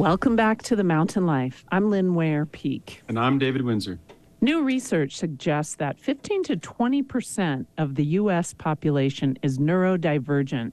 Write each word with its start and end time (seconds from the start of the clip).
Welcome 0.00 0.34
back 0.34 0.62
to 0.62 0.76
the 0.76 0.82
Mountain 0.82 1.26
Life. 1.26 1.62
I'm 1.70 1.90
Lynn 1.90 2.14
Ware 2.14 2.46
Peek. 2.46 3.02
And 3.08 3.18
I'm 3.18 3.38
David 3.38 3.60
Wintzer. 3.60 3.98
New 4.40 4.64
research 4.64 5.18
suggests 5.18 5.74
that 5.74 6.00
15 6.00 6.42
to 6.44 6.56
20 6.56 7.02
percent 7.02 7.68
of 7.76 7.96
the 7.96 8.04
U.S. 8.06 8.54
population 8.54 9.38
is 9.42 9.58
neurodivergent. 9.58 10.72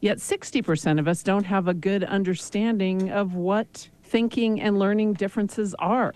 Yet 0.00 0.18
60 0.18 0.62
percent 0.62 0.98
of 0.98 1.06
us 1.06 1.22
don't 1.22 1.44
have 1.44 1.68
a 1.68 1.74
good 1.74 2.04
understanding 2.04 3.10
of 3.10 3.34
what 3.34 3.90
thinking 4.02 4.62
and 4.62 4.78
learning 4.78 5.12
differences 5.12 5.74
are. 5.78 6.14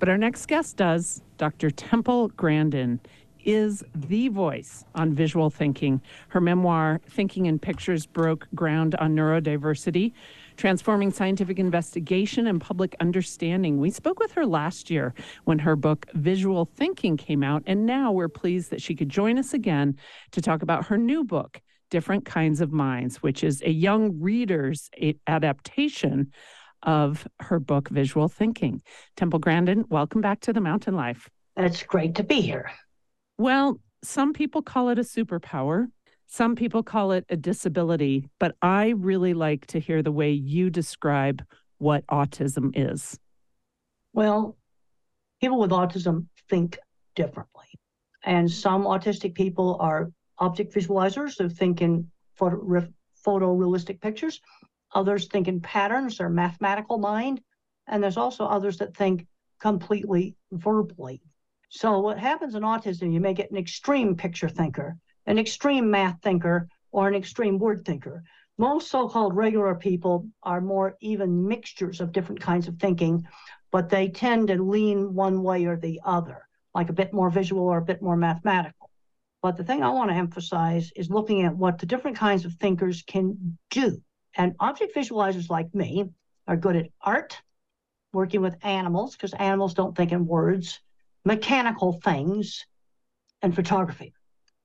But 0.00 0.08
our 0.08 0.18
next 0.18 0.46
guest 0.46 0.76
does. 0.76 1.22
Dr. 1.36 1.70
Temple 1.70 2.30
Grandin 2.30 2.98
is 3.44 3.84
the 3.94 4.26
voice 4.26 4.84
on 4.96 5.14
visual 5.14 5.48
thinking. 5.48 6.02
Her 6.26 6.40
memoir, 6.40 7.00
Thinking 7.08 7.46
in 7.46 7.60
Pictures, 7.60 8.04
broke 8.04 8.48
ground 8.52 8.96
on 8.96 9.14
neurodiversity 9.14 10.12
transforming 10.58 11.10
scientific 11.10 11.58
investigation 11.58 12.48
and 12.48 12.60
public 12.60 12.94
understanding. 13.00 13.78
We 13.78 13.90
spoke 13.90 14.18
with 14.18 14.32
her 14.32 14.44
last 14.44 14.90
year 14.90 15.14
when 15.44 15.60
her 15.60 15.76
book 15.76 16.06
Visual 16.14 16.66
Thinking 16.66 17.16
came 17.16 17.42
out, 17.42 17.62
and 17.66 17.86
now 17.86 18.12
we're 18.12 18.28
pleased 18.28 18.70
that 18.70 18.82
she 18.82 18.94
could 18.94 19.08
join 19.08 19.38
us 19.38 19.54
again 19.54 19.96
to 20.32 20.42
talk 20.42 20.62
about 20.62 20.86
her 20.88 20.98
new 20.98 21.24
book, 21.24 21.62
Different 21.90 22.24
Kinds 22.24 22.60
of 22.60 22.72
Minds, 22.72 23.22
which 23.22 23.44
is 23.44 23.62
a 23.62 23.70
young 23.70 24.20
reader's 24.20 24.90
adaptation 25.26 26.32
of 26.82 27.26
her 27.40 27.60
book 27.60 27.88
Visual 27.88 28.28
Thinking. 28.28 28.82
Temple 29.16 29.38
Grandin, 29.38 29.84
welcome 29.88 30.20
back 30.20 30.40
to 30.40 30.52
the 30.52 30.60
Mountain 30.60 30.94
Life. 30.94 31.30
It's 31.56 31.84
great 31.84 32.16
to 32.16 32.24
be 32.24 32.40
here. 32.40 32.70
Well, 33.38 33.80
some 34.02 34.32
people 34.32 34.62
call 34.62 34.90
it 34.90 34.98
a 34.98 35.02
superpower. 35.02 35.86
Some 36.30 36.56
people 36.56 36.82
call 36.82 37.12
it 37.12 37.24
a 37.30 37.36
disability, 37.36 38.28
but 38.38 38.54
I 38.60 38.90
really 38.90 39.32
like 39.32 39.66
to 39.68 39.80
hear 39.80 40.02
the 40.02 40.12
way 40.12 40.30
you 40.30 40.68
describe 40.68 41.42
what 41.78 42.06
autism 42.08 42.70
is. 42.74 43.18
Well, 44.12 44.58
people 45.40 45.58
with 45.58 45.70
autism 45.70 46.26
think 46.50 46.78
differently. 47.16 47.66
And 48.24 48.50
some 48.50 48.84
autistic 48.84 49.34
people 49.34 49.78
are 49.80 50.12
object 50.38 50.74
visualizers 50.74 51.38
who 51.38 51.48
think 51.48 51.80
in 51.80 52.10
photo, 52.34 52.86
photorealistic 53.26 54.02
pictures. 54.02 54.42
Others 54.94 55.28
think 55.28 55.48
in 55.48 55.62
patterns, 55.62 56.18
their 56.18 56.28
mathematical 56.28 56.98
mind. 56.98 57.40
And 57.86 58.02
there's 58.02 58.18
also 58.18 58.44
others 58.44 58.76
that 58.78 58.94
think 58.94 59.26
completely 59.60 60.36
verbally. 60.52 61.22
So, 61.70 62.00
what 62.00 62.18
happens 62.18 62.54
in 62.54 62.64
autism, 62.64 63.14
you 63.14 63.20
may 63.20 63.32
get 63.32 63.50
an 63.50 63.56
extreme 63.56 64.14
picture 64.14 64.48
thinker 64.48 64.98
an 65.28 65.38
extreme 65.38 65.90
math 65.90 66.20
thinker 66.22 66.68
or 66.90 67.06
an 67.06 67.14
extreme 67.14 67.58
word 67.58 67.84
thinker. 67.84 68.24
Most 68.56 68.90
so 68.90 69.08
called 69.08 69.36
regular 69.36 69.74
people 69.74 70.26
are 70.42 70.62
more 70.62 70.96
even 71.00 71.46
mixtures 71.46 72.00
of 72.00 72.12
different 72.12 72.40
kinds 72.40 72.66
of 72.66 72.78
thinking, 72.78 73.26
but 73.70 73.90
they 73.90 74.08
tend 74.08 74.48
to 74.48 74.60
lean 74.60 75.14
one 75.14 75.42
way 75.42 75.66
or 75.66 75.76
the 75.76 76.00
other, 76.02 76.48
like 76.74 76.88
a 76.88 76.94
bit 76.94 77.12
more 77.12 77.28
visual 77.28 77.62
or 77.62 77.76
a 77.76 77.84
bit 77.84 78.00
more 78.00 78.16
mathematical. 78.16 78.90
But 79.42 79.58
the 79.58 79.64
thing 79.64 79.82
I 79.82 79.90
want 79.90 80.10
to 80.10 80.16
emphasize 80.16 80.90
is 80.96 81.10
looking 81.10 81.42
at 81.42 81.54
what 81.54 81.78
the 81.78 81.86
different 81.86 82.16
kinds 82.16 82.46
of 82.46 82.54
thinkers 82.54 83.02
can 83.02 83.58
do. 83.70 84.00
And 84.34 84.56
object 84.58 84.96
visualizers 84.96 85.50
like 85.50 85.74
me 85.74 86.06
are 86.48 86.56
good 86.56 86.74
at 86.74 86.90
art, 87.02 87.38
working 88.14 88.40
with 88.40 88.64
animals, 88.64 89.14
because 89.14 89.34
animals 89.34 89.74
don't 89.74 89.94
think 89.94 90.10
in 90.10 90.26
words, 90.26 90.80
mechanical 91.26 92.00
things, 92.00 92.64
and 93.42 93.54
photography. 93.54 94.14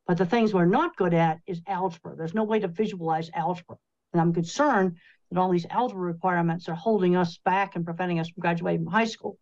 But 0.07 0.17
the 0.17 0.25
things 0.25 0.53
we're 0.53 0.65
not 0.65 0.97
good 0.97 1.13
at 1.13 1.39
is 1.47 1.61
algebra. 1.67 2.15
There's 2.15 2.33
no 2.33 2.43
way 2.43 2.59
to 2.59 2.67
visualize 2.67 3.29
algebra. 3.33 3.77
And 4.11 4.21
I'm 4.21 4.33
concerned 4.33 4.97
that 5.31 5.39
all 5.39 5.49
these 5.49 5.65
algebra 5.69 6.01
requirements 6.01 6.67
are 6.67 6.75
holding 6.75 7.15
us 7.15 7.37
back 7.45 7.75
and 7.75 7.85
preventing 7.85 8.19
us 8.19 8.29
from 8.29 8.41
graduating 8.41 8.83
from 8.83 8.93
high 8.93 9.05
school. 9.05 9.37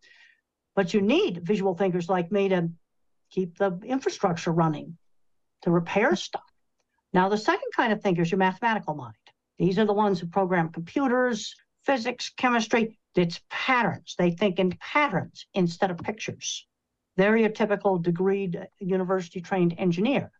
But 0.74 0.94
you 0.94 1.00
need 1.00 1.46
visual 1.46 1.74
thinkers 1.74 2.08
like 2.08 2.32
me 2.32 2.48
to 2.48 2.70
keep 3.30 3.58
the 3.58 3.78
infrastructure 3.84 4.52
running, 4.52 4.96
to 5.62 5.70
repair 5.70 6.16
stuff. 6.16 6.42
Now, 7.12 7.28
the 7.28 7.36
second 7.36 7.70
kind 7.76 7.92
of 7.92 8.00
thinker 8.00 8.22
is 8.22 8.30
your 8.30 8.38
mathematical 8.38 8.94
mind. 8.94 9.14
These 9.58 9.78
are 9.78 9.84
the 9.84 9.92
ones 9.92 10.18
who 10.18 10.26
program 10.26 10.70
computers, 10.70 11.54
physics, 11.84 12.30
chemistry. 12.36 12.98
It's 13.14 13.40
patterns. 13.50 14.14
They 14.16 14.30
think 14.30 14.58
in 14.58 14.72
patterns 14.80 15.46
instead 15.52 15.90
of 15.90 15.98
pictures. 15.98 16.66
They're 17.16 17.36
your 17.36 17.50
typical 17.50 18.02
degreed 18.02 18.62
uh, 18.62 18.66
university 18.78 19.40
trained 19.40 19.74
engineer. 19.76 20.30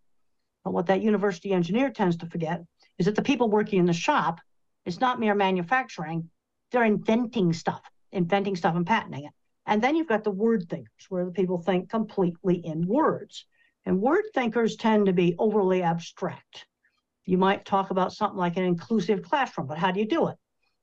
But 0.64 0.72
what 0.72 0.86
that 0.86 1.02
university 1.02 1.52
engineer 1.52 1.90
tends 1.90 2.16
to 2.18 2.26
forget 2.26 2.62
is 2.98 3.06
that 3.06 3.16
the 3.16 3.22
people 3.22 3.50
working 3.50 3.78
in 3.78 3.86
the 3.86 3.92
shop, 3.92 4.40
it's 4.86 5.00
not 5.00 5.20
mere 5.20 5.34
manufacturing, 5.34 6.30
they're 6.70 6.84
inventing 6.84 7.52
stuff, 7.52 7.82
inventing 8.12 8.56
stuff 8.56 8.76
and 8.76 8.86
patenting 8.86 9.24
it. 9.24 9.32
And 9.66 9.82
then 9.82 9.96
you've 9.96 10.08
got 10.08 10.24
the 10.24 10.30
word 10.30 10.68
thinkers, 10.68 11.06
where 11.08 11.24
the 11.24 11.30
people 11.30 11.58
think 11.58 11.90
completely 11.90 12.56
in 12.64 12.86
words. 12.86 13.46
And 13.84 14.00
word 14.00 14.24
thinkers 14.34 14.76
tend 14.76 15.06
to 15.06 15.12
be 15.12 15.34
overly 15.38 15.82
abstract. 15.82 16.66
You 17.24 17.38
might 17.38 17.64
talk 17.64 17.90
about 17.90 18.12
something 18.12 18.38
like 18.38 18.56
an 18.56 18.64
inclusive 18.64 19.22
classroom, 19.22 19.66
but 19.66 19.78
how 19.78 19.92
do 19.92 20.00
you 20.00 20.06
do 20.06 20.28
it? 20.28 20.36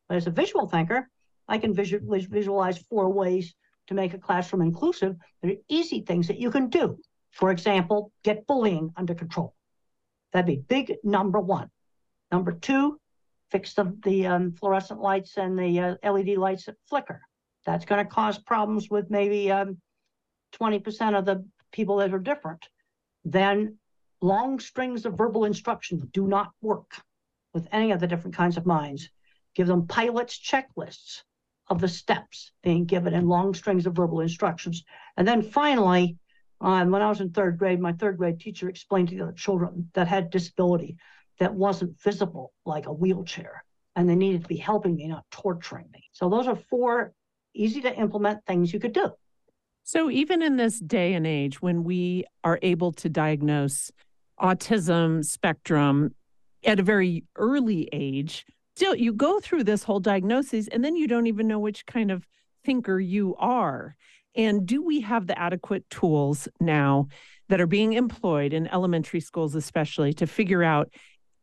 But 0.07 0.17
as 0.17 0.27
a 0.27 0.31
visual 0.31 0.67
thinker, 0.67 1.09
I 1.47 1.57
can 1.57 1.73
visualize, 1.73 2.25
visualize 2.25 2.77
four 2.89 3.09
ways 3.11 3.53
to 3.87 3.93
make 3.93 4.13
a 4.13 4.17
classroom 4.17 4.61
inclusive. 4.61 5.15
There 5.41 5.51
are 5.51 5.55
easy 5.67 6.01
things 6.01 6.27
that 6.27 6.39
you 6.39 6.51
can 6.51 6.69
do. 6.69 6.97
For 7.31 7.51
example, 7.51 8.11
get 8.23 8.47
bullying 8.47 8.91
under 8.95 9.13
control. 9.13 9.55
That'd 10.33 10.45
be 10.45 10.57
big 10.57 10.97
number 11.03 11.39
one. 11.39 11.69
Number 12.31 12.51
two, 12.51 12.99
fix 13.51 13.73
the, 13.73 13.95
the 14.03 14.27
um, 14.27 14.51
fluorescent 14.53 15.01
lights 15.01 15.37
and 15.37 15.57
the 15.57 15.79
uh, 15.79 16.11
LED 16.11 16.37
lights 16.37 16.65
that 16.65 16.75
flicker. 16.87 17.21
That's 17.65 17.85
going 17.85 18.03
to 18.03 18.09
cause 18.09 18.37
problems 18.37 18.89
with 18.89 19.09
maybe 19.09 19.51
um, 19.51 19.77
20% 20.59 21.17
of 21.17 21.25
the 21.25 21.45
people 21.71 21.97
that 21.97 22.13
are 22.13 22.19
different. 22.19 22.67
Then 23.25 23.77
long 24.21 24.59
strings 24.59 25.05
of 25.05 25.17
verbal 25.17 25.45
instruction 25.45 26.09
do 26.13 26.27
not 26.27 26.51
work 26.61 26.91
with 27.53 27.67
any 27.71 27.91
of 27.91 27.99
the 27.99 28.07
different 28.07 28.35
kinds 28.35 28.57
of 28.57 28.65
minds. 28.65 29.09
Give 29.55 29.67
them 29.67 29.87
pilots 29.87 30.39
checklists 30.39 31.23
of 31.67 31.81
the 31.81 31.87
steps 31.87 32.51
being 32.63 32.85
given 32.85 33.13
in 33.13 33.27
long 33.27 33.53
strings 33.53 33.85
of 33.85 33.95
verbal 33.95 34.21
instructions. 34.21 34.83
And 35.17 35.27
then 35.27 35.41
finally, 35.41 36.17
um, 36.61 36.91
when 36.91 37.01
I 37.01 37.09
was 37.09 37.21
in 37.21 37.31
third 37.31 37.57
grade, 37.57 37.79
my 37.79 37.93
third 37.93 38.17
grade 38.17 38.39
teacher 38.39 38.69
explained 38.69 39.09
to 39.09 39.25
the 39.25 39.33
children 39.33 39.89
that 39.93 40.07
had 40.07 40.29
disability 40.29 40.97
that 41.39 41.53
wasn't 41.53 41.99
visible 42.01 42.53
like 42.65 42.85
a 42.85 42.93
wheelchair, 42.93 43.63
and 43.95 44.09
they 44.09 44.15
needed 44.15 44.43
to 44.43 44.47
be 44.47 44.57
helping 44.57 44.95
me, 44.95 45.07
not 45.07 45.25
torturing 45.31 45.89
me. 45.93 46.03
So 46.11 46.29
those 46.29 46.47
are 46.47 46.57
four 46.69 47.13
easy 47.53 47.81
to 47.81 47.95
implement 47.95 48.45
things 48.45 48.73
you 48.73 48.79
could 48.79 48.93
do. 48.93 49.11
So 49.83 50.09
even 50.09 50.43
in 50.43 50.57
this 50.57 50.79
day 50.79 51.13
and 51.13 51.25
age, 51.25 51.61
when 51.61 51.83
we 51.83 52.25
are 52.43 52.59
able 52.61 52.91
to 52.93 53.09
diagnose 53.09 53.91
autism 54.39 55.25
spectrum 55.25 56.13
at 56.63 56.79
a 56.79 56.83
very 56.83 57.23
early 57.35 57.89
age, 57.91 58.45
still 58.75 58.93
you 58.93 59.13
go 59.13 59.39
through 59.39 59.63
this 59.63 59.83
whole 59.83 59.99
diagnosis 59.99 60.67
and 60.67 60.83
then 60.83 60.95
you 60.95 61.07
don't 61.07 61.27
even 61.27 61.47
know 61.47 61.59
which 61.59 61.85
kind 61.85 62.11
of 62.11 62.27
thinker 62.63 62.99
you 62.99 63.35
are. 63.37 63.95
And 64.35 64.65
do 64.65 64.83
we 64.83 65.01
have 65.01 65.27
the 65.27 65.37
adequate 65.37 65.89
tools 65.89 66.47
now 66.59 67.07
that 67.49 67.59
are 67.59 67.67
being 67.67 67.93
employed 67.93 68.53
in 68.53 68.67
elementary 68.67 69.19
schools, 69.19 69.55
especially 69.55 70.13
to 70.13 70.27
figure 70.27 70.63
out 70.63 70.93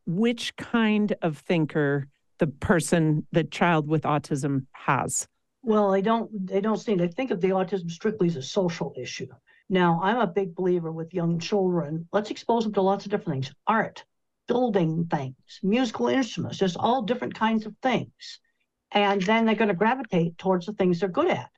which 0.07 0.55
kind 0.57 1.15
of 1.23 1.39
thinker 1.39 2.07
the 2.39 2.47
person, 2.47 3.27
the 3.33 3.45
child 3.45 3.89
with 3.89 4.03
autism 4.03 4.67
has? 4.73 5.27
Well, 5.63 5.91
they 5.91 6.03
don't 6.03 6.47
they 6.47 6.61
don't 6.61 6.79
seem 6.79 6.99
to 6.99 7.09
think 7.09 7.33
of 7.33 7.41
the 7.41 7.49
autism 7.49 7.91
strictly 7.91 8.29
as 8.29 8.37
a 8.37 8.43
social 8.43 8.95
issue. 8.97 9.27
Now, 9.69 10.01
I'm 10.01 10.19
a 10.19 10.27
big 10.27 10.55
believer 10.55 10.93
with 10.93 11.13
young 11.13 11.41
children. 11.41 12.09
Let's 12.13 12.31
expose 12.31 12.63
them 12.63 12.73
to 12.75 12.83
lots 12.83 13.05
of 13.05 13.11
different 13.11 13.45
things. 13.45 13.55
Art, 13.67 14.05
building 14.47 15.07
things, 15.11 15.35
musical 15.63 16.07
instruments, 16.07 16.59
just 16.59 16.77
all 16.77 17.03
different 17.03 17.35
kinds 17.35 17.67
of 17.67 17.75
things. 17.83 18.41
And 18.93 19.21
then 19.23 19.45
they're 19.45 19.57
going 19.57 19.69
to 19.69 19.75
gravitate 19.75 20.39
towards 20.39 20.67
the 20.67 20.73
things 20.75 21.01
they're 21.01 21.09
good 21.09 21.31
at. 21.31 21.51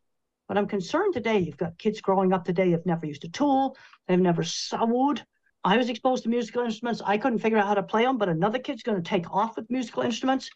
But 0.49 0.57
I'm 0.57 0.67
concerned 0.67 1.13
today, 1.13 1.39
you've 1.39 1.59
got 1.59 1.79
kids 1.79 2.01
growing 2.01 2.33
up 2.33 2.45
today 2.45 2.71
who've 2.71 2.87
never 2.87 3.07
used 3.07 3.25
a 3.25 3.29
tool, 3.29 3.77
they've 4.07 4.19
never 4.19 4.43
sewed. 4.43 5.25
I 5.63 5.77
was 5.77 5.91
exposed 5.91 6.23
to 6.23 6.31
musical 6.31 6.65
instruments. 6.65 7.03
I 7.05 7.19
couldn't 7.19 7.41
figure 7.41 7.59
out 7.59 7.67
how 7.67 7.75
to 7.75 7.83
play 7.83 8.05
them, 8.05 8.17
but 8.17 8.31
another 8.31 8.59
kid's 8.59 8.83
going 8.83 9.03
to 9.03 9.09
take 9.09 9.31
off 9.31 9.57
with 9.57 9.71
musical 9.71 10.03
instruments. 10.03 10.49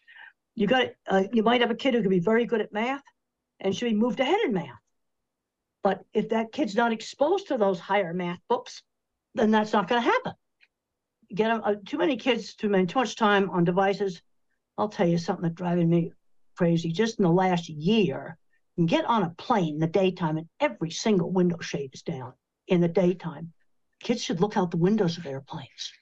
You 0.55 0.65
got 0.65 0.87
uh, 1.07 1.23
you 1.31 1.43
might 1.43 1.61
have 1.61 1.71
a 1.71 1.75
kid 1.75 1.93
who 1.93 2.01
could 2.01 2.09
be 2.09 2.19
very 2.19 2.45
good 2.45 2.61
at 2.61 2.73
math 2.73 3.03
and 3.59 3.75
should 3.75 3.89
be 3.89 3.93
moved 3.93 4.19
ahead 4.19 4.39
in 4.45 4.53
math. 4.53 4.79
But 5.83 6.03
if 6.13 6.29
that 6.29 6.51
kid's 6.51 6.75
not 6.75 6.93
exposed 6.93 7.47
to 7.49 7.57
those 7.57 7.79
higher 7.79 8.13
math 8.13 8.39
books, 8.47 8.81
then 9.35 9.51
that's 9.51 9.73
not 9.73 9.87
going 9.87 10.01
to 10.01 10.09
happen. 10.09 10.33
Get 11.33 11.51
uh, 11.51 11.75
too 11.85 11.97
many 11.97 12.17
kids 12.17 12.55
too 12.55 12.69
many, 12.69 12.85
too 12.85 12.99
much 12.99 13.15
time 13.15 13.49
on 13.49 13.63
devices. 13.63 14.21
I'll 14.77 14.89
tell 14.89 15.07
you 15.07 15.17
something 15.17 15.43
that's 15.43 15.55
driving 15.55 15.89
me 15.89 16.13
crazy. 16.57 16.91
Just 16.91 17.19
in 17.19 17.23
the 17.23 17.31
last 17.31 17.69
year, 17.69 18.37
and 18.77 18.89
get 18.89 19.05
on 19.05 19.23
a 19.23 19.29
plane 19.37 19.75
in 19.75 19.79
the 19.79 19.87
daytime 19.87 20.37
and 20.37 20.47
every 20.59 20.91
single 20.91 21.31
window 21.31 21.59
shade 21.59 21.91
is 21.93 22.01
down 22.01 22.33
in 22.67 22.81
the 22.81 22.87
daytime. 22.87 23.53
Kids 24.01 24.23
should 24.23 24.41
look 24.41 24.57
out 24.57 24.71
the 24.71 24.77
windows 24.77 25.17
of 25.17 25.25
airplanes. 25.25 25.93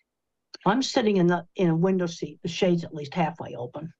I'm 0.65 0.83
sitting 0.83 1.17
in 1.17 1.27
the 1.27 1.45
in 1.55 1.69
a 1.69 1.75
window 1.75 2.05
seat, 2.07 2.39
the 2.41 2.49
shade's 2.49 2.83
at 2.83 2.93
least 2.93 3.13
halfway 3.13 3.55
open. 3.55 3.93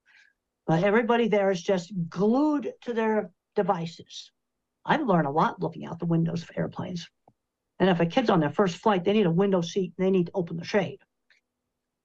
But 0.68 0.84
everybody 0.84 1.28
there 1.28 1.52
is 1.52 1.62
just 1.62 1.92
glued 2.10 2.72
to 2.82 2.94
their 2.94 3.32
devices. 3.56 4.32
I've 4.86 5.02
learned 5.02 5.28
a 5.28 5.32
lot 5.32 5.62
looking 5.62 5.86
out 5.86 6.00
the 6.00 6.06
windows 6.06 6.44
of 6.44 6.52
airplanes. 6.56 7.10
And 7.80 7.90
if 7.90 8.00
a 8.00 8.06
kid's 8.06 8.30
on 8.30 8.40
their 8.40 8.52
first 8.52 8.78
flight, 8.78 9.04
they 9.04 9.14
need 9.14 9.26
a 9.26 9.32
window 9.32 9.62
seat. 9.62 9.94
They 9.98 10.12
need 10.12 10.28
to 10.28 10.32
open 10.36 10.58
the 10.58 10.64
shade. 10.64 11.00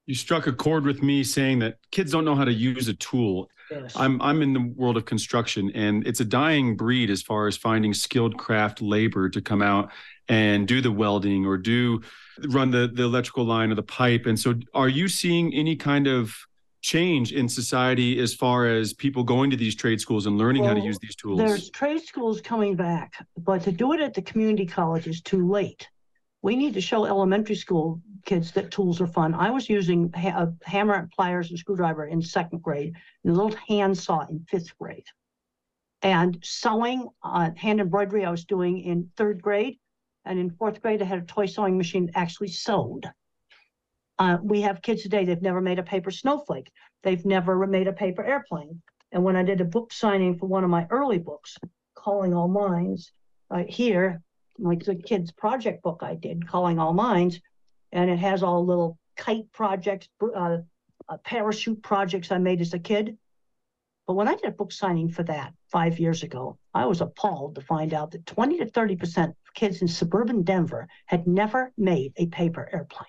You 0.07 0.15
struck 0.15 0.47
a 0.47 0.53
chord 0.53 0.85
with 0.85 1.03
me 1.03 1.25
saying 1.25 1.59
that 1.61 1.79
kids 1.91 2.13
don't 2.13 2.25
know 2.25 2.37
how 2.37 2.45
to 2.45 2.53
use 2.53 2.89
a 2.89 2.95
tool. 2.95 3.51
Yes. 3.71 3.93
I'm 3.97 4.23
I'm 4.23 4.43
in 4.43 4.53
the 4.53 4.73
world 4.77 4.97
of 4.97 5.05
construction 5.05 5.73
and 5.75 6.07
it's 6.07 6.21
a 6.21 6.25
dying 6.25 6.77
breed 6.77 7.11
as 7.11 7.23
far 7.23 7.49
as 7.49 7.57
finding 7.57 7.93
skilled 7.93 8.39
craft 8.39 8.81
labor 8.81 9.29
to 9.29 9.41
come 9.41 9.61
out 9.61 9.91
and 10.29 10.69
do 10.69 10.81
the 10.81 10.93
welding 10.93 11.45
or 11.45 11.59
do 11.59 12.01
run 12.49 12.71
the 12.71 12.89
the 12.93 13.03
electrical 13.03 13.45
line 13.45 13.73
or 13.73 13.75
the 13.75 13.83
pipe. 13.83 14.27
And 14.27 14.39
so 14.39 14.55
are 14.73 14.89
you 14.89 15.09
seeing 15.09 15.53
any 15.53 15.75
kind 15.75 16.07
of 16.07 16.33
change 16.83 17.33
in 17.33 17.49
society 17.49 18.21
as 18.21 18.33
far 18.33 18.69
as 18.69 18.93
people 18.93 19.25
going 19.25 19.51
to 19.51 19.57
these 19.57 19.75
trade 19.75 20.01
schools 20.01 20.27
and 20.27 20.39
learning 20.39 20.63
how 20.63 20.75
to 20.75 20.81
use 20.81 21.01
these 21.01 21.17
tools? 21.17 21.39
There's 21.39 21.69
trade 21.71 22.07
schools 22.07 22.41
coming 22.41 22.77
back, 22.77 23.27
but 23.37 23.63
to 23.63 23.73
do 23.73 23.93
it 23.93 24.01
at 24.01 24.15
the 24.15 24.23
community 24.23 24.67
college 24.67 25.09
is 25.09 25.21
too 25.21 25.49
late. 25.51 25.89
We 26.43 26.57
need 26.57 26.75
to 26.75 26.81
show 26.81 27.05
elementary 27.05 27.57
school 27.57 28.01
kids 28.25 28.53
that 28.53 28.71
tools 28.71 29.01
are 29.01 29.07
fun. 29.07 29.35
I 29.35 29.51
was 29.51 29.69
using 29.69 30.13
a 30.15 30.49
hammer 30.65 30.95
and 30.95 31.11
pliers 31.11 31.51
and 31.51 31.59
screwdriver 31.59 32.07
in 32.07 32.21
second 32.23 32.63
grade, 32.63 32.95
and 33.25 33.33
a 33.33 33.37
little 33.37 33.59
hand 33.69 33.97
saw 33.97 34.27
in 34.27 34.45
fifth 34.49 34.77
grade. 34.79 35.07
And 36.03 36.39
sewing, 36.45 37.09
uh, 37.23 37.51
hand 37.57 37.81
embroidery, 37.81 38.25
I 38.25 38.31
was 38.31 38.45
doing 38.45 38.81
in 38.81 39.11
third 39.17 39.43
grade. 39.43 39.79
And 40.25 40.39
in 40.39 40.51
fourth 40.51 40.83
grade, 40.83 41.01
I 41.01 41.05
had 41.05 41.19
a 41.19 41.27
toy 41.27 41.47
sewing 41.47 41.77
machine 41.79 42.07
that 42.07 42.19
actually 42.19 42.49
sewed. 42.49 43.09
Uh, 44.19 44.39
we 44.43 44.61
have 44.63 44.83
kids 44.83 45.03
today, 45.03 45.25
they've 45.25 45.43
never 45.43 45.61
made 45.61 45.79
a 45.79 45.83
paper 45.83 46.11
snowflake. 46.11 46.71
They've 47.03 47.25
never 47.25 47.67
made 47.67 47.87
a 47.87 47.93
paper 47.93 48.25
airplane. 48.25 48.83
And 49.13 49.23
when 49.23 49.37
I 49.37 49.43
did 49.43 49.61
a 49.61 49.65
book 49.65 49.93
signing 49.93 50.37
for 50.39 50.47
one 50.47 50.65
of 50.65 50.71
my 50.71 50.87
early 50.91 51.19
books, 51.19 51.57
Calling 51.95 52.35
All 52.35 52.49
Minds, 52.49 53.13
uh, 53.51 53.65
here, 53.69 54.23
like 54.59 54.85
the 54.85 54.95
kids' 54.95 55.33
project 55.33 55.83
book 55.83 56.01
I 56.03 56.15
did, 56.15 56.47
Calling 56.47 56.79
All 56.79 56.95
Minds, 56.95 57.41
and 57.93 58.11
it 58.11 58.19
has 58.19 58.43
all 58.43 58.65
little 58.65 58.99
kite 59.17 59.51
projects, 59.53 60.09
uh, 60.23 60.59
uh, 61.09 61.17
parachute 61.25 61.83
projects 61.83 62.31
I 62.31 62.39
made 62.39 62.61
as 62.61 62.75
a 62.75 62.79
kid. 62.79 63.17
But 64.07 64.15
when 64.15 64.29
I 64.29 64.35
did 64.35 64.45
a 64.45 64.53
book 64.53 64.73
signing 64.73 65.09
for 65.09 65.25
that 65.25 65.53
five 65.69 65.99
years 65.99 66.23
ago, 66.23 66.59
I 66.75 66.87
was 66.87 67.01
appalled 67.01 67.57
to 67.57 67.61
find 67.61 67.93
out 67.93 68.13
that 68.13 68.27
20 68.27 68.59
to 68.59 68.67
30% 68.67 69.29
of 69.29 69.35
kids 69.55 69.83
in 69.83 69.89
suburban 69.89 70.43
Denver 70.43 70.87
had 71.07 71.27
never 71.27 71.73
made 71.77 72.13
a 72.17 72.27
paper 72.27 72.69
airplane. 72.73 73.09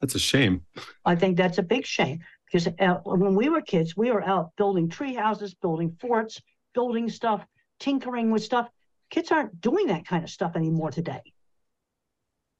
That's 0.00 0.14
a 0.14 0.20
shame. 0.20 0.62
I 1.04 1.16
think 1.16 1.36
that's 1.36 1.58
a 1.58 1.62
big 1.62 1.84
shame 1.84 2.20
because 2.46 2.68
uh, 2.78 3.00
when 3.04 3.34
we 3.34 3.48
were 3.48 3.60
kids, 3.60 3.96
we 3.96 4.10
were 4.10 4.22
out 4.22 4.52
building 4.56 4.88
tree 4.88 5.14
houses, 5.14 5.54
building 5.54 5.96
forts, 6.00 6.40
building 6.72 7.08
stuff, 7.08 7.44
tinkering 7.78 8.30
with 8.30 8.42
stuff. 8.42 8.68
Kids 9.10 9.30
aren't 9.30 9.60
doing 9.60 9.88
that 9.88 10.06
kind 10.06 10.24
of 10.24 10.30
stuff 10.30 10.52
anymore 10.56 10.90
today. 10.90 11.20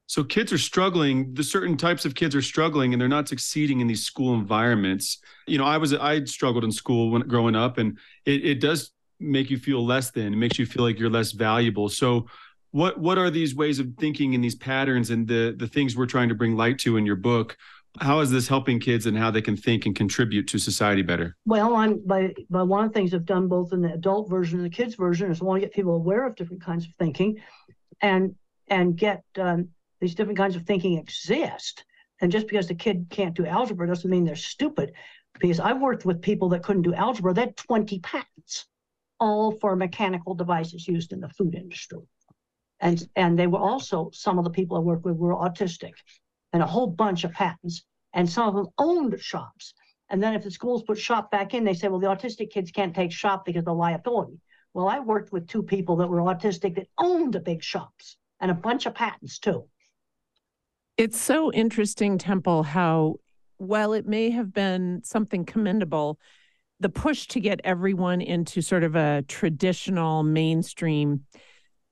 So 0.06 0.25
kids 0.25 0.52
are 0.52 0.58
struggling. 0.58 1.35
The 1.35 1.44
certain 1.44 1.76
types 1.76 2.05
of 2.05 2.17
kids 2.17 2.35
are 2.35 2.43
struggling, 2.43 2.93
and 2.93 3.00
they're 3.00 3.08
not 3.08 3.29
succeeding 3.29 3.79
in 3.79 3.87
these 3.87 4.05
school 4.05 4.35
environments. 4.35 5.19
You 5.47 5.56
know, 5.58 5.64
I 5.64 5.76
was 5.76 5.94
I 5.94 6.25
struggled 6.25 6.64
in 6.64 6.73
school 6.73 7.12
when 7.12 7.23
growing 7.23 7.55
up, 7.55 7.79
and 7.79 7.97
it, 8.26 8.44
it 8.44 8.61
does 8.61 8.91
make 9.20 9.50
you 9.50 9.56
feel 9.56 9.87
less 9.87 10.11
than. 10.11 10.32
It 10.32 10.37
makes 10.37 10.58
you 10.58 10.67
feel 10.67 10.82
like 10.82 10.99
you're 10.99 11.11
less 11.11 11.31
valuable. 11.31 11.88
So, 11.88 12.26
what 12.73 12.99
what 12.99 13.19
are 13.19 13.31
these 13.31 13.55
ways 13.55 13.79
of 13.79 13.87
thinking 14.00 14.35
and 14.35 14.43
these 14.43 14.56
patterns 14.56 15.11
and 15.11 15.29
the 15.29 15.55
the 15.56 15.69
things 15.69 15.97
we're 15.97 16.06
trying 16.06 16.31
to 16.31 16.35
bring 16.35 16.56
light 16.56 16.81
to 16.81 16.97
in 16.97 17.06
your 17.06 17.14
book? 17.14 17.56
How 17.98 18.20
is 18.20 18.31
this 18.31 18.46
helping 18.46 18.78
kids 18.78 19.06
and 19.06 19.19
how 19.19 19.31
they 19.31 19.42
can 19.42 19.56
think 19.56 19.84
and 19.84 19.96
contribute 19.96 20.46
to 20.48 20.58
society 20.58 21.02
better? 21.02 21.37
Well, 21.44 21.75
I'm 21.75 22.00
by 22.06 22.34
by 22.48 22.62
one 22.62 22.84
of 22.84 22.92
the 22.92 22.98
things 22.98 23.12
I've 23.12 23.25
done 23.25 23.48
both 23.48 23.72
in 23.72 23.82
the 23.82 23.92
adult 23.92 24.31
version 24.31 24.58
and 24.58 24.66
the 24.66 24.75
kids 24.75 24.94
version 24.94 25.31
is 25.31 25.40
I 25.40 25.44
want 25.44 25.60
to 25.60 25.66
get 25.66 25.75
people 25.75 25.94
aware 25.94 26.26
of 26.26 26.37
different 26.37 26.62
kinds 26.62 26.87
of 26.87 26.92
thinking, 26.98 27.40
and 28.00 28.34
and 28.69 28.96
get 28.96 29.25
um, 29.38 29.69
these 30.00 30.14
different 30.14 30.38
kinds 30.38 30.54
of 30.54 30.62
thinking 30.62 30.98
exist. 30.98 31.84
And 32.20 32.31
just 32.31 32.46
because 32.46 32.69
the 32.69 32.75
kid 32.75 33.06
can't 33.10 33.34
do 33.34 33.46
algebra 33.46 33.87
doesn't 33.87 34.10
mean 34.10 34.25
they're 34.25 34.37
stupid. 34.37 34.92
Because 35.40 35.58
I've 35.58 35.81
worked 35.81 36.04
with 36.04 36.20
people 36.20 36.50
that 36.50 36.62
couldn't 36.62 36.82
do 36.82 36.94
algebra, 36.94 37.32
they 37.32 37.42
had 37.42 37.56
20 37.56 37.98
patents, 38.00 38.66
all 39.19 39.52
for 39.52 39.75
mechanical 39.75 40.34
devices 40.34 40.87
used 40.87 41.12
in 41.12 41.20
the 41.20 41.31
food 41.31 41.54
industry. 41.54 42.00
And 42.81 43.06
and 43.16 43.38
they 43.38 43.46
were 43.46 43.58
also 43.58 44.10
some 44.12 44.38
of 44.38 44.44
the 44.44 44.50
people 44.50 44.76
I 44.76 44.81
worked 44.81 45.04
with 45.04 45.16
were 45.16 45.34
autistic, 45.34 45.92
and 46.52 46.62
a 46.62 46.67
whole 46.67 46.87
bunch 46.87 47.25
of 47.25 47.32
patents. 47.32 47.85
And 48.12 48.29
some 48.29 48.49
of 48.49 48.55
them 48.55 48.67
owned 48.79 49.20
shops. 49.20 49.73
And 50.08 50.23
then 50.23 50.35
if 50.35 50.43
the 50.43 50.50
schools 50.50 50.82
put 50.82 50.99
shop 50.99 51.31
back 51.31 51.55
in, 51.55 51.64
they 51.64 51.75
say, 51.75 51.88
well, 51.88 52.00
the 52.00 52.08
autistic 52.08 52.50
kids 52.50 52.70
can't 52.73 52.94
take 52.94 53.12
shop 53.12 53.44
because 53.44 53.64
of 53.67 53.76
liability. 53.76 54.41
Well, 54.75 54.88
I 54.88 54.99
worked 54.99 55.32
with 55.32 55.47
two 55.47 55.62
people 55.62 55.97
that 55.97 56.08
were 56.08 56.19
autistic 56.19 56.75
that 56.76 56.88
owned 56.99 57.35
the 57.35 57.41
big 57.41 57.62
shops 57.62 58.17
and 58.41 58.50
a 58.50 58.55
bunch 58.55 58.87
of 58.87 58.94
patents 58.94 59.38
too. 59.38 59.64
It's 60.97 61.20
so 61.20 61.52
interesting, 61.52 62.19
Temple, 62.19 62.62
how, 62.62 63.17
while 63.56 63.93
it 63.93 64.06
may 64.06 64.31
have 64.31 64.52
been 64.52 65.02
something 65.05 65.44
commendable, 65.44 66.19
the 66.79 66.88
push 66.88 67.26
to 67.29 67.41
get 67.41 67.61
everyone 67.62 68.20
into 68.20 68.62
sort 68.62 68.85
of 68.85 68.97
a 68.97 69.23
traditional 69.29 70.23
mainstream 70.23 71.25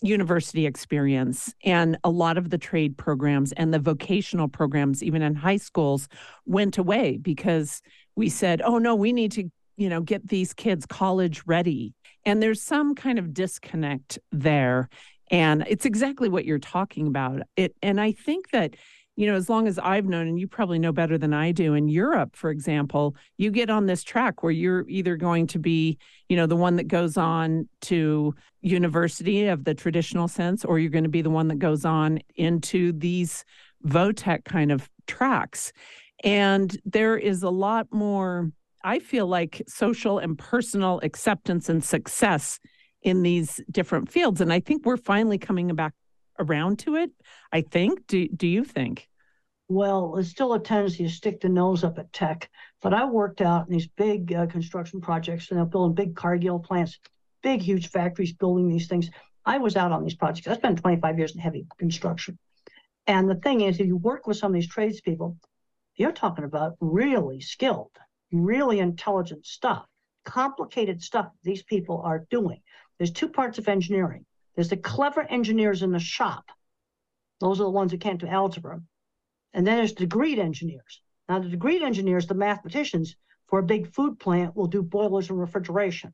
university 0.01 0.65
experience 0.65 1.53
and 1.65 1.99
a 2.05 2.11
lot 2.11 2.39
of 2.39 2.51
the 2.51 2.59
trade 2.59 2.97
programs 2.97 3.51
and 3.53 3.75
the 3.75 3.79
vocational 3.81 4.49
programs 4.49 5.03
even 5.03 5.23
in 5.23 5.35
high 5.35 5.57
schools 5.57 6.09
went 6.47 6.79
away 6.79 7.17
because 7.17 7.83
we 8.15 8.29
said 8.29 8.63
oh 8.63 8.79
no 8.79 8.95
we 8.95 9.13
need 9.13 9.33
to 9.33 9.51
you 9.79 9.89
know 9.89 10.03
get 10.03 10.29
these 10.29 10.53
kids 10.53 10.85
college 10.85 11.43
ready. 11.47 11.95
And 12.27 12.43
there's 12.43 12.61
some 12.61 12.95
kind 12.95 13.19
of 13.19 13.33
disconnect 13.33 14.19
there. 14.33 14.91
And 15.31 15.65
it's 15.67 15.87
exactly 15.87 16.29
what 16.29 16.45
you're 16.45 16.59
talking 16.59 17.07
about. 17.07 17.43
It 17.57 17.75
and 17.81 17.99
i 18.01 18.13
think 18.13 18.51
that 18.51 18.75
you 19.19 19.27
know, 19.27 19.35
as 19.35 19.49
long 19.49 19.67
as 19.67 19.81
I've 19.81 20.05
known, 20.05 20.29
and 20.29 20.39
you 20.39 20.47
probably 20.47 20.79
know 20.79 20.93
better 20.93 21.19
than 21.19 21.35
I 21.35 21.51
do, 21.51 21.75
in 21.75 21.89
Europe, 21.89 22.37
for 22.37 22.51
example, 22.51 23.17
you 23.37 23.51
get 23.51 23.69
on 23.69 23.87
this 23.87 24.05
track 24.05 24.45
where 24.45 24.53
you're 24.53 24.89
either 24.89 25.17
going 25.17 25.49
to 25.49 25.59
be, 25.59 25.99
you 26.29 26.37
know, 26.37 26.47
the 26.47 26.55
one 26.55 26.77
that 26.77 26.87
goes 26.87 27.17
on 27.17 27.69
to 27.81 28.33
university 28.61 29.47
of 29.47 29.65
the 29.65 29.75
traditional 29.75 30.29
sense, 30.29 30.65
or 30.65 30.79
you're 30.79 30.89
going 30.89 31.03
to 31.03 31.11
be 31.11 31.21
the 31.21 31.31
one 31.31 31.49
that 31.49 31.59
goes 31.59 31.85
on 31.85 32.21
into 32.37 32.93
these 32.93 33.45
VOTEC 33.85 34.45
kind 34.45 34.71
of 34.71 34.89
tracks. 35.09 35.73
And 36.23 36.79
there 36.85 37.17
is 37.17 37.43
a 37.43 37.51
lot 37.51 37.89
more, 37.91 38.53
I 38.85 39.01
feel 39.01 39.27
like, 39.27 39.65
social 39.67 40.21
and 40.21 40.39
personal 40.39 41.01
acceptance 41.03 41.69
and 41.69 41.83
success 41.83 42.61
in 43.03 43.23
these 43.23 43.61
different 43.69 44.13
fields. 44.13 44.41
And 44.41 44.53
I 44.53 44.61
think 44.61 44.87
we're 44.87 44.97
finally 44.97 45.39
coming 45.39 45.75
back 45.75 45.93
around 46.39 46.81
to 46.81 46.97
it. 46.97 47.11
I 47.53 47.63
think. 47.63 48.07
Do 48.07 48.29
do 48.29 48.47
you 48.47 48.65
think? 48.65 49.09
Well, 49.69 50.13
there's 50.13 50.31
still 50.31 50.55
a 50.55 50.61
tendency 50.61 51.05
to 51.05 51.11
stick 51.11 51.41
the 51.41 51.49
nose 51.51 51.85
up 51.85 51.99
at 51.99 52.13
tech, 52.13 52.49
but 52.81 52.95
I 52.95 53.05
worked 53.05 53.43
out 53.43 53.67
in 53.67 53.73
these 53.73 53.87
big 53.87 54.33
uh, 54.33 54.47
construction 54.47 55.01
projects, 55.01 55.51
and 55.51 55.59
they're 55.59 55.67
building 55.67 55.95
big 55.95 56.17
Cargill 56.17 56.59
plants, 56.59 56.99
big, 57.43 57.61
huge 57.61 57.91
factories 57.91 58.33
building 58.33 58.69
these 58.69 58.89
things. 58.89 59.11
I 59.45 59.59
was 59.59 59.77
out 59.77 59.93
on 59.93 60.05
these 60.05 60.15
projects. 60.15 60.49
I 60.49 60.55
spent 60.55 60.81
25 60.81 61.19
years 61.19 61.35
in 61.35 61.41
heavy 61.41 61.67
construction. 61.79 62.39
And 63.07 63.29
the 63.29 63.37
thing 63.37 63.63
is, 63.63 63.81
if 63.81 63.87
you 63.87 63.97
work 63.97 64.27
with 64.27 64.37
some 64.37 64.53
of 64.53 64.55
these 64.55 64.69
tradespeople, 64.69 65.37
you're 65.97 66.13
talking 66.13 66.45
about 66.45 66.77
really 66.81 67.41
skilled, 67.41 67.91
really 68.33 68.79
intelligent 68.79 69.47
stuff, 69.47 69.85
complicated 70.25 71.03
stuff 71.03 71.29
these 71.43 71.63
people 71.63 72.03
are 72.03 72.27
doing. 72.31 72.61
There's 72.99 73.11
two 73.11 73.29
parts 73.29 73.59
of 73.59 73.69
engineering. 73.69 74.25
There's 74.59 74.71
the 74.71 74.77
clever 74.77 75.23
engineers 75.23 75.85
in 75.85 75.93
the 75.93 76.01
shop. 76.01 76.51
Those 77.39 77.61
are 77.61 77.63
the 77.63 77.71
ones 77.71 77.93
who 77.93 77.99
can't 77.99 78.21
do 78.21 78.27
algebra. 78.27 78.83
And 79.55 79.65
then 79.65 79.77
there's 79.77 79.95
the 79.95 80.05
degreed 80.05 80.41
engineers. 80.41 81.01
Now, 81.29 81.39
the 81.39 81.49
degreed 81.49 81.81
engineers, 81.81 82.27
the 82.27 82.35
mathematicians 82.35 83.15
for 83.47 83.61
a 83.61 83.63
big 83.63 83.95
food 83.95 84.19
plant 84.19 84.57
will 84.57 84.67
do 84.67 84.83
boilers 84.83 85.31
and 85.31 85.39
refrigeration. 85.39 86.13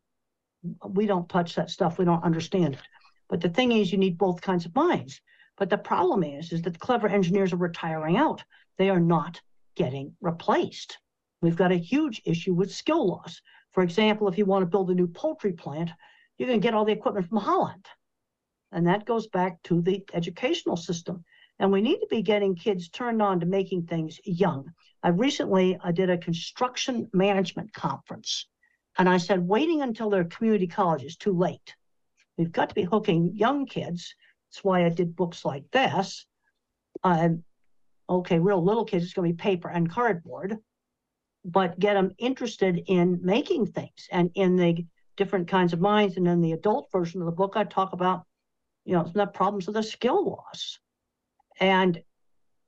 We 0.86 1.06
don't 1.06 1.26
touch 1.26 1.54
that 1.54 1.70
stuff. 1.70 1.96
We 1.96 2.04
don't 2.04 2.22
understand 2.22 2.74
it. 2.74 2.82
But 3.30 3.40
the 3.40 3.48
thing 3.48 3.72
is, 3.72 3.90
you 3.90 3.96
need 3.96 4.18
both 4.18 4.42
kinds 4.42 4.66
of 4.66 4.74
minds. 4.74 5.22
But 5.56 5.70
the 5.70 5.78
problem 5.78 6.22
is, 6.22 6.52
is 6.52 6.60
that 6.60 6.74
the 6.74 6.78
clever 6.78 7.08
engineers 7.08 7.54
are 7.54 7.56
retiring 7.56 8.18
out. 8.18 8.44
They 8.76 8.90
are 8.90 9.00
not 9.00 9.40
getting 9.74 10.14
replaced. 10.20 10.98
We've 11.40 11.56
got 11.56 11.72
a 11.72 11.76
huge 11.76 12.20
issue 12.26 12.52
with 12.52 12.70
skill 12.70 13.08
loss. 13.08 13.40
For 13.72 13.82
example, 13.82 14.28
if 14.28 14.36
you 14.36 14.44
want 14.44 14.64
to 14.64 14.70
build 14.70 14.90
a 14.90 14.94
new 14.94 15.06
poultry 15.06 15.54
plant, 15.54 15.88
you're 16.36 16.48
going 16.48 16.60
to 16.60 16.62
get 16.62 16.74
all 16.74 16.84
the 16.84 16.92
equipment 16.92 17.26
from 17.26 17.38
Holland. 17.38 17.86
And 18.74 18.86
that 18.86 19.06
goes 19.06 19.28
back 19.28 19.62
to 19.62 19.80
the 19.80 20.04
educational 20.12 20.76
system. 20.76 21.24
And 21.58 21.72
we 21.72 21.80
need 21.80 22.00
to 22.00 22.08
be 22.10 22.22
getting 22.22 22.56
kids 22.56 22.88
turned 22.88 23.22
on 23.22 23.40
to 23.40 23.46
making 23.46 23.86
things 23.86 24.20
young. 24.24 24.72
I 25.02 25.08
recently 25.10 25.78
I 25.82 25.92
did 25.92 26.10
a 26.10 26.18
construction 26.18 27.08
management 27.12 27.72
conference, 27.72 28.48
and 28.98 29.08
I 29.08 29.18
said 29.18 29.48
waiting 29.48 29.80
until 29.82 30.10
they're 30.10 30.24
community 30.24 30.66
college 30.66 31.04
is 31.04 31.16
too 31.16 31.32
late. 31.32 31.76
We've 32.36 32.52
got 32.52 32.68
to 32.70 32.74
be 32.74 32.82
hooking 32.82 33.32
young 33.36 33.66
kids. 33.66 34.14
That's 34.48 34.64
why 34.64 34.84
I 34.84 34.88
did 34.88 35.14
books 35.16 35.44
like 35.44 35.70
this. 35.70 36.26
Um, 37.04 37.44
okay, 38.08 38.40
real 38.40 38.64
little 38.64 38.84
kids, 38.84 39.04
it's 39.04 39.14
going 39.14 39.30
to 39.30 39.34
be 39.34 39.42
paper 39.50 39.68
and 39.68 39.88
cardboard. 39.90 40.58
but 41.44 41.78
get 41.78 41.94
them 41.94 42.10
interested 42.18 42.82
in 42.86 43.20
making 43.22 43.66
things 43.66 44.08
and 44.10 44.30
in 44.34 44.56
the 44.56 44.86
different 45.16 45.48
kinds 45.48 45.72
of 45.72 45.80
minds. 45.80 46.16
And 46.16 46.26
in 46.26 46.40
the 46.40 46.52
adult 46.52 46.90
version 46.90 47.20
of 47.20 47.26
the 47.26 47.32
book, 47.32 47.52
I 47.56 47.64
talk 47.64 47.92
about, 47.92 48.24
you 48.84 48.94
know, 48.94 49.10
the 49.14 49.26
problems 49.26 49.68
of 49.68 49.74
the 49.74 49.82
skill 49.82 50.30
loss. 50.30 50.78
And 51.60 52.02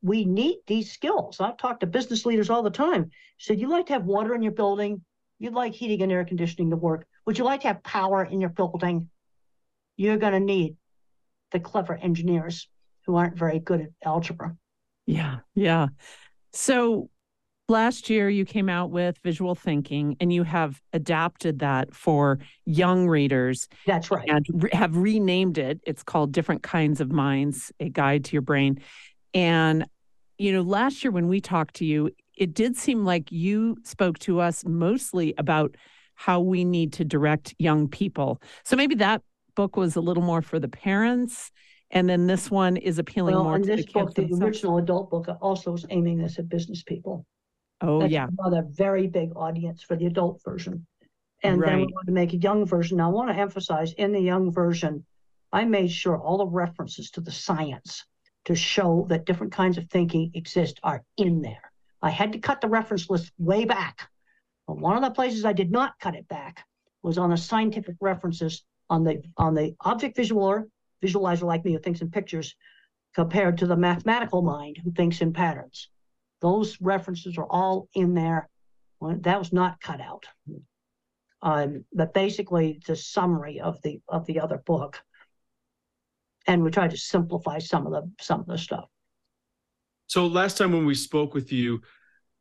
we 0.03 0.25
need 0.25 0.59
these 0.67 0.93
skills. 0.93 1.41
I've 1.41 1.57
talked 1.57 1.81
to 1.81 1.87
business 1.87 2.25
leaders 2.25 2.51
all 2.51 2.63
the 2.63 2.71
time. 2.71 3.11
Said, 3.39 3.61
you 3.61 3.69
like 3.69 3.87
to 3.87 3.95
have 3.95 4.05
water 4.05 4.35
in 4.35 4.43
your 4.43 4.53
building? 4.53 5.03
You'd 5.39 5.55
like 5.55 5.75
heating 5.75 6.03
and 6.03 6.13
air 6.13 6.25
conditioning 6.25 6.71
to 6.71 6.77
work. 6.77 7.07
Would 7.27 7.39
you 7.39 7.45
like 7.45 7.63
to 7.63 7.69
have 7.69 7.83
power 7.83 8.25
in 8.25 8.41
your 8.41 8.51
building? 8.51 9.11
You're 9.97 10.17
going 10.17 10.33
to 10.33 10.41
need 10.41 10.77
the 11.53 11.61
clever 11.61 11.95
engineers 11.95 12.69
who 13.07 13.17
aren't 13.17 13.37
very 13.37 13.59
good 13.59 13.81
at 13.81 13.89
algebra. 14.05 14.57
Yeah, 15.07 15.39
yeah. 15.55 15.89
So 16.53 17.11
last 17.69 18.09
year 18.09 18.29
you 18.29 18.45
came 18.45 18.69
out 18.69 18.91
with 18.91 19.19
visual 19.25 19.55
thinking 19.55 20.17
and 20.21 20.33
you 20.33 20.45
have 20.45 20.81
adapted 20.93 21.59
that 21.59 21.93
for 21.95 22.39
young 22.65 23.09
readers 23.09 23.69
That's 23.87 24.11
right. 24.11 24.29
and 24.29 24.47
re- 24.53 24.71
have 24.73 24.97
renamed 24.97 25.59
it. 25.59 25.81
It's 25.85 26.03
called 26.03 26.33
Different 26.33 26.63
Kinds 26.63 27.01
of 27.01 27.11
Minds, 27.11 27.73
a 27.81 27.89
guide 27.89 28.25
to 28.27 28.33
your 28.33 28.43
brain. 28.43 28.81
And, 29.35 29.85
you 30.39 30.53
know, 30.53 30.63
last 30.63 31.03
year 31.03 31.11
when 31.11 31.29
we 31.29 31.41
talked 31.41 31.75
to 31.77 31.85
you, 31.85 32.11
it 32.37 32.55
did 32.55 32.77
seem 32.77 33.05
like 33.05 33.33
you 33.33 33.77
spoke 33.83 34.19
to 34.21 34.41
us 34.41 34.65
mostly 34.65 35.35
about 35.39 35.77
how 36.15 36.41
we 36.41 36.65
need 36.65 36.93
to 36.95 37.05
direct 37.05 37.55
young 37.59 37.89
people. 37.89 38.41
So 38.65 38.77
maybe 38.77 38.95
that 38.97 39.23
book 39.57 39.77
was 39.77 39.97
a 39.97 40.01
little 40.01 40.23
more 40.23 40.43
for 40.43 40.59
the 40.61 40.69
parents. 40.69 41.51
And 41.91 42.09
then 42.09 42.27
this 42.27 42.51
one 42.51 42.77
is 42.77 42.99
appealing 42.99 43.35
Well, 43.35 43.45
more 43.45 43.57
in 43.57 43.63
to 43.63 43.69
the 43.69 43.77
this 43.77 43.87
kids. 43.87 43.93
book, 43.93 44.15
the 44.15 44.45
original 44.45 44.79
adult 44.79 45.11
book 45.11 45.27
also 45.41 45.75
is 45.75 45.85
aiming 45.91 46.19
this 46.19 46.39
at 46.39 46.49
business 46.49 46.83
people. 46.83 47.27
Oh, 47.81 48.01
That's 48.01 48.13
yeah. 48.13 48.29
Another 48.39 48.67
very 48.69 49.07
big 49.07 49.37
audience 49.37 49.83
for 49.83 49.97
the 49.97 50.07
adult 50.07 50.43
version. 50.45 50.87
And 51.43 51.63
then 51.63 51.77
we 51.77 51.83
Right. 51.85 51.93
want 51.95 52.07
to 52.07 52.13
make 52.13 52.33
a 52.33 52.39
young 52.39 52.65
version. 52.65 52.97
Now, 52.99 53.11
I 53.11 53.13
want 53.13 53.31
to 53.31 53.37
emphasize 53.37 53.93
in 53.93 54.13
the 54.13 54.21
young 54.21 54.51
version, 54.51 55.05
I 55.53 55.65
made 55.65 55.91
sure 55.91 56.19
all 56.19 56.39
the 56.39 56.47
references 56.47 57.11
to 57.13 57.21
the 57.21 57.31
science 57.31 58.05
to 58.47 58.55
show 58.55 59.07
that 59.09 59.27
different 59.27 59.53
kinds 59.53 59.77
of 59.79 59.89
thinking 59.91 60.31
exist 60.35 60.81
are 60.83 61.05
in 61.17 61.43
there. 61.43 61.73
I 62.03 62.11
had 62.11 62.33
to 62.33 62.39
cut 62.39 62.61
the 62.61 62.69
reference 62.69 63.11
list 63.11 63.33
way 63.39 63.65
back. 63.65 64.09
But 64.67 64.79
one 64.79 64.97
of 64.97 65.03
the 65.03 65.11
places 65.11 65.45
I 65.45 65.53
did 65.53 65.71
not 65.71 65.99
cut 66.01 66.15
it 66.15 66.27
back 66.29 66.65
was 67.03 67.19
on 67.19 67.31
the 67.31 67.37
scientific 67.37 67.97
references 68.01 68.65
on 68.89 69.05
the 69.05 69.23
on 69.37 69.55
the 69.55 69.75
object 69.81 70.17
visualer, 70.17 70.65
visualizer 71.05 71.43
like 71.43 71.65
me 71.65 71.73
who 71.73 71.79
thinks 71.79 72.01
in 72.01 72.11
pictures, 72.11 72.55
compared 73.15 73.59
to 73.59 73.67
the 73.67 73.77
mathematical 73.77 74.43
mind 74.43 74.79
who 74.83 74.93
thinks 74.93 75.21
in 75.21 75.33
patterns. 75.33 75.89
Those 76.41 76.81
references 76.81 77.39
are 77.39 77.47
all 77.49 77.89
in 77.95 78.15
there. 78.15 78.49
Well, 79.01 79.17
that 79.21 79.39
was 79.39 79.53
not 79.53 79.81
cut 79.81 80.01
out. 80.01 80.27
Um, 81.43 81.85
but 81.93 82.15
basically 82.15 82.81
the 82.87 82.97
summary 82.97 83.61
of 83.61 83.81
the 83.83 84.01
of 84.09 84.27
the 84.27 84.41
other 84.41 84.59
book. 84.59 85.03
And 86.47 86.63
we 86.63 86.71
tried 86.71 86.91
to 86.93 86.97
simplify 86.97 87.59
some 87.59 87.87
of 87.87 87.93
the 87.93 88.11
some 88.21 88.41
of 88.41 88.47
the 88.47 88.59
stuff. 88.59 88.87
So 90.07 90.27
last 90.27 90.57
time 90.57 90.73
when 90.73 90.87
we 90.87 90.95
spoke 90.95 91.35
with 91.35 91.53
you, 91.53 91.83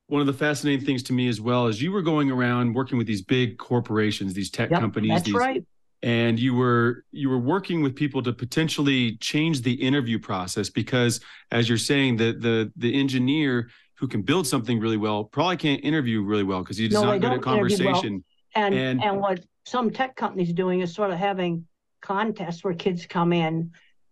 one 0.07 0.21
of 0.21 0.27
the 0.27 0.33
fascinating 0.33 0.85
things 0.85 1.03
to 1.03 1.13
me 1.13 1.27
as 1.27 1.41
well 1.41 1.67
is 1.67 1.81
you 1.81 1.91
were 1.91 2.03
going 2.03 2.29
around 2.29 2.73
working 2.73 2.97
with 2.97 3.07
these 3.07 3.23
big 3.23 3.57
corporations, 3.57 4.33
these 4.33 4.51
tech 4.51 4.69
Yep, 4.69 4.79
companies, 4.79 5.09
That's 5.11 5.25
these, 5.25 5.35
right. 5.35 5.63
and 6.03 6.39
you 6.39 6.53
were 6.53 7.03
you 7.11 7.29
were 7.29 7.39
working 7.39 7.81
with 7.81 7.95
people 7.95 8.21
to 8.23 8.31
potentially 8.31 9.17
change 9.17 9.61
the 9.61 9.73
interview 9.73 10.19
process 10.19 10.69
because, 10.69 11.19
as 11.51 11.67
you're 11.67 11.77
saying, 11.77 12.17
the 12.17 12.33
the 12.33 12.71
the 12.77 12.93
engineer 12.93 13.69
who 13.97 14.07
can 14.07 14.21
build 14.21 14.45
something 14.45 14.79
really 14.79 14.97
well 14.97 15.23
probably 15.23 15.57
can't 15.57 15.83
interview 15.83 16.21
really 16.21 16.43
well 16.43 16.59
because 16.61 16.77
he's 16.77 16.91
No, 16.91 17.03
not 17.03 17.21
good 17.21 17.25
at 17.31 17.33
interview 17.33 17.45
well. 17.45 17.93
conversation. 17.93 18.23
And, 18.53 18.73
And- 18.75 19.03
and 19.03 19.19
what 19.19 19.39
some 19.65 19.89
tech 19.89 20.15
companies 20.15 20.49
are 20.49 20.53
doing 20.53 20.81
is 20.81 20.93
sort 20.93 21.11
of 21.11 21.17
having 21.17 21.65
contests 22.01 22.63
where 22.63 22.73
kids 22.73 23.05
come 23.05 23.33
in, 23.33 23.71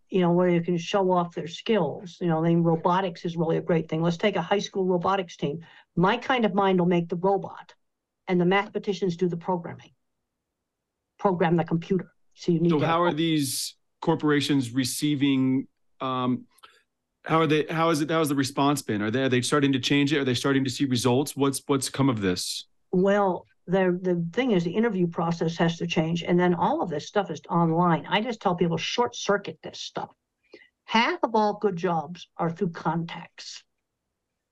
you 0.10 0.22
know, 0.22 0.32
where 0.32 0.50
you 0.50 0.62
can 0.62 0.78
show 0.78 1.12
off 1.12 1.36
their 1.36 1.48
skills. 1.48 2.18
You 2.22 2.28
know, 2.28 2.44
I 2.44 2.50
mean, 2.50 2.64
robotics 2.64 3.26
is 3.26 3.36
really 3.38 3.58
a 3.58 3.62
great 3.62 3.90
thing. 3.90 4.02
Let's 4.02 4.18
take 4.18 4.36
a 4.36 4.42
high 4.42 4.60
school 4.60 4.86
robotics 4.86 5.38
team. 5.38 5.60
My 5.96 6.18
kind 6.18 6.46
of 6.46 6.54
mind 6.54 6.80
will 6.80 6.88
make 6.88 7.10
the 7.10 7.16
robot, 7.18 7.74
and 8.28 8.40
the 8.40 8.46
mathematicians 8.46 9.16
do 9.18 9.28
the 9.28 9.38
programming, 9.38 9.92
program 11.20 11.56
the 11.56 11.64
computer. 11.64 12.12
So 12.36 12.52
you 12.52 12.60
need 12.60 12.70
So 12.70 12.80
how 12.80 13.02
are 13.04 13.14
these 13.14 13.76
corporations 14.02 14.72
receiving? 14.72 15.68
Um, 16.02 16.46
how 17.24 17.40
are 17.40 17.48
they? 17.48 17.66
How 17.70 17.90
is 17.90 18.02
it? 18.02 18.12
How 18.12 18.20
has 18.20 18.30
the 18.30 18.36
response 18.36 18.82
been? 18.82 19.02
Are 19.02 19.12
they 19.12 19.24
are 19.24 19.30
they 19.30 19.42
starting 19.42 19.72
to 19.74 19.80
change 19.80 20.12
it? 20.12 20.20
Are 20.20 20.26
they 20.26 20.34
starting 20.34 20.64
to 20.66 20.70
see 20.70 20.86
results? 20.86 21.36
What's 21.36 21.62
what's 21.68 21.90
come 21.90 22.10
of 22.10 22.22
this? 22.22 22.66
Well, 22.92 23.48
the 23.66 23.98
the 24.02 24.26
thing 24.34 24.52
is, 24.52 24.64
the 24.64 24.76
interview 24.76 25.08
process 25.08 25.56
has 25.58 25.78
to 25.78 25.88
change, 25.88 26.24
and 26.24 26.38
then 26.38 26.54
all 26.54 26.82
of 26.82 26.90
this 26.90 27.08
stuff 27.08 27.32
is 27.32 27.42
online. 27.50 28.06
I 28.08 28.22
just 28.22 28.42
tell 28.42 28.56
people 28.56 28.78
short 28.78 29.16
circuit 29.16 29.58
this 29.64 29.80
stuff. 29.80 30.10
Half 30.86 31.20
of 31.24 31.34
all 31.34 31.60
good 31.62 31.78
jobs 31.78 32.28
are 32.38 32.52
through 32.52 32.72
contacts. 32.72 33.64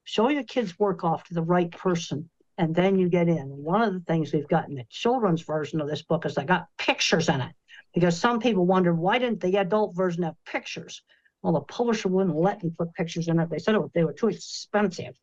Show 0.06 0.30
your 0.30 0.44
kids' 0.44 0.80
work 0.80 1.04
off 1.04 1.25
to 1.25 1.34
the 1.34 1.44
right 1.44 1.70
person, 1.72 2.30
and 2.58 2.74
then 2.74 2.98
you 2.98 3.10
get 3.10 3.28
in. 3.28 3.48
One 3.48 3.82
of 3.82 3.94
the 3.94 4.00
things 4.00 4.32
we've 4.32 4.48
got 4.48 4.70
in 4.70 4.75
the 4.75 4.86
children's 4.90 5.42
version 5.42 5.82
of 5.82 5.90
this 5.90 6.04
book 6.04 6.25
is 6.25 6.38
I 6.38 6.46
got 6.46 6.68
pictures 6.78 7.28
in 7.28 7.42
it 7.42 7.54
because 7.94 8.18
some 8.18 8.40
people 8.40 8.66
wondered 8.66 8.98
why 8.98 9.20
didn't 9.20 9.42
the 9.42 9.58
adult 9.58 9.94
version 9.94 10.24
have 10.24 10.36
pictures? 10.46 11.01
Well, 11.42 11.54
the 11.54 11.62
publisher 11.62 12.10
wouldn't 12.10 12.36
let 12.36 12.64
me 12.64 12.72
put 12.78 12.94
pictures 12.94 13.28
in 13.28 13.40
it. 13.40 13.50
They 13.50 13.60
said 13.60 13.76
it, 13.76 13.82
they 13.94 14.04
were 14.04 14.14
too 14.14 14.30
expensive. 14.30 15.16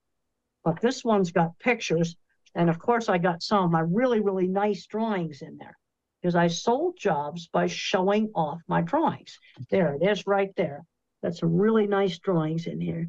But 0.64 0.80
this 0.80 1.04
one's 1.04 1.30
got 1.30 1.58
pictures. 1.58 2.16
And 2.54 2.68
of 2.68 2.78
course, 2.78 3.08
I 3.08 3.18
got 3.18 3.42
some 3.42 3.64
of 3.64 3.70
my 3.70 3.80
really, 3.80 4.20
really 4.20 4.48
nice 4.48 4.86
drawings 4.86 5.42
in 5.42 5.56
there 5.58 5.76
because 6.20 6.34
I 6.34 6.48
sold 6.48 6.96
jobs 6.98 7.48
by 7.48 7.66
showing 7.68 8.30
off 8.34 8.60
my 8.66 8.82
drawings. 8.82 9.38
There 9.70 9.94
it 9.94 10.02
is 10.02 10.26
right 10.26 10.50
there. 10.56 10.84
That's 11.22 11.40
some 11.40 11.56
really 11.56 11.86
nice 11.86 12.18
drawings 12.18 12.66
in 12.66 12.80
here. 12.80 13.08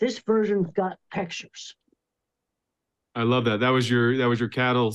This 0.00 0.18
version's 0.18 0.70
got 0.72 0.98
pictures. 1.12 1.76
I 3.14 3.24
love 3.24 3.44
that. 3.44 3.60
That 3.60 3.70
was 3.70 3.90
your 3.90 4.16
that 4.18 4.26
was 4.26 4.38
your 4.38 4.48
cattle 4.48 4.88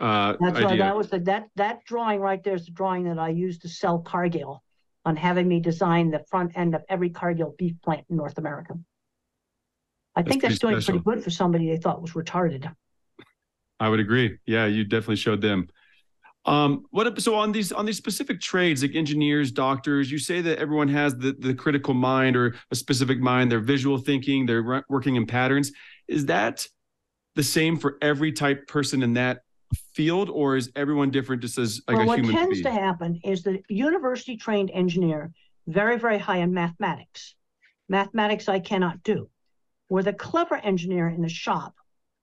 uh, 0.00 0.34
That's 0.40 0.40
right. 0.40 0.64
idea. 0.64 0.78
That 0.78 0.96
was 0.96 1.10
the 1.10 1.20
that 1.20 1.48
that 1.56 1.84
drawing 1.84 2.20
right 2.20 2.42
there 2.42 2.54
is 2.54 2.66
the 2.66 2.72
drawing 2.72 3.04
that 3.04 3.18
I 3.18 3.28
used 3.28 3.62
to 3.62 3.68
sell 3.68 3.98
Cargill 3.98 4.62
on 5.04 5.16
having 5.16 5.46
me 5.46 5.60
design 5.60 6.10
the 6.10 6.24
front 6.30 6.52
end 6.56 6.74
of 6.74 6.82
every 6.88 7.10
Cargill 7.10 7.54
beef 7.58 7.74
plant 7.82 8.04
in 8.08 8.16
North 8.16 8.38
America. 8.38 8.74
I 10.16 10.22
That's 10.22 10.30
think 10.30 10.42
that's 10.42 10.58
pretty 10.58 10.72
doing 10.72 10.80
special. 10.80 11.02
pretty 11.02 11.16
good 11.18 11.24
for 11.24 11.30
somebody 11.30 11.66
they 11.68 11.76
thought 11.76 12.00
was 12.00 12.12
retarded. 12.12 12.72
I 13.80 13.88
would 13.88 14.00
agree. 14.00 14.38
Yeah, 14.46 14.66
you 14.66 14.84
definitely 14.84 15.16
showed 15.16 15.40
them. 15.40 15.68
Um, 16.46 16.84
what 16.90 17.20
so 17.20 17.34
on 17.36 17.52
these 17.52 17.72
on 17.72 17.86
these 17.86 17.96
specific 17.96 18.40
trades 18.40 18.82
like 18.82 18.94
engineers, 18.94 19.50
doctors? 19.50 20.10
You 20.10 20.18
say 20.18 20.40
that 20.42 20.58
everyone 20.58 20.88
has 20.88 21.16
the 21.16 21.32
the 21.32 21.54
critical 21.54 21.94
mind 21.94 22.36
or 22.36 22.54
a 22.70 22.76
specific 22.76 23.18
mind. 23.18 23.50
They're 23.50 23.60
visual 23.60 23.98
thinking. 23.98 24.46
They're 24.46 24.84
working 24.88 25.16
in 25.16 25.26
patterns. 25.26 25.72
Is 26.06 26.26
that 26.26 26.66
the 27.34 27.42
same 27.42 27.78
for 27.78 27.96
every 28.02 28.30
type 28.30 28.66
person 28.68 29.02
in 29.02 29.14
that 29.14 29.40
field, 29.92 30.30
or 30.30 30.56
is 30.56 30.70
everyone 30.76 31.10
different 31.10 31.42
just 31.42 31.58
as 31.58 31.80
like 31.88 31.96
well, 31.96 32.04
a 32.04 32.06
what 32.06 32.18
human 32.18 32.34
tends 32.34 32.62
being? 32.62 32.64
to 32.64 32.70
happen 32.70 33.20
is 33.24 33.42
the 33.42 33.62
university 33.68 34.36
trained 34.36 34.70
engineer, 34.72 35.32
very, 35.66 35.98
very 35.98 36.18
high 36.18 36.38
in 36.38 36.52
mathematics. 36.52 37.34
Mathematics 37.88 38.48
I 38.48 38.60
cannot 38.60 39.02
do. 39.02 39.28
Where 39.88 40.02
the 40.02 40.12
clever 40.12 40.56
engineer 40.56 41.08
in 41.08 41.22
the 41.22 41.28
shop, 41.28 41.74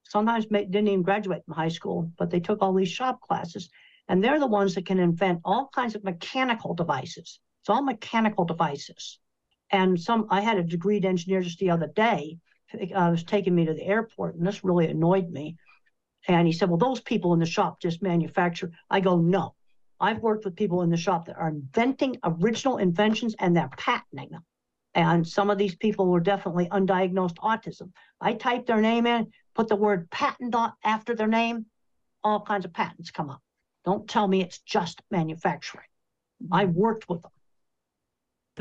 sometimes 0.03 0.45
didn't 0.45 0.87
even 0.87 1.03
graduate 1.03 1.43
from 1.45 1.55
high 1.55 1.69
school, 1.69 2.11
but 2.17 2.29
they 2.29 2.39
took 2.39 2.61
all 2.61 2.73
these 2.73 2.91
shop 2.91 3.21
classes. 3.21 3.69
And 4.07 4.23
they're 4.23 4.39
the 4.39 4.47
ones 4.47 4.75
that 4.75 4.85
can 4.85 4.99
invent 4.99 5.41
all 5.45 5.69
kinds 5.73 5.95
of 5.95 6.03
mechanical 6.03 6.73
devices. 6.73 7.39
It's 7.61 7.69
all 7.69 7.81
mechanical 7.81 8.43
devices. 8.43 9.19
And 9.69 9.99
some, 9.99 10.27
I 10.29 10.41
had 10.41 10.57
a 10.57 10.63
degreed 10.63 11.05
engineer 11.05 11.41
just 11.41 11.59
the 11.59 11.69
other 11.69 11.87
day, 11.87 12.37
uh, 12.73 13.09
was 13.11 13.23
taking 13.23 13.55
me 13.55 13.65
to 13.65 13.73
the 13.73 13.85
airport, 13.85 14.35
and 14.35 14.45
this 14.45 14.63
really 14.63 14.87
annoyed 14.87 15.29
me. 15.29 15.55
And 16.27 16.47
he 16.47 16.53
said, 16.53 16.69
Well, 16.69 16.77
those 16.77 17.01
people 17.01 17.33
in 17.33 17.39
the 17.39 17.45
shop 17.45 17.81
just 17.81 18.01
manufacture. 18.01 18.71
I 18.89 18.99
go, 18.99 19.17
No. 19.17 19.55
I've 19.99 20.19
worked 20.19 20.45
with 20.45 20.55
people 20.55 20.81
in 20.81 20.89
the 20.89 20.97
shop 20.97 21.25
that 21.25 21.37
are 21.37 21.49
inventing 21.49 22.17
original 22.23 22.77
inventions 22.77 23.35
and 23.37 23.55
they're 23.55 23.69
patenting 23.77 24.29
them. 24.31 24.43
And 24.95 25.27
some 25.27 25.49
of 25.49 25.57
these 25.57 25.75
people 25.75 26.07
were 26.07 26.19
definitely 26.19 26.67
undiagnosed 26.69 27.35
autism. 27.35 27.91
I 28.19 28.33
type 28.33 28.65
their 28.65 28.81
name 28.81 29.05
in, 29.05 29.31
put 29.53 29.67
the 29.67 29.75
word 29.75 30.09
patent 30.09 30.55
after 30.83 31.15
their 31.15 31.27
name, 31.27 31.67
all 32.23 32.41
kinds 32.41 32.65
of 32.65 32.73
patents 32.73 33.11
come 33.11 33.29
up. 33.29 33.41
Don't 33.85 34.07
tell 34.07 34.27
me 34.27 34.41
it's 34.41 34.59
just 34.59 35.01
manufacturing. 35.11 35.85
I 36.51 36.65
worked 36.65 37.07
with 37.07 37.21
them. 37.21 37.31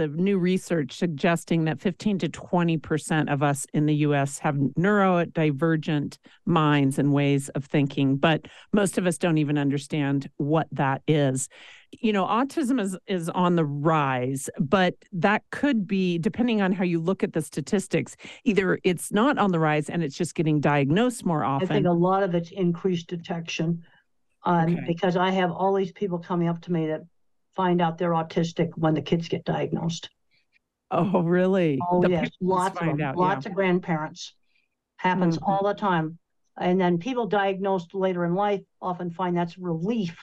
The 0.00 0.08
new 0.08 0.38
research 0.38 0.92
suggesting 0.96 1.64
that 1.66 1.78
15 1.78 2.18
to 2.20 2.28
20% 2.30 3.30
of 3.30 3.42
us 3.42 3.66
in 3.74 3.84
the 3.84 3.96
US 3.96 4.38
have 4.38 4.54
neurodivergent 4.54 6.16
minds 6.46 6.98
and 6.98 7.12
ways 7.12 7.50
of 7.50 7.66
thinking, 7.66 8.16
but 8.16 8.46
most 8.72 8.96
of 8.96 9.06
us 9.06 9.18
don't 9.18 9.36
even 9.36 9.58
understand 9.58 10.30
what 10.38 10.68
that 10.72 11.02
is. 11.06 11.48
You 11.90 12.14
know, 12.14 12.24
autism 12.24 12.80
is 12.80 12.96
is 13.06 13.28
on 13.28 13.56
the 13.56 13.64
rise, 13.64 14.48
but 14.58 14.94
that 15.12 15.42
could 15.50 15.86
be 15.86 16.16
depending 16.18 16.62
on 16.62 16.72
how 16.72 16.84
you 16.84 16.98
look 16.98 17.22
at 17.22 17.34
the 17.34 17.42
statistics, 17.42 18.16
either 18.44 18.78
it's 18.84 19.12
not 19.12 19.36
on 19.36 19.52
the 19.52 19.58
rise 19.58 19.90
and 19.90 20.02
it's 20.02 20.16
just 20.16 20.34
getting 20.34 20.60
diagnosed 20.60 21.26
more 21.26 21.44
often. 21.44 21.70
I 21.70 21.74
think 21.74 21.86
a 21.86 21.92
lot 21.92 22.22
of 22.22 22.34
it's 22.34 22.52
increased 22.52 23.08
detection. 23.08 23.82
Um, 24.44 24.72
Okay. 24.72 24.84
because 24.86 25.16
I 25.18 25.30
have 25.32 25.50
all 25.52 25.74
these 25.74 25.92
people 25.92 26.18
coming 26.18 26.48
up 26.48 26.62
to 26.62 26.72
me 26.72 26.86
that 26.86 27.02
find 27.54 27.80
out 27.80 27.98
they're 27.98 28.10
autistic 28.12 28.70
when 28.76 28.94
the 28.94 29.02
kids 29.02 29.28
get 29.28 29.44
diagnosed. 29.44 30.10
Oh, 30.90 31.22
really? 31.22 31.78
Oh, 31.90 32.02
The 32.02 32.10
yes, 32.10 32.30
lots 32.40 32.80
of 32.80 32.86
them, 32.86 33.00
out, 33.00 33.16
lots 33.16 33.46
yeah. 33.46 33.50
of 33.50 33.54
grandparents. 33.56 34.34
Happens 34.96 35.38
Mhm. 35.38 35.48
all 35.48 35.64
the 35.64 35.74
time. 35.74 36.18
And 36.58 36.80
then 36.80 36.98
people 36.98 37.26
diagnosed 37.26 37.94
later 37.94 38.24
in 38.24 38.34
life 38.34 38.62
often 38.82 39.10
find 39.10 39.36
that's 39.36 39.56
relief 39.56 40.22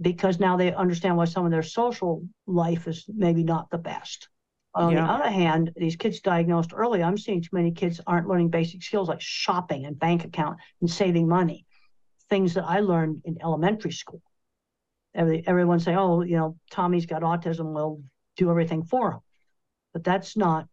because 0.00 0.38
now 0.38 0.56
they 0.56 0.72
understand 0.72 1.16
why 1.16 1.24
some 1.24 1.44
of 1.44 1.50
their 1.50 1.62
social 1.62 2.26
life 2.46 2.86
is 2.86 3.04
maybe 3.08 3.42
not 3.42 3.68
the 3.70 3.78
best. 3.78 4.28
On 4.74 4.94
the 4.94 5.00
other 5.02 5.28
hand, 5.28 5.72
these 5.76 5.96
kids 5.96 6.20
diagnosed 6.20 6.70
early, 6.72 7.02
I'm 7.02 7.18
seeing 7.18 7.42
too 7.42 7.48
many 7.52 7.72
kids 7.72 8.00
aren't 8.06 8.28
learning 8.28 8.50
basic 8.50 8.82
skills 8.84 9.08
like 9.08 9.20
shopping 9.20 9.84
and 9.84 9.98
bank 9.98 10.24
account 10.24 10.58
and 10.80 10.88
saving 10.88 11.26
money. 11.28 11.66
Things 12.28 12.54
that 12.54 12.64
I 12.64 12.78
learned 12.78 13.22
in 13.24 13.42
elementary 13.42 13.90
school. 13.90 14.22
Every, 15.14 15.42
everyone 15.46 15.80
say, 15.80 15.94
oh, 15.96 16.22
you 16.22 16.36
know, 16.36 16.56
Tommy's 16.70 17.06
got 17.06 17.22
autism, 17.22 17.72
we'll 17.74 18.02
do 18.36 18.50
everything 18.50 18.84
for 18.84 19.12
him. 19.12 19.20
But 19.92 20.04
that's 20.04 20.36
not, 20.36 20.68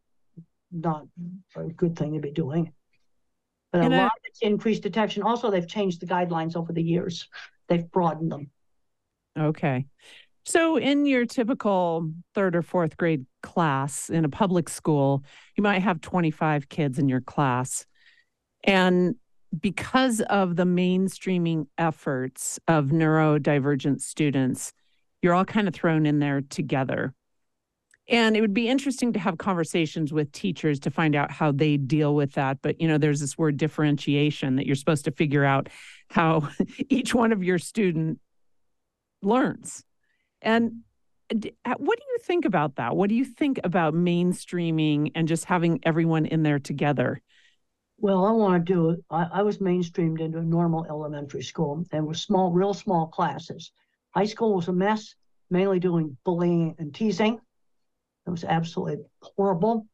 not 0.71 1.07
a 1.55 1.63
good 1.63 1.95
thing 1.97 2.13
to 2.13 2.19
be 2.19 2.31
doing. 2.31 2.71
But 3.71 3.81
a 3.81 3.85
And 3.85 3.95
I- 3.95 4.03
lot 4.03 4.05
of 4.17 4.21
it's 4.25 4.41
increased 4.41 4.83
detection. 4.83 5.23
Also, 5.23 5.49
they've 5.49 5.67
changed 5.67 6.01
the 6.01 6.05
guidelines 6.05 6.55
over 6.55 6.71
the 6.71 6.83
years. 6.83 7.27
They've 7.67 7.89
broadened 7.89 8.31
them. 8.31 8.51
Okay. 9.37 9.85
So, 10.45 10.77
in 10.77 11.05
your 11.05 11.25
typical 11.25 12.09
third 12.33 12.55
or 12.55 12.61
fourth 12.61 12.95
grade 12.95 13.25
class 13.43 14.09
in 14.09 14.23
a 14.23 14.29
public 14.29 14.69
school, 14.69 15.23
you 15.57 15.63
might 15.63 15.79
have 15.79 15.99
25 15.99 16.69
kids 16.69 16.99
in 16.99 17.09
your 17.09 17.19
class. 17.19 17.85
And 18.63 19.15
because 19.59 20.21
of 20.21 20.55
the 20.55 20.63
mainstreaming 20.63 21.67
efforts 21.77 22.59
of 22.67 22.87
neurodivergent 22.87 24.01
students, 24.01 24.73
you're 25.21 25.33
all 25.33 25.45
kind 25.45 25.67
of 25.67 25.73
thrown 25.73 26.05
in 26.05 26.19
there 26.19 26.41
together. 26.41 27.13
And 28.09 28.37
it 28.37 28.41
would 28.41 28.53
be 28.53 28.69
interesting 28.69 29.11
to 29.13 29.19
have 29.19 29.37
conversations 29.37 30.13
with 30.13 30.31
teachers 30.31 30.79
to 30.81 30.91
find 30.91 31.15
out 31.15 31.29
how 31.29 31.51
they 31.51 31.75
deal 31.75 32.15
with 32.15 32.33
that. 32.33 32.59
But, 32.61 32.79
you 32.79 32.87
know, 32.87 32.97
there's 32.97 33.19
this 33.19 33.37
word 33.37 33.57
differentiation 33.57 34.55
that 34.55 34.65
you're 34.65 34.75
supposed 34.75 35.05
to 35.05 35.11
figure 35.11 35.43
out 35.43 35.67
how 36.09 36.47
each 36.89 37.13
one 37.13 37.33
of 37.33 37.43
your 37.43 37.59
student 37.59 38.19
learns. 39.21 39.83
And 40.41 40.83
uh, 41.31 41.73
what 41.77 41.97
do 41.99 42.05
you 42.07 42.17
think 42.21 42.45
about 42.45 42.75
that? 42.77 42.95
What 42.95 43.09
do 43.09 43.15
you 43.15 43.25
think 43.25 43.59
about 43.65 43.93
mainstreaming 43.93 45.11
and 45.13 45.27
just 45.27 45.43
having 45.45 45.79
everyone 45.83 46.25
in 46.25 46.43
there 46.43 46.59
together? 46.59 47.21
Well, 47.99 48.25
I 48.25 48.31
want 48.31 48.65
to 48.65 48.73
do, 48.73 49.03
I, 49.09 49.27
I 49.33 49.41
was 49.41 49.57
mainstreamed 49.57 50.21
into 50.21 50.37
a 50.37 50.43
normal 50.43 50.85
elementary 50.85 51.41
school 51.41 51.83
and 51.91 52.05
was 52.05 52.21
small, 52.21 52.51
real 52.51 52.73
small 52.73 53.07
classes. 53.07 53.71
High 54.11 54.25
school 54.25 54.53
was 54.55 54.67
a 54.67 54.73
mess, 54.73 55.15
mainly 55.49 55.79
doing 55.79 56.15
bullying 56.23 56.75
and 56.77 56.93
teasing. 56.93 57.39
It 58.27 58.29
was 58.29 58.43
absolutely 58.43 59.03
horrible. 59.21 59.87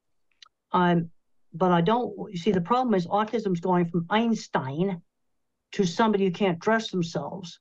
Um, 0.74 1.12
but 1.53 1.72
I 1.72 1.81
don't, 1.81 2.13
you 2.29 2.38
see, 2.38 2.51
the 2.51 2.62
problem 2.62 2.93
is 2.95 3.07
autism's 3.07 3.62
going 3.62 3.86
from 3.86 4.05
Einstein 4.10 5.01
to 5.74 5.86
somebody 5.86 6.25
who 6.25 6.31
can't 6.31 6.60
dress 6.60 6.91
themselves. 6.91 7.60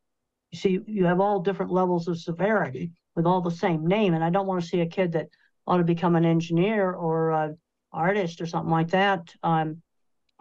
You 0.50 0.58
see, 0.58 0.80
you 0.86 1.04
have 1.04 1.20
all 1.20 1.40
different 1.40 1.70
levels 1.70 2.08
of 2.08 2.18
severity 2.18 2.90
with 3.14 3.26
all 3.26 3.42
the 3.42 3.50
same 3.50 3.86
name, 3.86 4.14
and 4.14 4.24
I 4.24 4.30
don't 4.30 4.46
want 4.46 4.62
to 4.62 4.68
see 4.68 4.80
a 4.80 4.86
kid 4.86 5.12
that 5.12 5.28
ought 5.66 5.76
to 5.76 5.84
become 5.84 6.16
an 6.16 6.24
engineer 6.24 6.92
or 6.92 7.30
a 7.30 7.54
artist 7.92 8.40
or 8.40 8.46
something 8.46 8.72
like 8.72 8.88
that. 8.88 9.34
Um, 9.42 9.82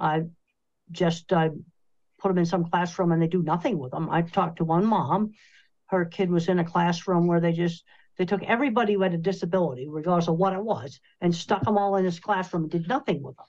I 0.02 0.24
just 0.92 1.32
uh, 1.32 1.50
put 2.20 2.30
them 2.30 2.40
in 2.40 2.46
some 2.46 2.66
classroom 2.70 3.12
and 3.12 3.22
they 3.22 3.28
do 3.28 3.44
nothing 3.44 3.78
with 3.78 3.92
them. 3.92 4.10
I 4.10 4.24
talked 4.24 4.58
to 4.58 4.66
one 4.66 4.86
mom. 4.86 5.32
Her 5.86 6.06
kid 6.06 6.30
was 6.30 6.50
in 6.50 6.60
a 6.60 6.66
classroom 6.66 7.28
where 7.28 7.40
they 7.40 7.54
just 7.54 7.84
they 8.18 8.26
took 8.26 8.44
everybody 8.44 8.94
who 8.94 9.02
had 9.02 9.14
a 9.14 9.18
disability, 9.18 9.88
regardless 9.88 10.28
of 10.28 10.36
what 10.36 10.54
it 10.54 10.64
was, 10.64 11.00
and 11.22 11.34
stuck 11.34 11.64
them 11.64 11.78
all 11.78 11.96
in 11.96 12.06
this 12.06 12.20
classroom 12.20 12.64
and 12.64 12.72
did 12.72 12.88
nothing 12.88 13.22
with 13.22 13.38
them. 13.38 13.46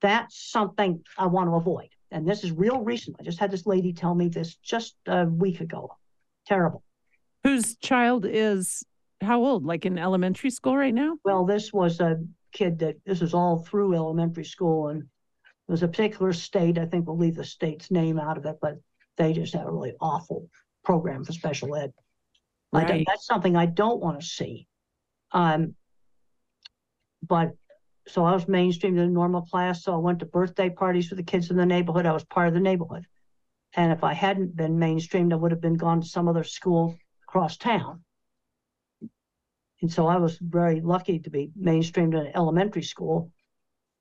That's 0.00 0.50
something 0.50 1.02
I 1.18 1.26
want 1.26 1.48
to 1.48 1.54
avoid. 1.54 1.88
And 2.10 2.28
this 2.28 2.44
is 2.44 2.52
real 2.52 2.80
recent. 2.80 3.16
I 3.18 3.24
just 3.24 3.38
had 3.38 3.50
this 3.50 3.66
lady 3.66 3.92
tell 3.92 4.14
me 4.14 4.28
this 4.28 4.56
just 4.56 4.94
a 5.06 5.26
week 5.26 5.60
ago. 5.60 5.96
Terrible. 6.46 6.82
Whose 7.42 7.76
child 7.76 8.26
is 8.28 8.84
how 9.20 9.42
old? 9.42 9.64
Like 9.64 9.86
in 9.86 9.98
elementary 9.98 10.50
school 10.50 10.76
right 10.76 10.94
now? 10.94 11.16
Well, 11.24 11.44
this 11.44 11.72
was 11.72 12.00
a 12.00 12.22
kid 12.52 12.78
that 12.80 12.96
this 13.04 13.22
is 13.22 13.34
all 13.34 13.58
through 13.58 13.94
elementary 13.94 14.44
school 14.44 14.88
and 14.88 15.04
there 15.66 15.72
was 15.72 15.82
a 15.82 15.88
particular 15.88 16.32
state, 16.32 16.78
I 16.78 16.86
think 16.86 17.06
we'll 17.06 17.16
leave 17.16 17.36
the 17.36 17.44
state's 17.44 17.90
name 17.90 18.18
out 18.18 18.36
of 18.36 18.44
it, 18.44 18.56
but 18.60 18.76
they 19.16 19.32
just 19.32 19.54
had 19.54 19.66
a 19.66 19.70
really 19.70 19.94
awful 20.00 20.48
program 20.84 21.24
for 21.24 21.32
special 21.32 21.74
ed. 21.74 21.92
I 22.72 22.80
don't, 22.80 22.90
Right. 22.90 23.04
that's 23.06 23.26
something 23.26 23.56
I 23.56 23.66
don't 23.66 24.00
want 24.00 24.20
to 24.20 24.26
see. 24.26 24.66
Um, 25.32 25.74
but 27.22 27.52
so 28.06 28.24
I 28.24 28.32
was 28.32 28.44
mainstreamed 28.44 28.98
in 28.98 28.98
a 28.98 29.08
normal 29.08 29.42
class, 29.42 29.82
so 29.82 29.94
I 29.94 29.98
went 29.98 30.18
to 30.18 30.26
birthday 30.26 30.68
parties 30.68 31.08
for 31.08 31.14
the 31.14 31.22
kids 31.22 31.50
in 31.50 31.56
the 31.56 31.64
neighborhood. 31.64 32.04
I 32.04 32.12
was 32.12 32.24
part 32.24 32.48
of 32.48 32.54
the 32.54 32.60
neighborhood. 32.60 33.06
And 33.74 33.92
if 33.92 34.04
I 34.04 34.12
hadn't 34.12 34.54
been 34.54 34.76
mainstreamed, 34.78 35.32
I 35.32 35.36
would 35.36 35.50
have 35.50 35.60
been 35.60 35.76
gone 35.76 36.02
to 36.02 36.06
some 36.06 36.28
other 36.28 36.44
school 36.44 36.96
across 37.26 37.56
town. 37.56 38.04
And 39.80 39.92
so 39.92 40.06
I 40.06 40.16
was 40.16 40.38
very 40.38 40.80
lucky 40.80 41.18
to 41.20 41.30
be 41.30 41.50
mainstreamed 41.60 42.14
in 42.14 42.26
an 42.26 42.32
elementary 42.34 42.82
school, 42.82 43.32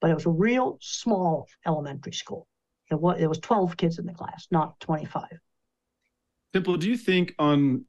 but 0.03 0.11
it 0.11 0.15
was 0.15 0.25
a 0.25 0.29
real 0.29 0.77
small 0.81 1.47
elementary 1.65 2.11
school. 2.11 2.45
It 2.91 2.99
was, 2.99 3.21
it 3.21 3.27
was 3.27 3.39
12 3.39 3.77
kids 3.77 3.99
in 3.99 4.05
the 4.05 4.13
class, 4.13 4.47
not 4.51 4.77
25. 4.81 5.23
Simple. 6.53 6.75
Do 6.75 6.89
you 6.89 6.97
think 6.97 7.33
on 7.39 7.85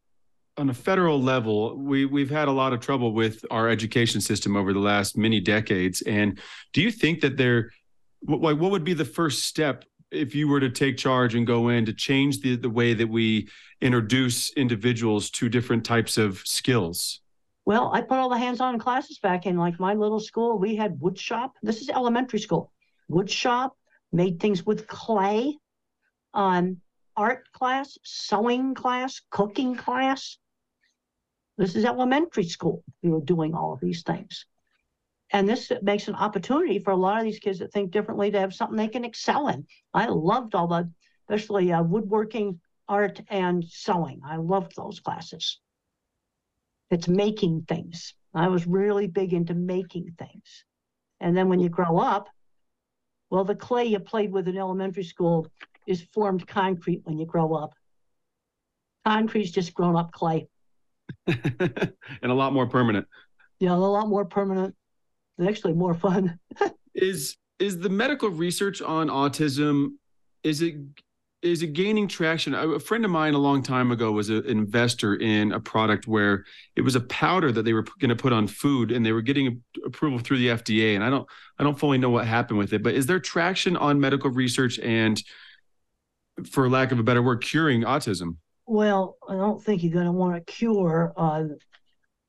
on 0.57 0.71
a 0.71 0.75
federal 0.75 1.21
level, 1.21 1.77
we 1.77 2.07
we've 2.07 2.31
had 2.31 2.47
a 2.47 2.53
lot 2.53 2.73
of 2.73 2.79
trouble 2.79 3.13
with 3.13 3.45
our 3.51 3.69
education 3.69 4.21
system 4.21 4.57
over 4.57 4.73
the 4.73 4.79
last 4.79 5.17
many 5.19 5.41
decades, 5.41 6.03
and 6.03 6.39
do 6.73 6.81
you 6.83 6.93
think 6.93 7.21
that 7.23 7.37
there, 7.37 7.73
what 8.21 8.59
what 8.59 8.71
would 8.71 8.85
be 8.85 8.95
the 8.95 9.05
first 9.05 9.43
step 9.43 9.85
if 10.13 10.37
you 10.37 10.47
were 10.47 10.61
to 10.61 10.71
take 10.71 10.97
charge 10.97 11.35
and 11.35 11.45
go 11.49 11.69
in 11.71 11.85
to 11.85 11.93
change 11.93 12.43
the 12.43 12.55
the 12.55 12.71
way 12.71 12.95
that 12.95 13.09
we 13.09 13.49
introduce 13.81 14.53
individuals 14.53 15.31
to 15.31 15.49
different 15.49 15.85
types 15.85 16.17
of 16.17 16.39
skills? 16.45 17.24
Well, 17.67 17.91
I 17.93 18.03
put 18.03 18.19
all 18.19 18.29
the 18.29 18.37
hands-on 18.39 18.79
classes 18.79 19.19
back 19.19 19.47
in. 19.47 19.57
Like 19.57 19.81
my 19.81 19.95
little 19.95 20.21
school, 20.21 20.59
we 20.59 20.77
had 20.77 21.01
wood 21.01 21.19
shop. 21.19 21.55
This 21.63 21.81
is 21.81 21.89
elementary 21.89 22.41
school. 22.41 22.73
Wood 23.09 23.31
shop, 23.31 23.77
made 24.13 24.39
things 24.39 24.67
with 24.67 24.87
clay. 24.87 25.57
Um, 26.35 26.81
art 27.17 27.51
class, 27.53 27.97
sewing 28.03 28.75
class, 28.75 29.21
cooking 29.31 29.77
class. 29.77 30.37
This 31.57 31.77
is 31.77 31.85
elementary 31.85 32.45
school. 32.45 32.83
We 33.03 33.11
were 33.11 33.21
doing 33.21 33.55
all 33.55 33.73
of 33.73 33.81
these 33.81 34.03
things. 34.03 34.47
And 35.31 35.49
this 35.49 35.73
makes 35.83 36.09
an 36.09 36.17
opportunity 36.17 36.81
for 36.81 36.91
a 36.91 36.97
lot 36.97 37.19
of 37.19 37.25
these 37.25 37.39
kids 37.39 37.61
that 37.61 37.73
think 37.73 37.93
differently 37.93 38.31
to 38.31 38.41
have 38.41 38.55
something 38.55 38.77
they 38.77 38.89
can 38.89 39.05
excel 39.05 39.49
in. 39.49 39.67
I 39.93 40.07
loved 40.07 40.55
all 40.55 40.67
the, 40.67 40.91
especially 41.29 41.73
uh, 41.73 41.83
woodworking, 41.83 42.61
art, 42.89 43.21
and 43.29 43.65
sewing. 43.65 44.21
I 44.25 44.37
loved 44.37 44.77
those 44.77 45.01
classes. 45.01 45.61
It's 46.91 47.09
making 47.09 47.65
things. 47.69 48.15
I 48.35 48.49
was 48.49 48.67
really 48.67 49.07
big 49.07 49.33
into 49.33 49.55
making 49.55 50.15
things. 50.19 50.65
And 51.21 51.37
then 51.37 51.49
when 51.49 51.61
you 51.61 51.69
grow 51.69 51.99
up, 51.99 52.29
well, 53.31 53.45
the 53.45 53.55
clay 53.55 53.85
you 53.85 53.99
played 54.01 54.33
with 54.33 54.49
in 54.49 54.57
elementary 54.57 55.05
school 55.05 55.47
is 55.87 56.03
formed 56.13 56.47
concrete 56.47 57.03
when 57.05 57.19
you 57.19 57.27
grow 57.27 57.55
up. 57.55 57.75
Concrete's 59.07 59.51
just 59.51 59.75
grown 59.75 59.97
up 59.97 60.13
clay. 60.13 60.47
and 61.27 61.93
a 62.23 62.35
lot 62.35 62.53
more 62.53 62.67
permanent. 62.67 63.07
Yeah, 63.61 63.73
a 63.73 63.77
lot 63.77 64.09
more 64.09 64.25
permanent 64.25 64.75
and 65.39 65.49
actually 65.49 65.75
more 65.75 65.95
fun. 65.95 66.39
is 66.95 67.37
is 67.59 67.79
the 67.79 67.89
medical 67.89 68.31
research 68.31 68.83
on 68.83 69.09
autism 69.09 69.93
is 70.43 70.61
it 70.61 70.77
is 71.45 71.63
it 71.63 71.75
gaining 71.75 72.09
traction 72.09 72.55
a 72.55 72.81
friend 72.81 73.05
of 73.05 73.11
mine 73.11 73.35
a 73.35 73.39
long 73.39 73.63
time 73.63 73.93
ago 73.93 74.11
was 74.11 74.31
an 74.31 74.45
investor 74.47 75.17
in 75.17 75.53
a 75.53 75.61
product 75.61 76.09
where 76.09 76.45
it 76.75 76.81
was 76.81 76.97
a 76.97 77.01
powder 77.03 77.53
that 77.53 77.65
they 77.65 77.75
were 77.75 77.85
going 78.01 78.09
to 78.09 78.17
put 78.17 78.33
on 78.33 78.47
food 78.47 78.91
and 78.91 79.05
they 79.05 79.13
were 79.13 79.23
getting 79.23 79.63
approval 79.85 80.19
through 80.19 80.39
the 80.39 80.49
FDA 80.49 80.95
and 80.95 81.05
I 81.05 81.11
don't 81.11 81.29
I 81.59 81.63
don't 81.63 81.79
fully 81.79 81.99
know 81.99 82.11
what 82.11 82.27
happened 82.27 82.59
with 82.59 82.73
it 82.73 82.83
but 82.83 82.95
is 82.95 83.07
there 83.07 83.21
traction 83.21 83.77
on 83.77 84.01
medical 84.01 84.31
research 84.31 84.79
and 84.79 85.23
for 86.51 86.69
lack 86.69 86.91
of 86.93 86.99
a 86.99 87.03
better 87.03 87.23
word 87.23 87.43
curing 87.43 87.83
autism 87.83 88.39
Well, 88.67 89.19
I 89.29 89.35
don't 89.35 89.63
think 89.63 89.83
you're 89.83 89.93
going 89.93 90.07
to 90.07 90.13
want 90.13 90.35
to 90.35 90.53
cure 90.53 91.13
uh, 91.17 91.45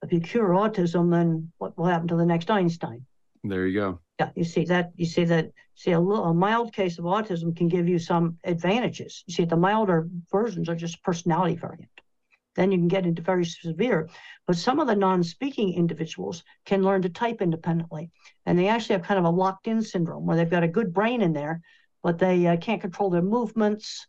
If 0.03 0.11
you 0.11 0.19
cure 0.19 0.49
autism, 0.49 1.09
then 1.09 1.51
what 1.57 1.77
will 1.77 1.85
happen 1.85 2.07
to 2.09 2.15
the 2.15 2.25
next 2.25 2.51
Einstein? 2.51 3.05
There 3.43 3.65
you 3.65 3.79
go. 3.79 3.99
Yeah, 4.19 4.29
you 4.35 4.43
see 4.43 4.65
that, 4.65 4.91
you 4.95 5.05
see 5.05 5.25
that, 5.25 5.51
see 5.75 5.91
a 5.91 5.99
little, 5.99 6.25
a 6.25 6.33
mild 6.33 6.73
case 6.73 6.97
of 6.97 7.05
autism 7.05 7.55
can 7.55 7.67
give 7.67 7.87
you 7.87 7.99
some 7.99 8.37
advantages. 8.43 9.23
You 9.27 9.33
see, 9.33 9.45
the 9.45 9.57
milder 9.57 10.07
versions 10.31 10.69
are 10.69 10.75
just 10.75 11.03
personality 11.03 11.55
variant. 11.55 11.89
Then 12.55 12.71
you 12.71 12.77
can 12.77 12.87
get 12.87 13.05
into 13.05 13.21
very 13.21 13.45
severe, 13.45 14.09
but 14.47 14.55
some 14.55 14.79
of 14.79 14.87
the 14.87 14.95
non-speaking 14.95 15.73
individuals 15.73 16.43
can 16.65 16.83
learn 16.83 17.01
to 17.01 17.09
type 17.09 17.41
independently. 17.41 18.11
And 18.45 18.57
they 18.57 18.69
actually 18.69 18.95
have 18.95 19.05
kind 19.05 19.19
of 19.19 19.25
a 19.25 19.29
locked 19.29 19.67
in 19.67 19.81
syndrome 19.81 20.25
where 20.25 20.37
they've 20.37 20.49
got 20.49 20.63
a 20.63 20.69
good 20.69 20.93
brain 20.93 21.21
in 21.21 21.33
there, 21.33 21.61
but 22.01 22.17
they 22.17 22.47
uh, 22.47 22.55
can't 22.55 22.81
control 22.81 23.09
their 23.09 23.21
movements 23.21 24.07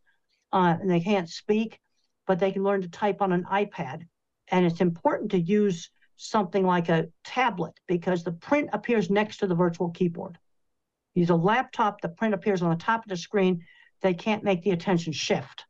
uh, 0.53 0.77
and 0.81 0.89
they 0.89 1.01
can't 1.01 1.29
speak, 1.29 1.81
but 2.27 2.39
they 2.39 2.53
can 2.53 2.63
learn 2.63 2.83
to 2.83 2.89
type 2.89 3.21
on 3.21 3.33
an 3.33 3.45
iPad. 3.51 4.07
And 4.49 4.65
it's 4.65 4.81
important 4.81 5.33
to 5.33 5.41
use 5.41 5.91
something 6.17 6.65
like 6.65 6.89
a 6.89 7.09
tablet 7.25 7.75
because 7.89 8.23
the 8.23 8.33
print 8.33 8.71
appears 8.73 9.11
next 9.11 9.39
to 9.39 9.49
the 9.49 9.55
virtual 9.57 9.91
keyboard. 9.91 10.39
Use 11.17 11.31
a 11.31 11.35
laptop, 11.35 12.03
the 12.03 12.11
print 12.11 12.35
appears 12.35 12.61
on 12.61 12.71
the 12.71 12.77
top 12.77 13.03
of 13.03 13.09
the 13.09 13.17
screen. 13.17 13.65
They 14.03 14.13
can't 14.13 14.45
make 14.45 14.63
the 14.63 14.73
attention 14.73 15.15
shift. 15.15 15.65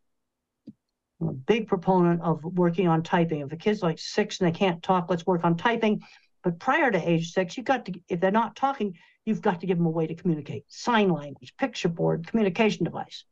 I'm 1.20 1.28
a 1.28 1.32
big 1.32 1.68
proponent 1.68 2.20
of 2.20 2.44
working 2.44 2.88
on 2.88 3.04
typing. 3.04 3.40
If 3.40 3.52
a 3.52 3.56
kid's 3.56 3.80
like 3.80 3.98
six 4.00 4.40
and 4.40 4.48
they 4.48 4.58
can't 4.58 4.82
talk, 4.82 5.08
let's 5.08 5.24
work 5.24 5.44
on 5.44 5.56
typing. 5.56 6.02
But 6.42 6.58
prior 6.58 6.90
to 6.90 7.08
age 7.08 7.32
six, 7.32 7.56
you've 7.56 7.64
got 7.64 7.86
to, 7.86 7.92
if 8.08 8.20
they're 8.20 8.32
not 8.32 8.56
talking, 8.56 8.98
you've 9.24 9.40
got 9.40 9.60
to 9.60 9.66
give 9.66 9.78
them 9.78 9.86
a 9.86 9.90
way 9.90 10.08
to 10.08 10.16
communicate. 10.16 10.64
Sign 10.66 11.10
language, 11.10 11.54
picture 11.56 11.88
board, 11.88 12.26
communication 12.26 12.84
device. 12.84 13.24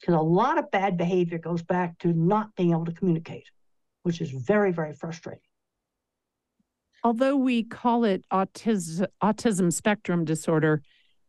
Because 0.00 0.14
a 0.14 0.20
lot 0.20 0.58
of 0.58 0.70
bad 0.70 0.96
behavior 0.96 1.38
goes 1.38 1.62
back 1.62 1.98
to 1.98 2.14
not 2.14 2.56
being 2.56 2.70
able 2.70 2.86
to 2.86 2.92
communicate, 2.92 3.48
which 4.04 4.22
is 4.22 4.30
very, 4.30 4.72
very 4.72 4.94
frustrating. 4.94 5.42
Although 7.04 7.36
we 7.36 7.62
call 7.62 8.04
it 8.04 8.24
autism, 8.32 9.06
autism 9.22 9.70
spectrum 9.70 10.24
disorder, 10.24 10.82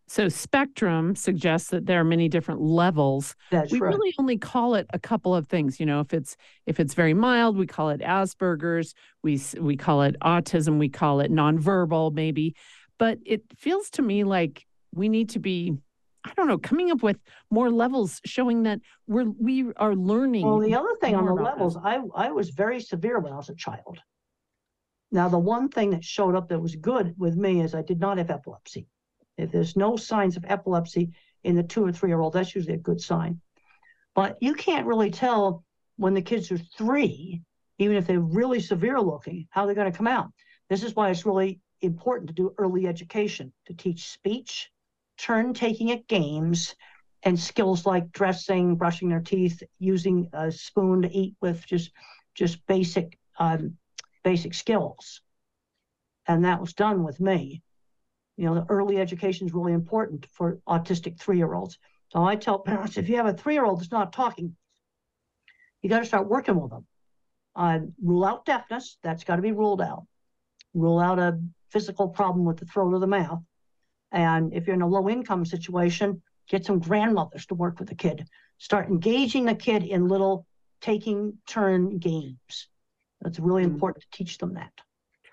so 0.07 0.29
spectrum 0.29 1.15
suggests 1.15 1.69
that 1.69 1.85
there 1.85 1.99
are 1.99 2.05
many 2.05 2.27
different 2.27 2.61
levels. 2.61 3.35
That's 3.51 3.71
we 3.71 3.79
right. 3.79 3.93
really 3.93 4.13
only 4.19 4.37
call 4.37 4.75
it 4.75 4.85
a 4.93 4.99
couple 4.99 5.35
of 5.35 5.47
things. 5.47 5.79
You 5.79 5.85
know, 5.85 6.01
if 6.01 6.13
it's 6.13 6.35
if 6.65 6.79
it's 6.79 6.93
very 6.93 7.13
mild, 7.13 7.57
we 7.57 7.67
call 7.67 7.89
it 7.89 8.01
Asperger's. 8.01 8.93
We 9.23 9.41
we 9.59 9.77
call 9.77 10.01
it 10.03 10.15
autism. 10.21 10.77
We 10.77 10.89
call 10.89 11.19
it 11.21 11.31
nonverbal, 11.31 12.13
maybe. 12.13 12.55
But 12.99 13.19
it 13.25 13.41
feels 13.57 13.89
to 13.91 14.01
me 14.01 14.23
like 14.23 14.65
we 14.93 15.09
need 15.09 15.29
to 15.29 15.39
be, 15.39 15.73
I 16.23 16.33
don't 16.35 16.47
know, 16.47 16.57
coming 16.57 16.91
up 16.91 17.01
with 17.01 17.17
more 17.49 17.71
levels 17.71 18.21
showing 18.25 18.63
that 18.63 18.79
we're 19.07 19.25
we 19.39 19.71
are 19.77 19.95
learning. 19.95 20.45
Well, 20.45 20.59
the 20.59 20.75
other 20.75 20.95
thing 21.01 21.15
on 21.15 21.25
the 21.25 21.33
levels, 21.33 21.77
I, 21.77 21.99
I 22.15 22.31
was 22.31 22.49
very 22.49 22.79
severe 22.79 23.19
when 23.19 23.33
I 23.33 23.37
was 23.37 23.49
a 23.49 23.55
child. 23.55 23.99
Now, 25.11 25.29
the 25.29 25.39
one 25.39 25.69
thing 25.69 25.91
that 25.91 26.03
showed 26.03 26.35
up 26.35 26.49
that 26.49 26.59
was 26.59 26.75
good 26.75 27.13
with 27.17 27.35
me 27.35 27.61
is 27.61 27.75
I 27.75 27.83
did 27.83 27.99
not 27.99 28.17
have 28.17 28.31
epilepsy. 28.31 28.87
If 29.37 29.51
there's 29.51 29.75
no 29.75 29.95
signs 29.97 30.37
of 30.37 30.45
epilepsy 30.47 31.11
in 31.43 31.55
the 31.55 31.63
two 31.63 31.85
or 31.85 31.91
three 31.91 32.09
year 32.09 32.19
old, 32.19 32.33
that's 32.33 32.55
usually 32.55 32.75
a 32.75 32.79
good 32.79 33.01
sign. 33.01 33.41
But 34.15 34.37
you 34.41 34.53
can't 34.53 34.87
really 34.87 35.11
tell 35.11 35.63
when 35.97 36.13
the 36.13 36.21
kids 36.21 36.51
are 36.51 36.57
three, 36.57 37.41
even 37.79 37.97
if 37.97 38.07
they're 38.07 38.19
really 38.19 38.59
severe 38.59 38.99
looking, 38.99 39.47
how 39.49 39.65
they're 39.65 39.75
going 39.75 39.91
to 39.91 39.97
come 39.97 40.07
out. 40.07 40.31
This 40.69 40.83
is 40.83 40.95
why 40.95 41.09
it's 41.09 41.25
really 41.25 41.59
important 41.81 42.29
to 42.29 42.33
do 42.33 42.53
early 42.57 42.87
education 42.87 43.51
to 43.65 43.73
teach 43.73 44.09
speech, 44.09 44.71
turn 45.17 45.53
taking 45.53 45.91
at 45.91 46.07
games, 46.07 46.75
and 47.23 47.39
skills 47.39 47.85
like 47.85 48.11
dressing, 48.11 48.75
brushing 48.75 49.09
their 49.09 49.21
teeth, 49.21 49.63
using 49.79 50.29
a 50.33 50.51
spoon 50.51 51.01
to 51.01 51.11
eat 51.11 51.35
with, 51.41 51.65
just 51.65 51.91
just 52.35 52.65
basic 52.67 53.17
um, 53.39 53.77
basic 54.23 54.53
skills. 54.53 55.21
And 56.27 56.45
that 56.45 56.61
was 56.61 56.73
done 56.73 57.03
with 57.03 57.19
me. 57.19 57.61
You 58.37 58.45
know, 58.45 58.55
the 58.55 58.65
early 58.69 58.97
education 58.97 59.47
is 59.47 59.53
really 59.53 59.73
important 59.73 60.25
for 60.31 60.59
autistic 60.67 61.19
three-year-olds. 61.19 61.77
So 62.09 62.23
I 62.23 62.35
tell 62.35 62.59
parents, 62.59 62.97
if 62.97 63.09
you 63.09 63.17
have 63.17 63.27
a 63.27 63.33
three-year-old 63.33 63.79
that's 63.79 63.91
not 63.91 64.13
talking, 64.13 64.55
you 65.81 65.89
got 65.89 65.99
to 65.99 66.05
start 66.05 66.27
working 66.27 66.59
with 66.59 66.71
them. 66.71 66.85
Uh, 67.55 67.79
rule 68.01 68.25
out 68.25 68.45
deafness, 68.45 68.97
that's 69.03 69.23
got 69.23 69.35
to 69.35 69.41
be 69.41 69.51
ruled 69.51 69.81
out. 69.81 70.05
Rule 70.73 70.99
out 70.99 71.19
a 71.19 71.39
physical 71.69 72.07
problem 72.07 72.45
with 72.45 72.57
the 72.57 72.65
throat 72.65 72.93
or 72.93 72.99
the 72.99 73.07
mouth. 73.07 73.41
And 74.11 74.53
if 74.53 74.65
you're 74.65 74.75
in 74.75 74.81
a 74.81 74.87
low 74.87 75.09
income 75.09 75.45
situation, 75.45 76.21
get 76.47 76.65
some 76.65 76.79
grandmothers 76.79 77.45
to 77.47 77.55
work 77.55 77.79
with 77.79 77.89
the 77.89 77.95
kid. 77.95 78.27
Start 78.57 78.87
engaging 78.87 79.45
the 79.45 79.55
kid 79.55 79.83
in 79.83 80.07
little 80.07 80.45
taking 80.81 81.37
turn 81.47 81.97
games. 81.99 82.67
It's 83.25 83.39
really 83.39 83.63
Mm. 83.63 83.73
important 83.73 84.03
to 84.03 84.17
teach 84.17 84.37
them 84.37 84.53
that. 84.55 84.73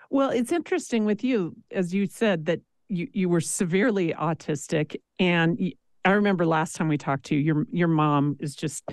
Well, 0.09 0.29
it's 0.29 0.51
interesting 0.51 1.05
with 1.05 1.23
you, 1.23 1.55
as 1.71 1.93
you 1.93 2.05
said, 2.05 2.45
that 2.45 2.61
you, 2.91 3.07
you 3.13 3.29
were 3.29 3.41
severely 3.41 4.13
autistic. 4.13 4.95
And 5.17 5.73
I 6.03 6.11
remember 6.11 6.45
last 6.45 6.75
time 6.75 6.87
we 6.87 6.97
talked 6.97 7.25
to 7.25 7.35
you, 7.35 7.41
your 7.41 7.65
your 7.71 7.87
mom 7.87 8.35
is 8.39 8.55
just 8.55 8.83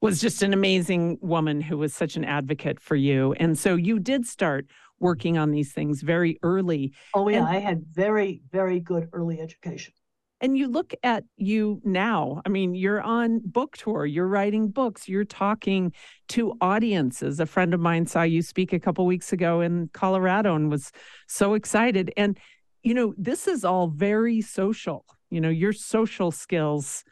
was 0.00 0.20
just 0.20 0.42
an 0.42 0.52
amazing 0.52 1.18
woman 1.20 1.60
who 1.60 1.76
was 1.78 1.92
such 1.94 2.16
an 2.16 2.24
advocate 2.24 2.80
for 2.80 2.96
you. 2.96 3.34
And 3.34 3.58
so 3.58 3.74
you 3.76 3.98
did 3.98 4.26
start 4.26 4.66
working 5.00 5.36
on 5.36 5.50
these 5.50 5.72
things 5.72 6.02
very 6.02 6.38
early. 6.42 6.92
Oh 7.14 7.28
yeah, 7.28 7.38
And- 7.38 7.46
I 7.48 7.58
had 7.58 7.84
very, 7.92 8.42
very 8.50 8.80
good 8.80 9.08
early 9.12 9.40
education. 9.40 9.92
And 10.40 10.58
you 10.58 10.66
look 10.66 10.92
at 11.04 11.22
you 11.36 11.80
now. 11.84 12.42
I 12.44 12.48
mean, 12.48 12.74
you're 12.74 13.00
on 13.00 13.40
book 13.44 13.76
tour, 13.76 14.04
you're 14.06 14.26
writing 14.26 14.68
books, 14.70 15.08
you're 15.08 15.24
talking 15.24 15.92
to 16.30 16.54
audiences. 16.60 17.38
A 17.38 17.46
friend 17.46 17.72
of 17.74 17.78
mine 17.78 18.06
saw 18.06 18.22
you 18.22 18.42
speak 18.42 18.72
a 18.72 18.80
couple 18.80 19.06
weeks 19.06 19.32
ago 19.32 19.60
in 19.60 19.88
Colorado 19.92 20.56
and 20.56 20.68
was 20.68 20.90
so 21.28 21.54
excited. 21.54 22.12
And, 22.16 22.38
you 22.82 22.94
know, 22.94 23.14
this 23.16 23.46
is 23.46 23.64
all 23.64 23.88
very 23.88 24.40
social. 24.40 25.04
You 25.30 25.40
know, 25.40 25.48
your 25.48 25.72
social 25.72 26.30
skills, 26.30 27.04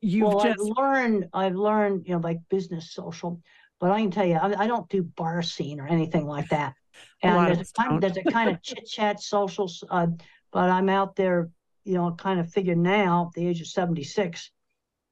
you've 0.00 0.28
well, 0.28 0.40
just, 0.40 0.60
I've 0.60 0.76
learned, 0.76 1.28
I've 1.32 1.54
learned, 1.54 2.04
you 2.06 2.14
know, 2.14 2.20
like 2.20 2.38
business 2.48 2.92
social, 2.92 3.40
but 3.80 3.90
I 3.90 4.00
can 4.00 4.10
tell 4.10 4.24
you, 4.24 4.34
I, 4.34 4.64
I 4.64 4.66
don't 4.66 4.88
do 4.88 5.02
bar 5.02 5.42
scene 5.42 5.80
or 5.80 5.86
anything 5.86 6.26
like 6.26 6.48
that. 6.48 6.74
And 7.22 7.52
of 7.52 7.56
there's, 7.56 7.70
a 7.70 7.72
kind, 7.80 8.02
there's 8.02 8.16
a 8.16 8.24
kind 8.24 8.50
of 8.50 8.60
chit 8.62 8.84
chat 8.84 9.20
social. 9.20 9.70
uh, 9.88 10.08
but 10.50 10.68
I'm 10.68 10.88
out 10.88 11.14
there, 11.14 11.48
you 11.84 11.94
know, 11.94 12.10
kind 12.12 12.40
of 12.40 12.50
figure 12.52 12.74
now, 12.74 13.26
at 13.28 13.40
the 13.40 13.46
age 13.46 13.60
of 13.60 13.68
76, 13.68 14.50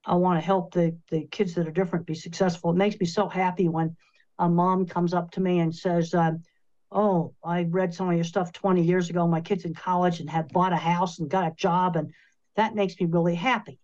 I 0.04 0.14
want 0.14 0.40
to 0.40 0.44
help 0.44 0.72
the 0.72 0.96
the 1.10 1.26
kids 1.26 1.54
that 1.54 1.68
are 1.68 1.72
different 1.72 2.06
be 2.06 2.14
successful. 2.14 2.70
It 2.70 2.76
makes 2.76 2.98
me 2.98 3.06
so 3.06 3.28
happy 3.28 3.68
when 3.68 3.96
a 4.38 4.48
mom 4.48 4.86
comes 4.86 5.14
up 5.14 5.30
to 5.32 5.40
me 5.40 5.60
and 5.60 5.74
says, 5.74 6.14
um, 6.14 6.42
"Oh, 6.90 7.34
I 7.42 7.64
read 7.64 7.94
some 7.94 8.08
of 8.08 8.14
your 8.14 8.24
stuff 8.24 8.52
20 8.52 8.82
years 8.82 9.10
ago. 9.10 9.26
My 9.26 9.40
kid's 9.40 9.64
in 9.64 9.74
college 9.74 10.20
and 10.20 10.30
had 10.30 10.52
bought 10.52 10.72
a 10.72 10.76
house 10.76 11.18
and 11.18 11.30
got 11.30 11.50
a 11.50 11.54
job, 11.54 11.96
and 11.96 12.12
that 12.54 12.74
makes 12.74 12.98
me 13.00 13.06
really 13.06 13.34
happy." 13.34 13.78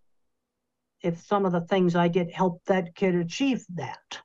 If 1.01 1.21
some 1.21 1.45
of 1.45 1.53
the 1.53 1.63
things 1.63 1.97
I 1.97 2.09
did 2.09 2.31
help 2.31 2.63
that 2.67 2.95
kid 2.95 3.15
achieve 3.15 3.65
that. 3.71 4.23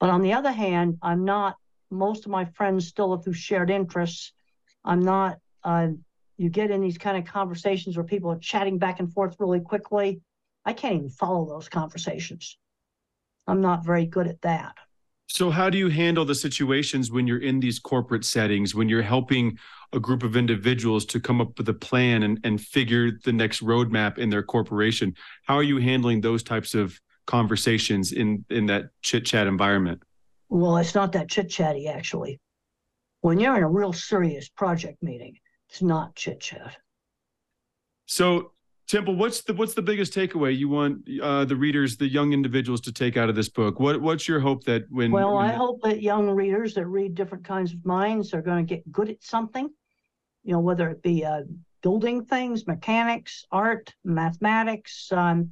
But 0.00 0.10
on 0.10 0.22
the 0.22 0.32
other 0.32 0.52
hand, 0.52 0.98
I'm 1.02 1.24
not. 1.24 1.56
Most 1.90 2.24
of 2.24 2.30
my 2.30 2.44
friends 2.44 2.86
still 2.86 3.12
are 3.12 3.22
through 3.22 3.32
shared 3.34 3.70
interests. 3.70 4.32
I'm 4.84 5.00
not. 5.00 5.38
Uh, 5.62 5.88
you 6.36 6.50
get 6.50 6.70
in 6.70 6.80
these 6.80 6.98
kind 6.98 7.18
of 7.18 7.24
conversations 7.24 7.96
where 7.96 8.04
people 8.04 8.30
are 8.30 8.38
chatting 8.38 8.78
back 8.78 9.00
and 9.00 9.12
forth 9.12 9.36
really 9.40 9.60
quickly. 9.60 10.20
I 10.64 10.72
can't 10.72 10.94
even 10.94 11.10
follow 11.10 11.46
those 11.46 11.68
conversations. 11.68 12.56
I'm 13.46 13.60
not 13.60 13.84
very 13.84 14.06
good 14.06 14.28
at 14.28 14.42
that. 14.42 14.76
So, 15.30 15.50
how 15.50 15.68
do 15.68 15.76
you 15.76 15.88
handle 15.88 16.24
the 16.24 16.34
situations 16.34 17.10
when 17.10 17.26
you're 17.26 17.42
in 17.42 17.60
these 17.60 17.78
corporate 17.78 18.24
settings, 18.24 18.74
when 18.74 18.88
you're 18.88 19.02
helping 19.02 19.58
a 19.92 20.00
group 20.00 20.22
of 20.22 20.36
individuals 20.36 21.04
to 21.06 21.20
come 21.20 21.42
up 21.42 21.58
with 21.58 21.68
a 21.68 21.74
plan 21.74 22.22
and, 22.22 22.40
and 22.44 22.58
figure 22.58 23.10
the 23.24 23.32
next 23.32 23.62
roadmap 23.62 24.16
in 24.16 24.30
their 24.30 24.42
corporation? 24.42 25.14
How 25.44 25.56
are 25.56 25.62
you 25.62 25.76
handling 25.76 26.22
those 26.22 26.42
types 26.42 26.74
of 26.74 26.98
conversations 27.26 28.12
in, 28.12 28.42
in 28.48 28.64
that 28.66 28.86
chit 29.02 29.26
chat 29.26 29.46
environment? 29.46 30.02
Well, 30.48 30.78
it's 30.78 30.94
not 30.94 31.12
that 31.12 31.28
chit 31.28 31.50
chatty, 31.50 31.88
actually. 31.88 32.40
When 33.20 33.38
you're 33.38 33.56
in 33.56 33.62
a 33.62 33.68
real 33.68 33.92
serious 33.92 34.48
project 34.48 35.02
meeting, 35.02 35.36
it's 35.68 35.82
not 35.82 36.14
chit 36.14 36.40
chat. 36.40 36.74
So, 38.06 38.52
Temple, 38.88 39.16
what's 39.16 39.42
the 39.42 39.52
what's 39.52 39.74
the 39.74 39.82
biggest 39.82 40.14
takeaway 40.14 40.56
you 40.56 40.70
want 40.70 41.06
uh, 41.22 41.44
the 41.44 41.54
readers, 41.54 41.98
the 41.98 42.08
young 42.08 42.32
individuals, 42.32 42.80
to 42.80 42.92
take 42.92 43.18
out 43.18 43.28
of 43.28 43.34
this 43.34 43.50
book? 43.50 43.78
What 43.78 44.00
what's 44.00 44.26
your 44.26 44.40
hope 44.40 44.64
that 44.64 44.86
when 44.88 45.12
Well, 45.12 45.34
when 45.34 45.44
I 45.44 45.52
hope 45.52 45.82
that 45.82 46.00
young 46.00 46.30
readers 46.30 46.72
that 46.74 46.86
read 46.86 47.14
different 47.14 47.44
kinds 47.44 47.74
of 47.74 47.84
minds 47.84 48.32
are 48.32 48.40
going 48.40 48.66
to 48.66 48.74
get 48.74 48.90
good 48.90 49.10
at 49.10 49.22
something, 49.22 49.68
you 50.42 50.52
know, 50.54 50.60
whether 50.60 50.88
it 50.88 51.02
be 51.02 51.22
uh, 51.22 51.42
building 51.82 52.24
things, 52.24 52.66
mechanics, 52.66 53.44
art, 53.52 53.94
mathematics, 54.04 55.12
um, 55.12 55.50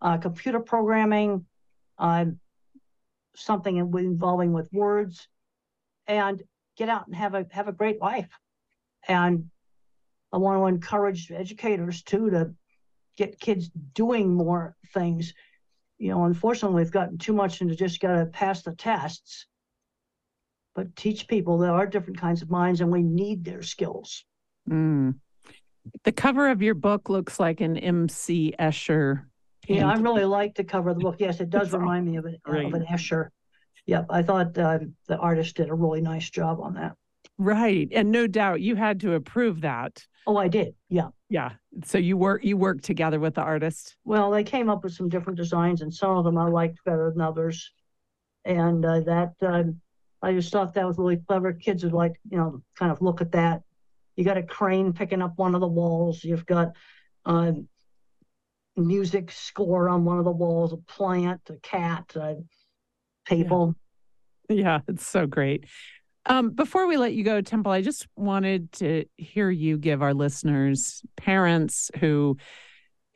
uh, 0.00 0.16
computer 0.16 0.60
programming, 0.60 1.44
uh, 1.98 2.24
something 3.36 3.76
involving 3.76 4.54
with 4.54 4.72
words, 4.72 5.28
and 6.06 6.42
get 6.78 6.88
out 6.88 7.06
and 7.06 7.14
have 7.14 7.34
a 7.34 7.44
have 7.50 7.68
a 7.68 7.72
great 7.72 8.00
life. 8.00 8.30
And 9.06 9.50
I 10.32 10.38
want 10.38 10.58
to 10.58 10.66
encourage 10.66 11.30
educators 11.30 12.02
too 12.02 12.30
to 12.30 12.54
get 13.18 13.38
kids 13.38 13.70
doing 13.92 14.32
more 14.32 14.74
things 14.94 15.34
you 15.98 16.10
know, 16.10 16.24
unfortunately, 16.24 16.80
we've 16.80 16.92
gotten 16.92 17.18
too 17.18 17.32
much 17.32 17.60
into 17.60 17.74
just 17.74 18.00
got 18.00 18.16
to 18.16 18.26
pass 18.26 18.62
the 18.62 18.72
tests. 18.72 19.46
but 20.74 20.94
teach 20.94 21.26
people 21.26 21.58
there 21.58 21.72
are 21.72 21.86
different 21.86 22.20
kinds 22.20 22.40
of 22.40 22.50
minds 22.50 22.80
and 22.80 22.90
we 22.90 23.02
need 23.02 23.44
their 23.44 23.62
skills. 23.62 24.24
Mm. 24.70 25.16
The 26.04 26.12
cover 26.12 26.48
of 26.48 26.62
your 26.62 26.74
book 26.74 27.08
looks 27.08 27.40
like 27.40 27.60
an 27.60 27.76
M.C. 27.76 28.54
Escher. 28.60 29.24
Yeah, 29.66 29.88
I 29.88 29.94
really 29.96 30.24
like 30.24 30.54
the 30.54 30.62
cover 30.62 30.90
of 30.90 30.98
the 30.98 31.02
book. 31.02 31.16
Yes, 31.18 31.40
it 31.40 31.50
does 31.50 31.72
remind 31.72 32.06
me 32.06 32.16
of, 32.16 32.26
of 32.26 32.74
an 32.74 32.86
Escher. 32.88 33.30
Yep, 33.86 34.06
I 34.10 34.22
thought 34.22 34.56
uh, 34.56 34.78
the 35.08 35.16
artist 35.16 35.56
did 35.56 35.68
a 35.68 35.74
really 35.74 36.00
nice 36.00 36.30
job 36.30 36.60
on 36.60 36.74
that. 36.74 36.94
Right. 37.38 37.88
And 37.92 38.10
no 38.10 38.26
doubt 38.26 38.60
you 38.60 38.74
had 38.74 39.00
to 39.00 39.14
approve 39.14 39.60
that. 39.60 40.04
Oh, 40.26 40.36
I 40.36 40.48
did. 40.48 40.74
Yeah. 40.88 41.08
Yeah. 41.30 41.52
So 41.84 41.98
you 41.98 42.16
work 42.16 42.44
you 42.44 42.56
work 42.56 42.82
together 42.82 43.20
with 43.20 43.34
the 43.34 43.42
artist. 43.42 43.96
Well, 44.04 44.30
they 44.30 44.44
came 44.44 44.68
up 44.68 44.82
with 44.82 44.92
some 44.92 45.08
different 45.08 45.36
designs, 45.36 45.80
and 45.80 45.94
some 45.94 46.16
of 46.16 46.24
them 46.24 46.36
I 46.36 46.48
liked 46.48 46.84
better 46.84 47.10
than 47.10 47.20
others. 47.20 47.72
And 48.44 48.84
uh, 48.84 49.00
that 49.00 49.34
um, 49.42 49.80
I 50.20 50.32
just 50.32 50.52
thought 50.52 50.74
that 50.74 50.86
was 50.86 50.98
really 50.98 51.18
clever. 51.18 51.52
Kids 51.52 51.84
would 51.84 51.92
like, 51.92 52.20
you 52.28 52.38
know, 52.38 52.62
kind 52.76 52.90
of 52.90 53.00
look 53.00 53.20
at 53.20 53.32
that. 53.32 53.62
You 54.16 54.24
got 54.24 54.36
a 54.36 54.42
crane 54.42 54.92
picking 54.92 55.22
up 55.22 55.34
one 55.36 55.54
of 55.54 55.60
the 55.60 55.68
walls. 55.68 56.24
You've 56.24 56.46
got 56.46 56.72
um, 57.24 57.68
music 58.76 59.30
score 59.30 59.88
on 59.88 60.04
one 60.04 60.18
of 60.18 60.24
the 60.24 60.32
walls, 60.32 60.72
a 60.72 60.76
plant, 60.76 61.40
a 61.50 61.56
cat, 61.62 62.12
uh, 62.20 62.34
people. 63.26 63.76
Yeah, 64.48 64.80
it's 64.88 65.06
so 65.06 65.26
great. 65.26 65.64
Um, 66.28 66.50
before 66.50 66.86
we 66.86 66.98
let 66.98 67.14
you 67.14 67.24
go, 67.24 67.40
Temple, 67.40 67.72
I 67.72 67.80
just 67.80 68.06
wanted 68.14 68.70
to 68.72 69.06
hear 69.16 69.50
you 69.50 69.78
give 69.78 70.02
our 70.02 70.12
listeners, 70.12 71.02
parents 71.16 71.90
who, 72.00 72.36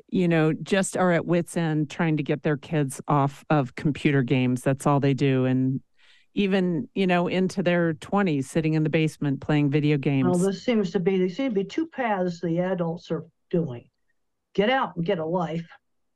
you 0.08 0.26
know, 0.26 0.52
just 0.54 0.96
are 0.96 1.12
at 1.12 1.26
wits' 1.26 1.56
end 1.56 1.90
trying 1.90 2.16
to 2.16 2.22
get 2.22 2.42
their 2.42 2.56
kids 2.56 3.00
off 3.08 3.44
of 3.50 3.74
computer 3.74 4.22
games. 4.22 4.62
That's 4.62 4.86
all 4.86 4.98
they 4.98 5.12
do. 5.12 5.44
And 5.44 5.80
even, 6.34 6.88
you 6.94 7.06
know, 7.06 7.28
into 7.28 7.62
their 7.62 7.92
20s, 7.94 8.44
sitting 8.44 8.72
in 8.74 8.82
the 8.82 8.88
basement 8.88 9.42
playing 9.42 9.70
video 9.70 9.98
games. 9.98 10.28
Well, 10.30 10.50
this 10.50 10.64
seems 10.64 10.90
to 10.92 11.00
be 11.00 11.18
there 11.18 11.28
seem 11.28 11.50
to 11.50 11.54
be 11.54 11.64
two 11.64 11.86
paths 11.86 12.40
the 12.40 12.60
adults 12.60 13.10
are 13.10 13.26
doing: 13.50 13.88
get 14.54 14.70
out 14.70 14.96
and 14.96 15.04
get 15.04 15.18
a 15.18 15.26
life, 15.26 15.68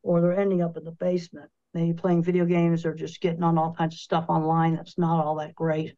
or 0.03 0.23
they're 0.23 0.39
ending 0.39 0.63
up 0.63 0.79
in 0.79 0.85
the 0.85 0.93
basement, 0.93 1.51
maybe 1.75 1.93
playing 1.93 2.23
video 2.23 2.47
games 2.47 2.87
or 2.87 2.95
just 2.95 3.21
getting 3.21 3.43
on 3.43 3.59
all 3.59 3.75
kinds 3.75 3.95
of 3.95 4.01
stuff 4.01 4.25
online 4.29 4.77
that's 4.77 4.97
not 4.97 5.23
all 5.23 5.35
that 5.37 5.55
great. 5.55 5.95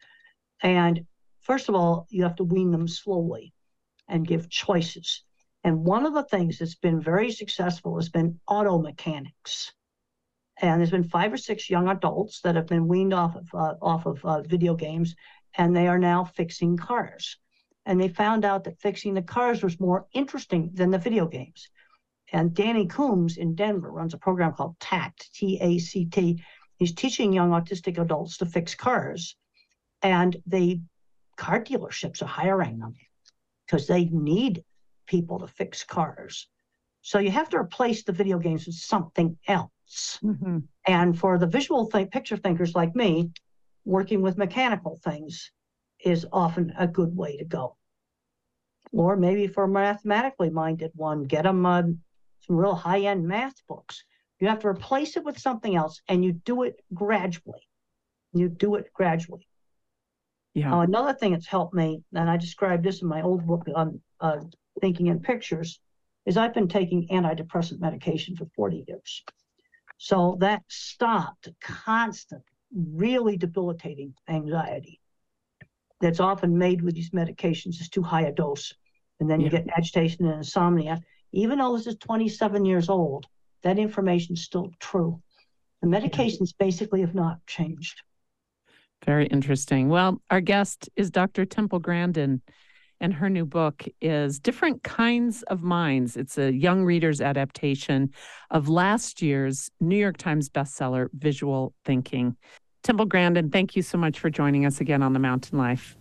And 0.62 1.06
first 1.40 1.68
of 1.68 1.74
all, 1.74 2.06
you 2.10 2.22
have 2.24 2.36
to 2.36 2.44
wean 2.44 2.70
them 2.70 2.88
slowly 2.88 3.52
and 4.08 4.26
give 4.26 4.48
choices. 4.48 5.22
And 5.64 5.84
one 5.84 6.06
of 6.06 6.14
the 6.14 6.24
things 6.24 6.58
that's 6.58 6.76
been 6.76 7.00
very 7.00 7.30
successful 7.30 7.96
has 7.96 8.08
been 8.08 8.40
auto 8.46 8.78
mechanics. 8.78 9.72
And 10.60 10.80
there's 10.80 10.90
been 10.90 11.04
five 11.04 11.32
or 11.32 11.36
six 11.36 11.70
young 11.70 11.88
adults 11.88 12.40
that 12.40 12.56
have 12.56 12.66
been 12.66 12.88
weaned 12.88 13.14
off 13.14 13.36
of 13.36 13.48
uh, 13.54 13.74
off 13.80 14.06
of 14.06 14.24
uh, 14.24 14.42
video 14.42 14.74
games, 14.74 15.14
and 15.56 15.74
they 15.74 15.86
are 15.86 15.98
now 15.98 16.24
fixing 16.24 16.76
cars. 16.76 17.36
And 17.86 18.00
they 18.00 18.08
found 18.08 18.44
out 18.44 18.64
that 18.64 18.80
fixing 18.80 19.14
the 19.14 19.22
cars 19.22 19.62
was 19.62 19.80
more 19.80 20.06
interesting 20.12 20.70
than 20.74 20.90
the 20.90 20.98
video 20.98 21.26
games. 21.26 21.68
And 22.32 22.54
Danny 22.54 22.86
Combs 22.86 23.36
in 23.36 23.54
Denver 23.54 23.90
runs 23.90 24.14
a 24.14 24.18
program 24.18 24.52
called 24.52 24.78
TACT, 24.80 25.32
T 25.32 25.58
A 25.60 25.78
C 25.78 26.06
T. 26.06 26.42
He's 26.76 26.92
teaching 26.92 27.32
young 27.32 27.50
autistic 27.50 27.98
adults 27.98 28.38
to 28.38 28.46
fix 28.46 28.74
cars. 28.74 29.36
And 30.02 30.36
the 30.46 30.80
car 31.36 31.62
dealerships 31.62 32.22
are 32.22 32.26
hiring 32.26 32.78
them 32.78 32.94
because 33.66 33.86
they 33.86 34.06
need 34.06 34.64
people 35.06 35.38
to 35.40 35.46
fix 35.46 35.84
cars. 35.84 36.48
So 37.02 37.18
you 37.18 37.30
have 37.30 37.48
to 37.50 37.58
replace 37.58 38.04
the 38.04 38.12
video 38.12 38.38
games 38.38 38.66
with 38.66 38.76
something 38.76 39.38
else. 39.46 40.18
Mhm. 40.22 40.68
And 40.86 41.18
for 41.18 41.38
the 41.38 41.46
visual 41.46 41.86
think, 41.86 42.12
picture 42.12 42.36
thinkers 42.36 42.74
like 42.74 42.94
me, 42.94 43.30
working 43.84 44.20
with 44.20 44.36
mechanical 44.36 45.00
things 45.02 45.50
is 46.04 46.26
often 46.32 46.72
a 46.78 46.86
good 46.86 47.16
way 47.16 47.36
to 47.38 47.44
go. 47.44 47.76
Or 48.92 49.16
maybe 49.16 49.46
for 49.46 49.64
a 49.64 49.68
mathematically 49.68 50.50
minded 50.50 50.92
one, 50.94 51.24
get 51.24 51.44
them 51.44 51.64
uh, 51.66 51.82
some 52.40 52.56
real 52.56 52.74
high 52.74 53.00
end 53.00 53.26
math 53.26 53.66
books. 53.66 54.04
You 54.40 54.48
have 54.48 54.60
to 54.60 54.68
replace 54.68 55.16
it 55.16 55.24
with 55.24 55.38
something 55.38 55.74
else, 55.74 56.00
and 56.08 56.24
you 56.24 56.32
do 56.32 56.62
it 56.62 56.80
gradually. 56.94 57.68
You 58.32 58.48
do 58.48 58.76
it 58.76 58.92
gradually. 58.92 59.47
Yeah. 60.58 60.74
Uh, 60.74 60.80
another 60.80 61.12
thing 61.14 61.32
that's 61.32 61.46
helped 61.46 61.74
me, 61.74 62.02
and 62.14 62.28
I 62.28 62.36
described 62.36 62.84
this 62.84 63.02
in 63.02 63.08
my 63.08 63.22
old 63.22 63.46
book 63.46 63.66
on 63.74 64.00
uh, 64.20 64.38
Thinking 64.80 65.06
in 65.06 65.20
Pictures, 65.20 65.80
is 66.26 66.36
I've 66.36 66.54
been 66.54 66.68
taking 66.68 67.08
antidepressant 67.08 67.80
medication 67.80 68.36
for 68.36 68.46
40 68.56 68.84
years. 68.88 69.24
So 69.98 70.36
that 70.40 70.62
stopped 70.68 71.48
constant, 71.60 72.42
really 72.74 73.36
debilitating 73.36 74.14
anxiety 74.28 75.00
that's 76.00 76.20
often 76.20 76.56
made 76.56 76.82
with 76.82 76.94
these 76.94 77.10
medications 77.10 77.80
is 77.80 77.88
too 77.88 78.02
high 78.02 78.22
a 78.22 78.32
dose. 78.32 78.72
And 79.20 79.28
then 79.28 79.40
you 79.40 79.46
Yeah. 79.46 79.62
get 79.62 79.68
agitation 79.76 80.26
and 80.26 80.36
insomnia. 80.36 81.00
Even 81.32 81.58
though 81.58 81.76
this 81.76 81.86
is 81.86 81.96
27 81.96 82.64
years 82.64 82.88
old, 82.88 83.26
that 83.62 83.78
information 83.78 84.34
is 84.34 84.44
still 84.44 84.70
true. 84.78 85.20
The 85.82 85.88
medications 85.88 86.52
basically 86.56 87.00
have 87.00 87.14
not 87.14 87.44
changed. 87.46 88.02
Very 89.04 89.26
interesting. 89.26 89.88
Well, 89.88 90.20
our 90.30 90.40
guest 90.40 90.88
is 90.96 91.10
Dr. 91.10 91.44
Temple 91.44 91.78
Grandin, 91.78 92.42
and 93.00 93.14
her 93.14 93.30
new 93.30 93.46
book 93.46 93.84
is 94.00 94.38
Different 94.40 94.82
Kinds 94.82 95.42
of 95.44 95.62
Minds. 95.62 96.16
It's 96.16 96.36
a 96.36 96.52
young 96.52 96.84
reader's 96.84 97.20
adaptation 97.20 98.10
of 98.50 98.68
last 98.68 99.22
year's 99.22 99.70
New 99.80 99.96
York 99.96 100.16
Times 100.16 100.50
bestseller, 100.50 101.08
Visual 101.14 101.72
Thinking. 101.84 102.36
Temple 102.82 103.06
Grandin, 103.06 103.50
thank 103.50 103.76
you 103.76 103.82
so 103.82 103.98
much 103.98 104.18
for 104.18 104.30
joining 104.30 104.66
us 104.66 104.80
again 104.80 105.02
on 105.02 105.12
The 105.12 105.18
Mountain 105.18 105.58
Life. 105.58 105.96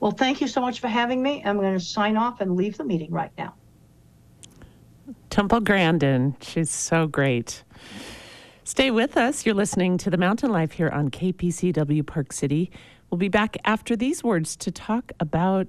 Well, 0.00 0.12
thank 0.12 0.40
you 0.40 0.48
so 0.48 0.60
much 0.60 0.80
for 0.80 0.88
having 0.88 1.22
me. 1.22 1.42
I'm 1.44 1.56
going 1.56 1.72
to 1.72 1.80
sign 1.80 2.16
off 2.16 2.40
and 2.40 2.56
leave 2.56 2.76
the 2.76 2.84
meeting 2.84 3.10
right 3.10 3.32
now. 3.38 3.54
Temple 5.30 5.60
Grandin, 5.60 6.36
she's 6.40 6.70
so 6.70 7.06
great. 7.06 7.64
Stay 8.66 8.90
with 8.90 9.18
us. 9.18 9.44
You're 9.44 9.54
listening 9.54 9.98
to 9.98 10.08
The 10.08 10.16
Mountain 10.16 10.50
Life 10.50 10.72
here 10.72 10.88
on 10.88 11.10
KPCW 11.10 12.06
Park 12.06 12.32
City. 12.32 12.70
We'll 13.10 13.18
be 13.18 13.28
back 13.28 13.58
after 13.66 13.94
these 13.94 14.24
words 14.24 14.56
to 14.56 14.70
talk 14.70 15.12
about 15.20 15.66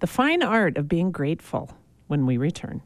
the 0.00 0.06
fine 0.06 0.42
art 0.42 0.76
of 0.76 0.88
being 0.88 1.10
grateful 1.10 1.70
when 2.08 2.26
we 2.26 2.36
return. 2.36 2.82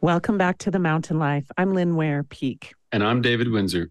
Welcome 0.00 0.36
back 0.36 0.58
to 0.58 0.72
The 0.72 0.80
Mountain 0.80 1.20
Life. 1.20 1.46
I'm 1.56 1.74
Lynn 1.74 1.94
Ware 1.94 2.24
Peek. 2.24 2.74
And 2.90 3.04
I'm 3.04 3.22
David 3.22 3.46
Wintzer. 3.46 3.90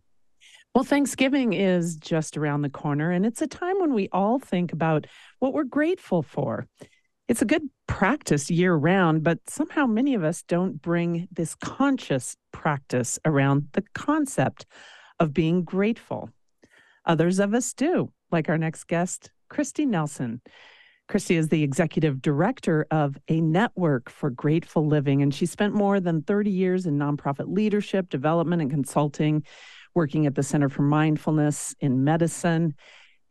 Well, 0.75 0.83
Thanksgiving 0.83 1.53
is 1.53 1.95
just 1.95 2.35
around 2.35 2.63
the 2.63 2.69
corner, 2.69 3.11
and 3.11 3.25
it's 3.25 3.41
a 3.41 3.47
time 3.47 3.79
when 3.79 3.93
we 3.93 4.09
all 4.11 4.39
think 4.39 4.73
about 4.73 5.07
what 5.39 5.53
we're 5.53 5.63
grateful 5.63 6.21
for. 6.21 6.67
It's 7.29 7.41
a 7.41 7.45
good 7.45 7.69
practice 7.87 8.51
year 8.51 8.75
round, 8.75 9.23
but 9.23 9.39
somehow 9.47 9.85
many 9.85 10.13
of 10.13 10.25
us 10.25 10.43
don't 10.43 10.81
bring 10.81 11.29
this 11.31 11.55
conscious 11.55 12.35
practice 12.51 13.17
around 13.23 13.69
the 13.71 13.83
concept 13.95 14.65
of 15.19 15.33
being 15.33 15.63
grateful. 15.63 16.29
Others 17.05 17.39
of 17.39 17.53
us 17.53 17.73
do, 17.73 18.11
like 18.31 18.49
our 18.49 18.57
next 18.57 18.87
guest, 18.87 19.31
Kristi 19.49 19.87
Nelson. 19.87 20.41
Kristi 21.09 21.37
is 21.37 21.47
the 21.47 21.63
executive 21.63 22.21
director 22.21 22.87
of 22.91 23.17
a 23.29 23.39
network 23.39 24.09
for 24.09 24.29
grateful 24.29 24.85
living, 24.85 25.21
and 25.21 25.33
she 25.33 25.45
spent 25.45 25.73
more 25.73 26.01
than 26.01 26.23
30 26.23 26.49
years 26.49 26.85
in 26.85 26.97
nonprofit 26.97 27.47
leadership, 27.47 28.09
development, 28.09 28.61
and 28.61 28.71
consulting, 28.71 29.43
working 29.95 30.25
at 30.25 30.35
the 30.35 30.43
Center 30.43 30.67
for 30.67 30.81
Mindfulness 30.81 31.73
in 31.79 32.03
Medicine 32.03 32.73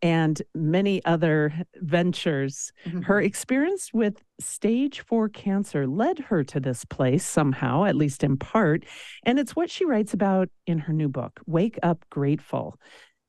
and 0.02 0.42
many 0.54 1.04
other 1.04 1.54
ventures. 1.76 2.72
Her 2.84 2.90
mm-hmm. 2.90 3.24
experience 3.24 3.90
with 3.94 4.22
stage 4.40 5.00
four 5.00 5.28
cancer 5.28 5.86
led 5.86 6.18
her 6.18 6.42
to 6.44 6.60
this 6.60 6.84
place 6.84 7.24
somehow, 7.24 7.84
at 7.84 7.94
least 7.94 8.24
in 8.24 8.36
part. 8.36 8.84
And 9.24 9.38
it's 9.38 9.54
what 9.54 9.70
she 9.70 9.84
writes 9.84 10.12
about 10.12 10.48
in 10.66 10.80
her 10.80 10.92
new 10.92 11.08
book, 11.08 11.40
Wake 11.46 11.78
Up 11.82 12.04
Grateful 12.10 12.78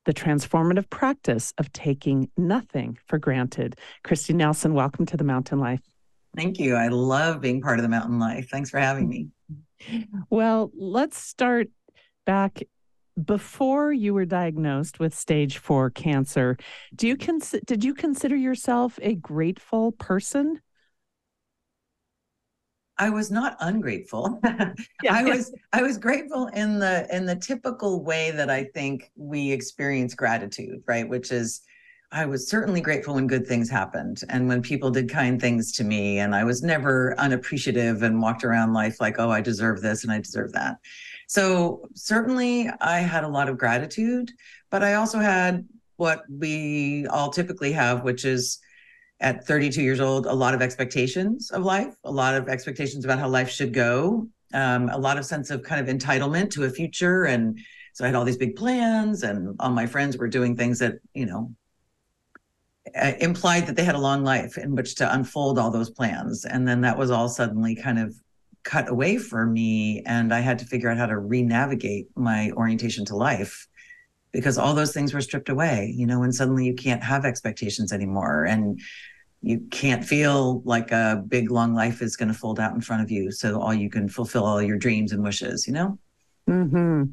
The 0.05 0.13
Transformative 0.13 0.89
Practice 0.89 1.53
of 1.59 1.71
Taking 1.71 2.29
Nothing 2.36 2.97
for 3.05 3.19
Granted. 3.19 3.75
Kristi 4.03 4.33
Nelson, 4.33 4.73
welcome 4.73 5.05
to 5.05 5.17
the 5.17 5.23
Mountain 5.23 5.59
Life. 5.59 5.81
Thank 6.36 6.59
you. 6.59 6.75
I 6.75 6.88
love 6.88 7.41
being 7.41 7.62
part 7.62 7.77
of 7.77 7.83
the 7.83 7.89
mountain 7.89 8.17
life. 8.17 8.49
Thanks 8.49 8.71
for 8.71 8.79
having 8.79 9.07
me. 9.07 9.27
Well, 10.31 10.71
let's 10.75 11.17
start 11.19 11.67
back 12.25 12.63
before 13.21 13.93
you 13.93 14.13
were 14.13 14.26
diagnosed 14.26 14.99
with 14.99 15.13
stage 15.13 15.58
4 15.58 15.89
cancer. 15.89 16.58
Do 16.95 17.08
you 17.08 17.17
cons- 17.17 17.56
did 17.65 17.84
you 17.84 17.93
consider 17.93 18.36
yourself 18.36 18.99
a 19.02 19.15
grateful 19.15 19.91
person? 19.93 20.62
I 22.97 23.10
was 23.10 23.32
not 23.32 23.58
ungrateful. 23.60 24.39
I 25.10 25.23
was 25.23 25.54
I 25.73 25.82
was 25.82 25.97
grateful 25.97 26.47
in 26.47 26.80
the 26.80 27.08
in 27.15 27.26
the 27.26 27.36
typical 27.36 28.04
way 28.04 28.32
that 28.32 28.49
I 28.49 28.65
think 28.65 29.12
we 29.15 29.52
experience 29.52 30.13
gratitude, 30.13 30.84
right? 30.88 31.08
Which 31.08 31.32
is 31.32 31.62
I 32.12 32.26
was 32.26 32.47
certainly 32.47 32.80
grateful 32.80 33.15
when 33.15 33.26
good 33.26 33.47
things 33.47 33.69
happened 33.71 34.21
and 34.30 34.47
when 34.47 34.62
people 34.62 34.91
did 34.91 35.10
kind 35.10 35.41
things 35.41 35.71
to 35.73 35.84
me 35.84 36.19
and 36.19 36.36
I 36.36 36.43
was 36.43 36.62
never 36.62 37.15
unappreciative 37.17 38.04
and 38.04 38.21
walked 38.21 38.43
around 38.43 38.73
life 38.73 39.02
like, 39.02 39.15
"Oh, 39.17 39.32
I 39.32 39.41
deserve 39.41 39.82
this 39.82 40.04
and 40.04 40.13
I 40.13 40.19
deserve 40.19 40.54
that." 40.54 40.78
So, 41.27 41.88
certainly 41.95 42.69
I 42.81 42.99
had 42.99 43.23
a 43.23 43.27
lot 43.27 43.49
of 43.49 43.57
gratitude, 43.57 44.31
but 44.69 44.83
I 44.83 44.95
also 44.95 45.19
had 45.19 45.65
what 45.95 46.23
we 46.29 47.07
all 47.07 47.29
typically 47.29 47.71
have, 47.71 48.03
which 48.03 48.25
is 48.25 48.59
at 49.19 49.45
32 49.47 49.81
years 49.81 49.99
old, 49.99 50.25
a 50.25 50.33
lot 50.33 50.53
of 50.53 50.62
expectations 50.62 51.49
of 51.51 51.63
life, 51.63 51.95
a 52.03 52.12
lot 52.12 52.36
of 52.36 52.49
expectations 52.49 53.05
about 53.05 53.19
how 53.19 53.29
life 53.29 53.49
should 53.49 53.73
go, 53.73 54.27
um, 54.53 54.89
a 54.89 54.97
lot 54.97 55.17
of 55.17 55.25
sense 55.25 55.49
of 55.49 55.63
kind 55.63 55.88
of 55.88 55.95
entitlement 55.95 56.51
to 56.51 56.65
a 56.65 56.69
future. 56.69 57.23
And 57.23 57.57
so 57.93 58.03
I 58.03 58.07
had 58.07 58.15
all 58.15 58.25
these 58.25 58.38
big 58.38 58.55
plans, 58.55 59.23
and 59.23 59.55
all 59.59 59.69
my 59.69 59.86
friends 59.86 60.17
were 60.17 60.27
doing 60.27 60.55
things 60.55 60.79
that, 60.79 60.95
you 61.13 61.25
know, 61.25 61.53
uh, 62.99 63.13
implied 63.19 63.65
that 63.67 63.75
they 63.75 63.83
had 63.83 63.95
a 63.95 63.99
long 63.99 64.23
life 64.23 64.57
in 64.57 64.75
which 64.75 64.95
to 64.95 65.13
unfold 65.13 65.57
all 65.57 65.71
those 65.71 65.89
plans. 65.89 66.45
And 66.45 66.67
then 66.67 66.81
that 66.81 66.97
was 66.97 67.12
all 67.12 67.29
suddenly 67.29 67.75
kind 67.75 67.97
of 67.97 68.13
cut 68.63 68.89
away 68.89 69.17
for 69.17 69.45
me. 69.45 70.04
And 70.06 70.34
I 70.34 70.39
had 70.39 70.60
to 70.60 70.65
figure 70.65 70.89
out 70.89 70.97
how 70.97 71.06
to 71.06 71.17
re 71.17 71.41
navigate 71.41 72.08
my 72.15 72.52
orientation 72.52 73.06
to 73.06 73.15
life 73.15 73.67
because 74.32 74.58
all 74.58 74.73
those 74.73 74.93
things 74.93 75.13
were 75.13 75.21
stripped 75.21 75.49
away, 75.49 75.93
you 75.95 76.08
know, 76.08 76.23
and 76.23 76.34
suddenly 76.34 76.65
you 76.65 76.73
can't 76.73 77.04
have 77.04 77.26
expectations 77.26 77.91
anymore. 77.91 78.45
And 78.45 78.80
you 79.41 79.62
can't 79.69 80.04
feel 80.04 80.62
like 80.65 80.91
a 80.91 81.23
big 81.28 81.52
long 81.52 81.76
life 81.76 82.02
is 82.02 82.15
going 82.15 82.30
to 82.30 82.34
fold 82.34 82.60
out 82.60 82.73
in 82.73 82.82
front 82.82 83.04
of 83.04 83.12
you. 83.12 83.32
So 83.32 83.62
all 83.62 83.73
you 83.73 83.89
can 83.89 84.08
fulfill 84.08 84.45
all 84.45 84.62
your 84.62 84.78
dreams 84.78 85.12
and 85.12 85.21
wishes, 85.21 85.67
you 85.67 85.73
know? 85.73 85.99
Hmm. 86.47 87.04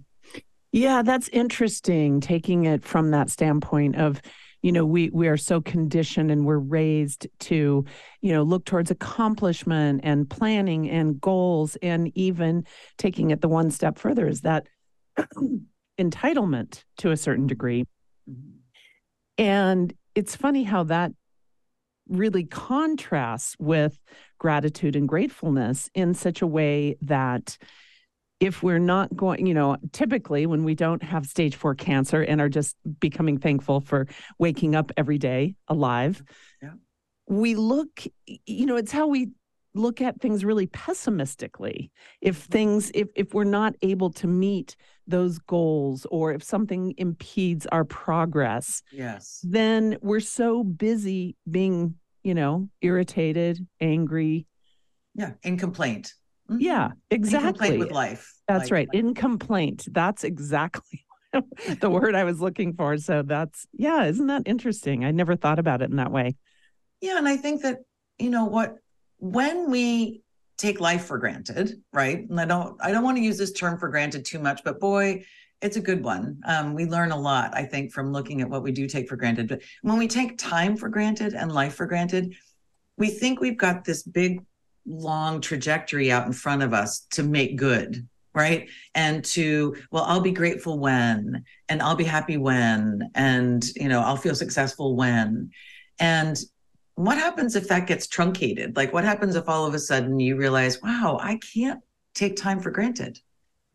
Yeah, 0.73 1.03
that's 1.03 1.29
interesting. 1.29 2.21
Taking 2.21 2.65
it 2.65 2.85
from 2.85 3.11
that 3.11 3.31
standpoint 3.31 3.97
of, 3.97 4.23
you 4.63 4.73
know, 4.73 4.85
we 4.85 5.11
we 5.11 5.29
are 5.29 5.37
so 5.37 5.61
conditioned 5.61 6.31
and 6.31 6.45
we're 6.45 6.59
raised 6.59 7.27
to, 7.41 7.85
you 8.21 8.33
know, 8.33 8.43
look 8.43 8.65
towards 8.65 8.91
accomplishment 8.91 10.01
and 10.05 10.29
planning 10.29 10.89
and 10.91 11.21
goals, 11.21 11.77
and 11.83 12.13
even 12.15 12.67
taking 12.99 13.31
it 13.31 13.41
the 13.41 13.49
one 13.49 13.71
step 13.71 13.99
further 13.99 14.27
is 14.29 14.43
that 14.43 14.67
entitlement 16.01 16.85
to 16.99 17.11
a 17.11 17.17
certain 17.17 17.47
degree. 17.47 17.87
Mm-hmm. 18.29 18.59
And 19.39 19.95
it's 20.15 20.37
funny 20.37 20.65
how 20.65 20.85
that 20.85 21.13
really 22.09 22.45
contrasts 22.45 23.57
with 23.59 23.99
gratitude 24.39 24.97
and 24.97 25.09
gratefulness 25.09 25.89
in 25.95 26.13
such 26.13 26.43
a 26.43 26.47
way 26.47 26.97
that 27.03 27.57
if 28.41 28.63
we're 28.63 28.79
not 28.79 29.15
going, 29.15 29.47
you 29.47 29.55
know, 29.55 29.77
typically 29.93 30.47
when 30.47 30.65
we 30.65 30.75
don't 30.75 31.03
have 31.03 31.27
stage 31.27 31.55
four 31.55 31.75
cancer 31.75 32.23
and 32.23 32.41
are 32.41 32.49
just 32.49 32.75
becoming 32.99 33.39
thankful 33.39 33.81
for 33.81 34.07
waking 34.39 34.75
up 34.75 34.91
every 34.97 35.19
day 35.19 35.55
alive, 35.69 36.23
Yeah. 36.63 36.73
we 37.29 37.55
look, 37.55 38.03
you 38.27 38.67
know, 38.67 38.77
it's 38.77 38.93
how 38.93 39.07
we 39.07 39.29
look 39.75 40.01
at 40.01 40.21
things 40.21 40.45
really 40.45 40.67
pessimistically. 40.67 41.93
If 42.21 42.41
mm-hmm. 42.43 42.53
things, 42.53 42.91
if 42.95 43.09
if 43.15 43.35
we're 43.35 43.45
not 43.45 43.75
able 43.83 44.11
to 44.15 44.27
meet 44.27 44.75
those 45.07 45.39
goals 45.39 46.07
or 46.11 46.33
if 46.33 46.43
something 46.43 46.95
impedes 46.97 47.67
our 47.67 47.85
progress, 47.85 48.83
Yes. 48.91 49.41
then 49.45 49.99
we're 50.01 50.21
so 50.21 50.65
busy 50.65 51.37
being, 51.49 51.97
you 52.23 52.35
know, 52.35 52.69
irritated, 52.81 53.67
angry. 53.81 54.47
Yeah. 55.15 55.33
In 55.43 55.59
complaint. 55.59 56.15
Mhm. 56.51 56.57
Yeah, 56.61 56.87
In 57.11 57.17
exactly. 57.17 57.79
with 57.79 57.91
life. 57.93 58.33
That's 58.49 58.65
Like- 58.65 58.73
right. 58.73 58.89
In 58.93 59.15
complaint. 59.15 59.87
That's 59.91 60.25
exactly 60.25 61.07
the 61.81 61.91
word 61.91 62.15
I 62.15 62.25
was 62.25 62.41
looking 62.41 62.75
for. 62.75 62.97
So 62.99 63.23
that's, 63.23 63.67
yeah, 63.73 64.05
isn't 64.05 64.27
that 64.27 64.43
interesting? 64.47 65.05
I 65.05 65.13
never 65.13 65.37
thought 65.37 65.59
about 65.61 65.81
it 65.83 65.91
in 65.91 65.97
that 65.97 66.11
way. 66.11 66.37
Yeah, 67.01 67.19
and 67.19 67.29
I 67.29 67.37
think 67.37 67.63
that 67.63 67.79
you 68.19 68.31
know 68.31 68.45
what 68.45 68.77
when 69.19 69.71
we 69.71 70.23
take 70.59 70.81
life 70.81 71.05
for 71.07 71.17
granted, 71.19 71.73
right? 71.93 72.29
And 72.29 72.39
I 72.39 72.45
don't 72.45 72.77
I 72.83 72.91
don't 72.93 73.05
want 73.05 73.17
to 73.17 73.23
use 73.23 73.39
this 73.39 73.53
term 73.53 73.79
for 73.79 73.89
granted 73.89 74.25
too 74.27 74.39
much, 74.39 74.63
but 74.65 74.79
boy, 74.81 75.25
it's 75.63 75.77
a 75.77 75.81
good 75.81 76.03
one. 76.05 76.41
Um, 76.45 76.75
we 76.75 76.85
learn 76.85 77.13
a 77.13 77.19
lot, 77.19 77.55
I 77.55 77.65
think, 77.65 77.93
from 77.93 78.13
looking 78.13 78.41
at 78.43 78.51
what 78.51 78.63
we 78.63 78.73
do 78.73 78.87
take 78.87 79.09
for 79.09 79.17
granted. 79.17 79.49
But 79.49 79.63
when 79.83 79.97
we 79.99 80.09
take 80.09 80.37
time 80.37 80.77
for 80.77 80.89
granted 80.91 81.33
and 81.35 81.51
life 81.53 81.75
for 81.77 81.87
granted, 81.87 82.35
we 82.99 83.09
think 83.09 83.41
we've 83.41 83.57
got 83.57 83.85
this 83.85 84.03
big, 84.03 84.43
long 84.91 85.41
trajectory 85.41 86.11
out 86.11 86.27
in 86.27 86.33
front 86.33 86.63
of 86.63 86.75
us 86.75 87.07
to 87.13 87.23
make 87.23 87.57
good, 87.57 88.07
right? 88.35 88.69
And 88.95 89.25
to, 89.27 89.77
well, 89.91 90.05
I'll 90.05 90.21
be 90.21 90.33
grateful 90.33 90.79
when, 90.79 91.45
and 91.69 91.81
I'll 91.81 91.97
be 91.97 92.05
happy 92.05 92.37
when, 92.37 93.11
and 93.15 93.65
you 93.77 93.89
know, 93.89 94.01
I'll 94.01 94.17
feel 94.17 94.35
successful 94.35 94.97
when. 94.97 95.51
And 95.99 96.39
what 96.97 97.19
happens 97.19 97.57
if 97.57 97.69
that 97.69 97.87
gets 97.87 98.07
truncated? 98.07 98.77
Like, 98.77 98.93
what 98.93 99.05
happens 99.05 99.37
if 99.37 99.49
all 99.49 99.67
of 99.67 99.75
a 99.75 99.79
sudden 99.79 100.21
you 100.21 100.37
realize, 100.37 100.83
wow, 100.83 101.19
I 101.21 101.39
can't 101.55 101.81
take 102.15 102.37
time 102.37 102.61
for 102.61 102.71
granted? 102.71 103.19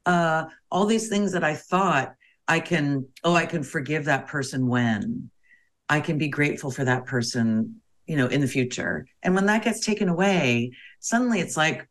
Uh, 0.05 0.45
all 0.69 0.85
these 0.85 1.09
things 1.09 1.31
that 1.31 1.43
I 1.43 1.55
thought 1.55 2.13
I 2.47 2.59
can, 2.59 3.07
oh, 3.23 3.33
I 3.33 3.45
can 3.45 3.63
forgive 3.63 4.05
that 4.05 4.27
person 4.27 4.67
when 4.67 5.31
I 5.89 5.99
can 5.99 6.17
be 6.17 6.27
grateful 6.27 6.71
for 6.71 6.85
that 6.85 7.05
person, 7.05 7.81
you 8.05 8.15
know, 8.15 8.27
in 8.27 8.41
the 8.41 8.47
future. 8.47 9.07
And 9.23 9.35
when 9.35 9.45
that 9.47 9.63
gets 9.63 9.79
taken 9.79 10.09
away, 10.09 10.71
suddenly 10.99 11.39
it's 11.39 11.57
like, 11.57 11.87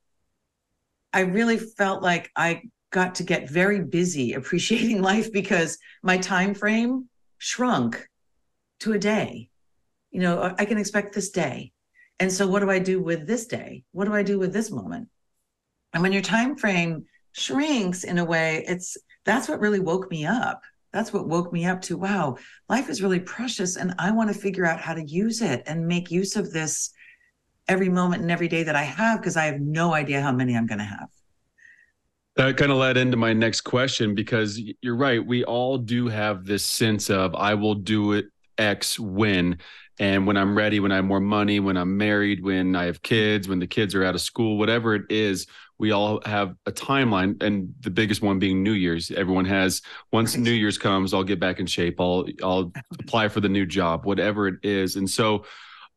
I 1.12 1.20
really 1.20 1.58
felt 1.58 2.02
like 2.02 2.30
I 2.36 2.62
got 2.90 3.16
to 3.16 3.22
get 3.22 3.50
very 3.50 3.80
busy 3.80 4.32
appreciating 4.34 5.02
life 5.02 5.32
because 5.32 5.78
my 6.02 6.18
time 6.18 6.54
frame 6.54 7.08
shrunk 7.38 8.08
to 8.80 8.92
a 8.92 8.98
day. 8.98 9.50
You 10.10 10.20
know 10.20 10.54
i 10.58 10.64
can 10.64 10.78
expect 10.78 11.14
this 11.14 11.30
day. 11.30 11.72
And 12.20 12.32
so 12.32 12.46
what 12.46 12.60
do 12.60 12.70
i 12.70 12.78
do 12.78 13.02
with 13.02 13.26
this 13.26 13.46
day? 13.46 13.84
What 13.92 14.04
do 14.04 14.14
i 14.14 14.22
do 14.22 14.38
with 14.38 14.52
this 14.52 14.70
moment? 14.70 15.08
And 15.92 16.02
when 16.02 16.12
your 16.12 16.22
time 16.22 16.56
frame 16.56 17.06
shrinks 17.32 18.04
in 18.04 18.18
a 18.18 18.24
way 18.24 18.64
it's 18.68 18.96
that's 19.24 19.48
what 19.48 19.60
really 19.60 19.80
woke 19.80 20.08
me 20.10 20.24
up 20.24 20.62
that's 20.94 21.12
what 21.12 21.28
woke 21.28 21.52
me 21.52 21.66
up 21.66 21.82
to 21.82 21.98
wow 21.98 22.36
life 22.68 22.88
is 22.88 23.02
really 23.02 23.20
precious 23.20 23.76
and 23.76 23.92
i 23.98 24.10
want 24.10 24.32
to 24.32 24.38
figure 24.38 24.64
out 24.64 24.80
how 24.80 24.94
to 24.94 25.04
use 25.04 25.42
it 25.42 25.62
and 25.66 25.86
make 25.86 26.10
use 26.10 26.36
of 26.36 26.52
this 26.52 26.90
every 27.68 27.88
moment 27.88 28.22
and 28.22 28.30
every 28.30 28.48
day 28.48 28.62
that 28.62 28.76
i 28.76 28.82
have 28.82 29.20
because 29.20 29.36
i 29.36 29.44
have 29.44 29.60
no 29.60 29.92
idea 29.92 30.22
how 30.22 30.32
many 30.32 30.56
i'm 30.56 30.66
going 30.66 30.78
to 30.78 30.84
have 30.84 31.08
That 32.36 32.56
kind 32.56 32.72
of 32.72 32.78
led 32.78 32.96
into 32.96 33.16
my 33.16 33.32
next 33.32 33.62
question 33.62 34.14
because 34.14 34.60
you're 34.80 34.96
right. 34.96 35.24
We 35.24 35.44
all 35.44 35.78
do 35.78 36.08
have 36.08 36.44
this 36.44 36.64
sense 36.64 37.10
of 37.10 37.34
I 37.34 37.54
will 37.54 37.76
do 37.76 38.12
it 38.14 38.26
X 38.58 38.98
when. 38.98 39.58
And 39.98 40.26
when 40.26 40.36
I'm 40.36 40.56
ready, 40.56 40.80
when 40.80 40.90
I 40.90 40.96
have 40.96 41.04
more 41.04 41.20
money, 41.20 41.60
when 41.60 41.76
I'm 41.76 41.96
married, 41.96 42.42
when 42.42 42.74
I 42.74 42.84
have 42.86 43.02
kids, 43.02 43.48
when 43.48 43.60
the 43.60 43.66
kids 43.66 43.94
are 43.94 44.04
out 44.04 44.16
of 44.16 44.20
school, 44.20 44.58
whatever 44.58 44.94
it 44.94 45.04
is, 45.08 45.46
we 45.78 45.92
all 45.92 46.20
have 46.24 46.56
a 46.66 46.72
timeline. 46.72 47.40
And 47.42 47.74
the 47.80 47.90
biggest 47.90 48.20
one 48.22 48.38
being 48.38 48.62
New 48.62 48.72
Year's. 48.72 49.10
Everyone 49.12 49.44
has 49.44 49.82
once. 50.12 50.36
New 50.36 50.52
Year's 50.52 50.78
comes, 50.78 51.14
I'll 51.14 51.24
get 51.24 51.38
back 51.38 51.60
in 51.60 51.66
shape. 51.66 52.00
I'll 52.00 52.26
I'll 52.42 52.72
apply 52.98 53.28
for 53.28 53.40
the 53.40 53.48
new 53.48 53.66
job, 53.66 54.04
whatever 54.04 54.48
it 54.48 54.56
is. 54.64 54.96
And 54.96 55.08
so 55.08 55.44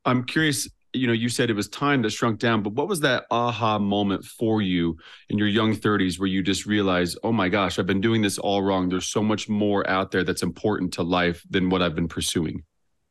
I'm 0.06 0.24
curious, 0.24 0.70
you 0.94 1.08
know, 1.08 1.14
you 1.14 1.30
said 1.30 1.50
it 1.50 1.56
was 1.56 1.68
time 1.68 2.02
that 2.04 2.12
shrunk 2.12 2.40
down, 2.40 2.64
but 2.64 2.74
what 2.74 2.88
was 2.88 3.00
that 3.02 3.26
aha 3.32 3.80
moment 3.80 4.26
for 4.26 4.62
you 4.62 4.98
in 5.30 5.38
your 5.38 5.48
young 5.48 5.76
30s 5.76 6.20
where 6.20 6.28
you 6.28 6.42
just 6.42 6.66
realized, 6.66 7.18
oh 7.24 7.32
my 7.32 7.50
gosh, 7.50 7.78
I've 7.78 7.88
been 7.88 8.02
doing 8.02 8.22
this 8.22 8.38
all 8.38 8.62
wrong. 8.62 8.90
There's 8.90 9.08
so 9.08 9.22
much 9.22 9.50
more 9.50 9.88
out 9.90 10.12
there 10.12 10.24
that's 10.24 10.44
important 10.44 10.94
to 10.94 11.04
life 11.04 11.44
than 11.50 11.70
what 11.70 11.82
I've 11.82 11.96
been 11.96 12.08
pursuing. 12.08 12.64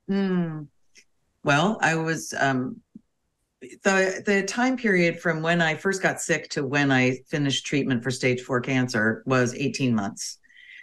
Hmm. 0.08 0.62
Well, 1.46 1.78
I 1.80 1.94
was 1.94 2.34
um, 2.36 2.80
the 3.60 4.20
the 4.26 4.42
time 4.48 4.76
period 4.76 5.20
from 5.20 5.42
when 5.42 5.62
I 5.62 5.76
first 5.76 6.02
got 6.02 6.20
sick 6.20 6.50
to 6.50 6.66
when 6.66 6.90
I 6.90 7.20
finished 7.28 7.64
treatment 7.64 8.02
for 8.02 8.10
stage 8.10 8.40
four 8.40 8.60
cancer 8.60 9.22
was 9.26 9.54
18 9.54 9.94
months. 9.94 10.38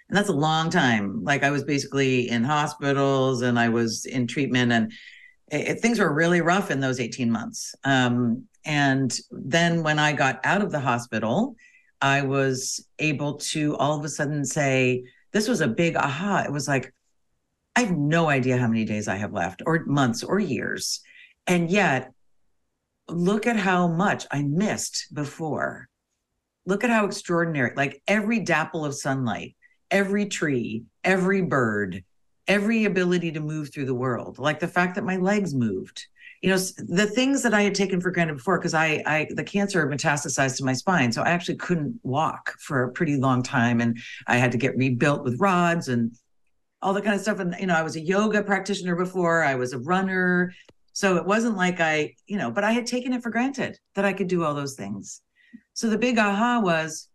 And 0.07 0.17
that's 0.17 0.29
a 0.29 0.33
long 0.33 0.69
time. 0.69 1.21
Like 1.21 1.43
I 1.43 1.51
was 1.51 1.65
basically 1.65 2.29
in 2.29 2.45
hospitals 2.45 3.41
and 3.41 3.59
I 3.59 3.67
was 3.67 4.05
in 4.05 4.25
treatment 4.25 4.71
and 4.71 4.93
it, 5.51 5.81
things 5.81 5.99
were 5.99 6.13
really 6.13 6.39
rough 6.39 6.71
in 6.71 6.79
those 6.79 7.01
18 7.01 7.29
months. 7.29 7.75
Um, 7.83 8.45
and 8.63 9.13
then 9.31 9.83
when 9.83 9.99
I 9.99 10.13
got 10.13 10.39
out 10.45 10.61
of 10.61 10.71
the 10.71 10.79
hospital, 10.79 11.57
I 11.99 12.21
was 12.21 12.87
able 12.99 13.33
to 13.51 13.75
all 13.75 13.99
of 13.99 14.05
a 14.05 14.09
sudden 14.09 14.45
say, 14.45 15.03
this 15.33 15.49
was 15.49 15.59
a 15.59 15.67
big 15.67 15.97
aha. 15.97 16.43
It 16.45 16.53
was 16.53 16.69
like, 16.69 16.93
I 17.75 17.81
have 17.81 17.97
no 17.97 18.29
idea 18.29 18.57
how 18.57 18.67
many 18.67 18.85
days 18.85 19.07
I 19.07 19.15
have 19.15 19.33
left, 19.33 19.63
or 19.65 19.83
months, 19.85 20.23
or 20.23 20.39
years. 20.39 21.01
And 21.47 21.71
yet, 21.71 22.11
look 23.07 23.47
at 23.47 23.57
how 23.57 23.87
much 23.87 24.25
I 24.31 24.43
missed 24.43 25.07
before. 25.13 25.87
Look 26.65 26.83
at 26.83 26.89
how 26.89 27.05
extraordinary, 27.05 27.73
like 27.75 28.01
every 28.07 28.39
dapple 28.39 28.85
of 28.85 28.95
sunlight, 28.95 29.55
every 29.91 30.27
tree, 30.27 30.83
every 31.03 31.41
bird, 31.41 32.03
every 32.47 32.85
ability 32.85 33.31
to 33.33 33.39
move 33.39 33.73
through 33.73 33.85
the 33.85 33.93
world, 33.93 34.39
like 34.39 34.59
the 34.59 34.67
fact 34.67 34.95
that 34.95 35.03
my 35.03 35.17
legs 35.17 35.53
moved. 35.53 36.05
You 36.41 36.49
know, 36.49 36.57
the 36.57 37.07
things 37.07 37.41
that 37.43 37.53
I 37.53 37.61
had 37.61 37.73
taken 37.73 38.01
for 38.01 38.11
granted 38.11 38.35
before, 38.35 38.59
because 38.59 38.73
I, 38.73 39.01
I, 39.05 39.27
the 39.29 39.45
cancer 39.45 39.87
metastasized 39.87 40.57
to 40.57 40.65
my 40.65 40.73
spine. 40.73 41.11
So 41.11 41.21
I 41.21 41.29
actually 41.29 41.55
couldn't 41.55 41.99
walk 42.03 42.55
for 42.59 42.83
a 42.83 42.91
pretty 42.91 43.15
long 43.15 43.43
time. 43.43 43.79
And 43.79 43.97
I 44.27 44.35
had 44.37 44.51
to 44.51 44.57
get 44.57 44.75
rebuilt 44.75 45.23
with 45.23 45.39
rods 45.39 45.87
and 45.87 46.11
all 46.83 46.93
that 46.93 47.03
kind 47.03 47.15
of 47.15 47.21
stuff. 47.21 47.39
And, 47.39 47.55
you 47.59 47.65
know, 47.65 47.75
I 47.75 47.81
was 47.81 47.95
a 47.95 48.01
yoga 48.01 48.43
practitioner 48.43 48.95
before, 48.95 49.43
I 49.43 49.55
was 49.55 49.73
a 49.73 49.79
runner. 49.79 50.53
So 50.91 51.15
it 51.15 51.25
wasn't 51.25 51.57
like 51.57 51.79
I, 51.79 52.13
you 52.27 52.37
know, 52.37 52.51
but 52.51 52.63
I 52.63 52.71
had 52.71 52.85
taken 52.85 53.13
it 53.13 53.23
for 53.23 53.31
granted 53.31 53.79
that 53.95 54.05
I 54.05 54.13
could 54.13 54.27
do 54.27 54.43
all 54.43 54.53
those 54.53 54.75
things. 54.75 55.21
So 55.73 55.89
the 55.89 55.97
big 55.97 56.19
aha 56.19 56.59
was 56.61 57.07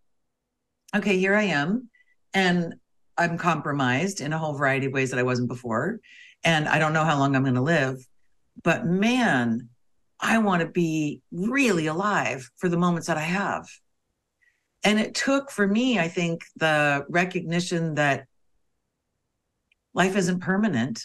okay, 0.97 1.19
here 1.19 1.37
I 1.37 1.45
am. 1.45 1.91
And 2.35 2.75
I'm 3.17 3.37
compromised 3.37 4.21
in 4.21 4.33
a 4.33 4.39
whole 4.39 4.55
variety 4.55 4.87
of 4.87 4.93
ways 4.93 5.11
that 5.11 5.19
I 5.19 5.25
wasn't 5.25 5.49
before. 5.49 6.01
And 6.45 6.69
I 6.69 6.79
don't 6.79 6.93
know 6.93 7.05
how 7.05 7.19
long 7.19 7.37
I'm 7.37 7.43
going 7.43 7.55
to 7.55 7.61
live. 7.61 7.99
But 8.65 8.87
man, 8.87 9.69
I 10.19 10.39
want 10.39 10.63
to 10.63 10.69
be 10.69 11.21
really 11.31 11.87
alive 11.87 12.51
for 12.57 12.69
the 12.69 12.77
moments 12.77 13.07
that 13.07 13.19
I 13.19 13.23
have. 13.23 13.69
And 14.83 14.99
it 14.99 15.15
took 15.15 15.51
for 15.51 15.67
me, 15.67 15.99
I 15.99 16.09
think, 16.09 16.43
the 16.57 17.05
recognition 17.09 17.95
that 17.97 18.27
life 19.99 20.17
isn't 20.17 20.39
permanent, 20.39 21.03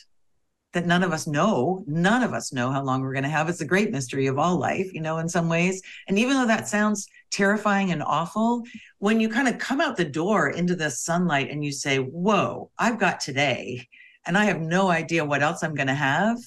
that 0.73 0.85
none 0.85 1.01
of 1.01 1.11
us 1.11 1.25
know, 1.25 1.83
none 1.87 2.21
of 2.21 2.31
us 2.31 2.53
know 2.53 2.71
how 2.71 2.83
long 2.83 3.01
we're 3.01 3.11
going 3.11 3.23
to 3.23 3.29
have. 3.29 3.49
It's 3.49 3.61
a 3.61 3.65
great 3.65 3.91
mystery 3.91 4.27
of 4.27 4.37
all 4.37 4.57
life, 4.57 4.93
you 4.93 5.01
know, 5.01 5.17
in 5.17 5.27
some 5.27 5.49
ways. 5.49 5.81
And 6.07 6.19
even 6.19 6.35
though 6.35 6.45
that 6.45 6.67
sounds 6.67 7.07
terrifying 7.31 7.91
and 7.91 8.03
awful, 8.03 8.63
when 8.99 9.19
you 9.19 9.29
kind 9.29 9.47
of 9.47 9.57
come 9.57 9.81
out 9.81 9.97
the 9.97 10.05
door 10.05 10.49
into 10.49 10.75
the 10.75 10.91
sunlight 10.91 11.49
and 11.49 11.65
you 11.65 11.71
say, 11.71 11.97
Whoa, 11.97 12.69
I've 12.77 12.99
got 12.99 13.19
today, 13.19 13.87
and 14.25 14.37
I 14.37 14.45
have 14.45 14.61
no 14.61 14.89
idea 14.89 15.25
what 15.25 15.41
else 15.41 15.63
I'm 15.63 15.75
going 15.75 15.87
to 15.87 15.93
have. 15.93 16.37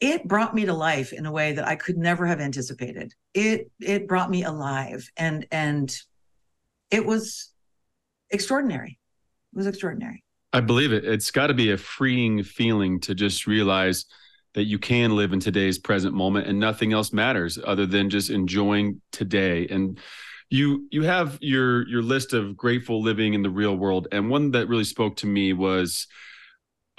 It 0.00 0.28
brought 0.28 0.54
me 0.54 0.66
to 0.66 0.72
life 0.72 1.12
in 1.12 1.26
a 1.26 1.32
way 1.32 1.52
that 1.52 1.66
I 1.66 1.74
could 1.76 1.96
never 1.96 2.26
have 2.26 2.40
anticipated. 2.40 3.14
It 3.32 3.70
it 3.80 4.08
brought 4.08 4.30
me 4.30 4.44
alive 4.44 5.08
and 5.16 5.46
and 5.50 5.96
it 6.90 7.04
was 7.06 7.52
extraordinary. 8.30 8.98
It 9.52 9.56
was 9.56 9.66
extraordinary. 9.66 10.23
I 10.54 10.60
believe 10.60 10.92
it. 10.92 11.04
It's 11.04 11.32
got 11.32 11.48
to 11.48 11.54
be 11.54 11.72
a 11.72 11.76
freeing 11.76 12.44
feeling 12.44 13.00
to 13.00 13.14
just 13.14 13.48
realize 13.48 14.06
that 14.54 14.64
you 14.64 14.78
can 14.78 15.16
live 15.16 15.32
in 15.32 15.40
today's 15.40 15.78
present 15.78 16.14
moment 16.14 16.46
and 16.46 16.60
nothing 16.60 16.92
else 16.92 17.12
matters 17.12 17.58
other 17.66 17.86
than 17.86 18.08
just 18.08 18.30
enjoying 18.30 19.00
today. 19.10 19.66
And 19.66 19.98
you 20.50 20.86
you 20.92 21.02
have 21.02 21.38
your 21.40 21.88
your 21.88 22.02
list 22.02 22.34
of 22.34 22.56
grateful 22.56 23.02
living 23.02 23.34
in 23.34 23.42
the 23.42 23.50
real 23.50 23.76
world 23.76 24.06
and 24.12 24.30
one 24.30 24.52
that 24.52 24.68
really 24.68 24.84
spoke 24.84 25.16
to 25.16 25.26
me 25.26 25.52
was 25.52 26.06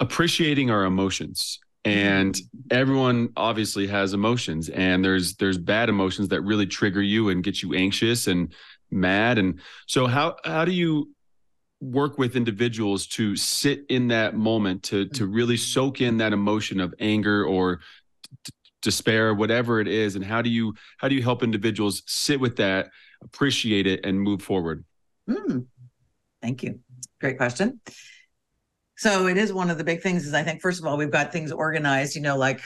appreciating 0.00 0.70
our 0.70 0.84
emotions 0.84 1.58
and 1.84 2.36
everyone 2.70 3.30
obviously 3.36 3.86
has 3.86 4.12
emotions 4.12 4.68
and 4.68 5.02
there's 5.02 5.36
there's 5.36 5.56
bad 5.56 5.88
emotions 5.88 6.28
that 6.28 6.42
really 6.42 6.66
trigger 6.66 7.00
you 7.00 7.30
and 7.30 7.44
get 7.44 7.62
you 7.62 7.72
anxious 7.72 8.26
and 8.26 8.52
mad 8.90 9.38
and 9.38 9.60
so 9.86 10.06
how 10.06 10.36
how 10.44 10.64
do 10.64 10.72
you 10.72 11.08
work 11.86 12.18
with 12.18 12.36
individuals 12.36 13.06
to 13.06 13.36
sit 13.36 13.84
in 13.88 14.08
that 14.08 14.34
moment 14.34 14.82
to 14.82 15.06
to 15.06 15.26
really 15.26 15.56
soak 15.56 16.00
in 16.00 16.16
that 16.18 16.32
emotion 16.32 16.80
of 16.80 16.94
anger 16.98 17.44
or 17.44 17.80
d- 18.44 18.52
despair 18.82 19.34
whatever 19.34 19.80
it 19.80 19.86
is 19.86 20.16
and 20.16 20.24
how 20.24 20.42
do 20.42 20.50
you 20.50 20.74
how 20.98 21.08
do 21.08 21.14
you 21.14 21.22
help 21.22 21.42
individuals 21.42 22.02
sit 22.06 22.40
with 22.40 22.56
that 22.56 22.88
appreciate 23.22 23.86
it 23.86 24.04
and 24.04 24.20
move 24.20 24.42
forward? 24.42 24.84
Mm, 25.28 25.66
thank 26.42 26.62
you. 26.62 26.80
Great 27.20 27.36
question. 27.36 27.80
So 28.96 29.26
it 29.26 29.36
is 29.36 29.52
one 29.52 29.70
of 29.70 29.78
the 29.78 29.84
big 29.84 30.02
things 30.02 30.26
is 30.26 30.34
i 30.34 30.42
think 30.42 30.60
first 30.60 30.80
of 30.80 30.86
all 30.86 30.96
we've 30.96 31.10
got 31.10 31.32
things 31.32 31.52
organized 31.52 32.16
you 32.16 32.22
know 32.22 32.36
like 32.36 32.60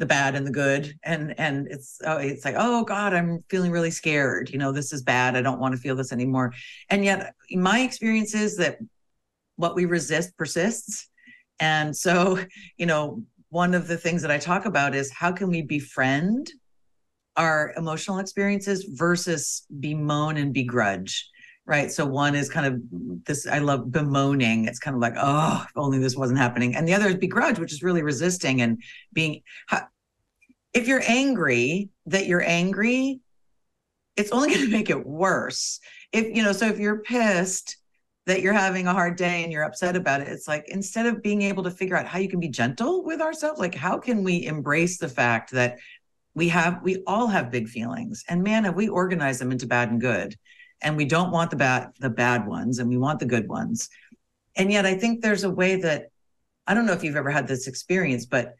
the 0.00 0.06
bad 0.06 0.34
and 0.34 0.44
the 0.44 0.50
good. 0.50 0.92
And 1.04 1.38
and 1.38 1.68
it's 1.68 2.00
oh 2.04 2.16
it's 2.16 2.44
like 2.44 2.56
oh 2.58 2.84
god 2.84 3.14
i'm 3.14 3.44
feeling 3.48 3.70
really 3.70 3.92
scared. 3.92 4.50
You 4.50 4.58
know 4.58 4.72
this 4.72 4.92
is 4.92 5.02
bad. 5.02 5.36
I 5.36 5.42
don't 5.42 5.60
want 5.60 5.74
to 5.74 5.80
feel 5.80 5.94
this 5.94 6.12
anymore. 6.12 6.52
And 6.88 7.04
yet 7.04 7.34
my 7.52 7.80
experience 7.80 8.34
is 8.34 8.56
that 8.56 8.78
what 9.56 9.76
we 9.76 9.84
resist 9.84 10.36
persists. 10.36 11.08
And 11.60 11.96
so 11.96 12.40
you 12.76 12.86
know 12.86 13.22
one 13.50 13.74
of 13.74 13.88
the 13.88 13.96
things 13.96 14.22
that 14.22 14.30
i 14.30 14.38
talk 14.38 14.64
about 14.64 14.94
is 14.94 15.12
how 15.12 15.32
can 15.32 15.48
we 15.48 15.60
befriend 15.60 16.50
our 17.36 17.72
emotional 17.76 18.18
experiences 18.18 18.84
versus 18.94 19.66
bemoan 19.80 20.36
and 20.36 20.54
begrudge 20.54 21.28
right 21.70 21.90
so 21.90 22.04
one 22.04 22.34
is 22.34 22.50
kind 22.50 22.66
of 22.66 22.80
this 23.24 23.46
i 23.46 23.58
love 23.58 23.90
bemoaning 23.90 24.66
it's 24.66 24.78
kind 24.78 24.94
of 24.94 25.00
like 25.00 25.14
oh 25.16 25.64
if 25.64 25.76
only 25.76 25.98
this 25.98 26.16
wasn't 26.16 26.38
happening 26.38 26.76
and 26.76 26.86
the 26.86 26.92
other 26.92 27.08
is 27.08 27.14
begrudge 27.14 27.58
which 27.58 27.72
is 27.72 27.82
really 27.82 28.02
resisting 28.02 28.60
and 28.60 28.82
being 29.12 29.40
if 30.74 30.86
you're 30.86 31.02
angry 31.06 31.88
that 32.06 32.26
you're 32.26 32.44
angry 32.44 33.20
it's 34.16 34.32
only 34.32 34.50
going 34.54 34.66
to 34.66 34.70
make 34.70 34.90
it 34.90 35.06
worse. 35.06 35.80
If 36.12 36.36
you 36.36 36.42
know 36.42 36.52
so 36.52 36.66
if 36.66 36.78
you're 36.78 37.00
pissed 37.02 37.76
that 38.26 38.42
you're 38.42 38.52
having 38.52 38.86
a 38.86 38.92
hard 38.92 39.16
day 39.16 39.42
and 39.42 39.52
you're 39.52 39.64
upset 39.64 39.96
about 39.96 40.20
it 40.20 40.28
it's 40.28 40.46
like 40.46 40.68
instead 40.68 41.06
of 41.06 41.22
being 41.22 41.42
able 41.42 41.62
to 41.62 41.70
figure 41.70 41.96
out 41.96 42.06
how 42.06 42.18
you 42.18 42.28
can 42.28 42.38
be 42.38 42.48
gentle 42.48 43.02
with 43.02 43.20
ourselves 43.20 43.58
like 43.58 43.74
how 43.74 43.98
can 43.98 44.22
we 44.22 44.44
embrace 44.44 44.98
the 44.98 45.08
fact 45.08 45.50
that 45.50 45.78
we 46.34 46.48
have 46.48 46.80
we 46.82 47.02
all 47.06 47.26
have 47.26 47.50
big 47.50 47.66
feelings 47.66 48.22
and 48.28 48.42
man 48.42 48.64
have 48.64 48.76
we 48.76 48.88
organized 48.88 49.40
them 49.40 49.50
into 49.50 49.66
bad 49.66 49.90
and 49.90 50.00
good 50.00 50.36
and 50.82 50.96
we 50.96 51.04
don't 51.04 51.30
want 51.30 51.50
the 51.50 51.56
bad 51.56 51.92
the 52.00 52.10
bad 52.10 52.46
ones 52.46 52.78
and 52.78 52.88
we 52.88 52.96
want 52.96 53.18
the 53.18 53.26
good 53.26 53.48
ones. 53.48 53.88
And 54.56 54.70
yet 54.72 54.84
i 54.84 54.94
think 54.94 55.22
there's 55.22 55.44
a 55.44 55.50
way 55.50 55.76
that 55.76 56.10
i 56.66 56.74
don't 56.74 56.86
know 56.86 56.92
if 56.92 57.04
you've 57.04 57.16
ever 57.16 57.30
had 57.30 57.46
this 57.46 57.66
experience 57.66 58.26
but 58.26 58.54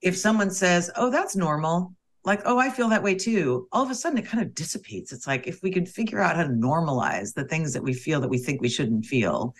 if 0.00 0.16
someone 0.16 0.50
says 0.50 0.90
oh 0.96 1.10
that's 1.10 1.36
normal 1.36 1.94
like 2.24 2.40
oh 2.44 2.58
i 2.58 2.70
feel 2.70 2.88
that 2.88 3.02
way 3.02 3.14
too 3.14 3.68
all 3.72 3.82
of 3.82 3.90
a 3.90 3.94
sudden 3.94 4.18
it 4.18 4.26
kind 4.26 4.42
of 4.42 4.54
dissipates. 4.54 5.12
It's 5.12 5.26
like 5.26 5.46
if 5.46 5.62
we 5.62 5.72
could 5.72 5.88
figure 5.88 6.20
out 6.20 6.36
how 6.36 6.44
to 6.44 6.48
normalize 6.48 7.34
the 7.34 7.44
things 7.44 7.72
that 7.72 7.82
we 7.82 7.92
feel 7.92 8.20
that 8.20 8.30
we 8.30 8.38
think 8.38 8.60
we 8.60 8.68
shouldn't 8.68 9.06
feel 9.06 9.54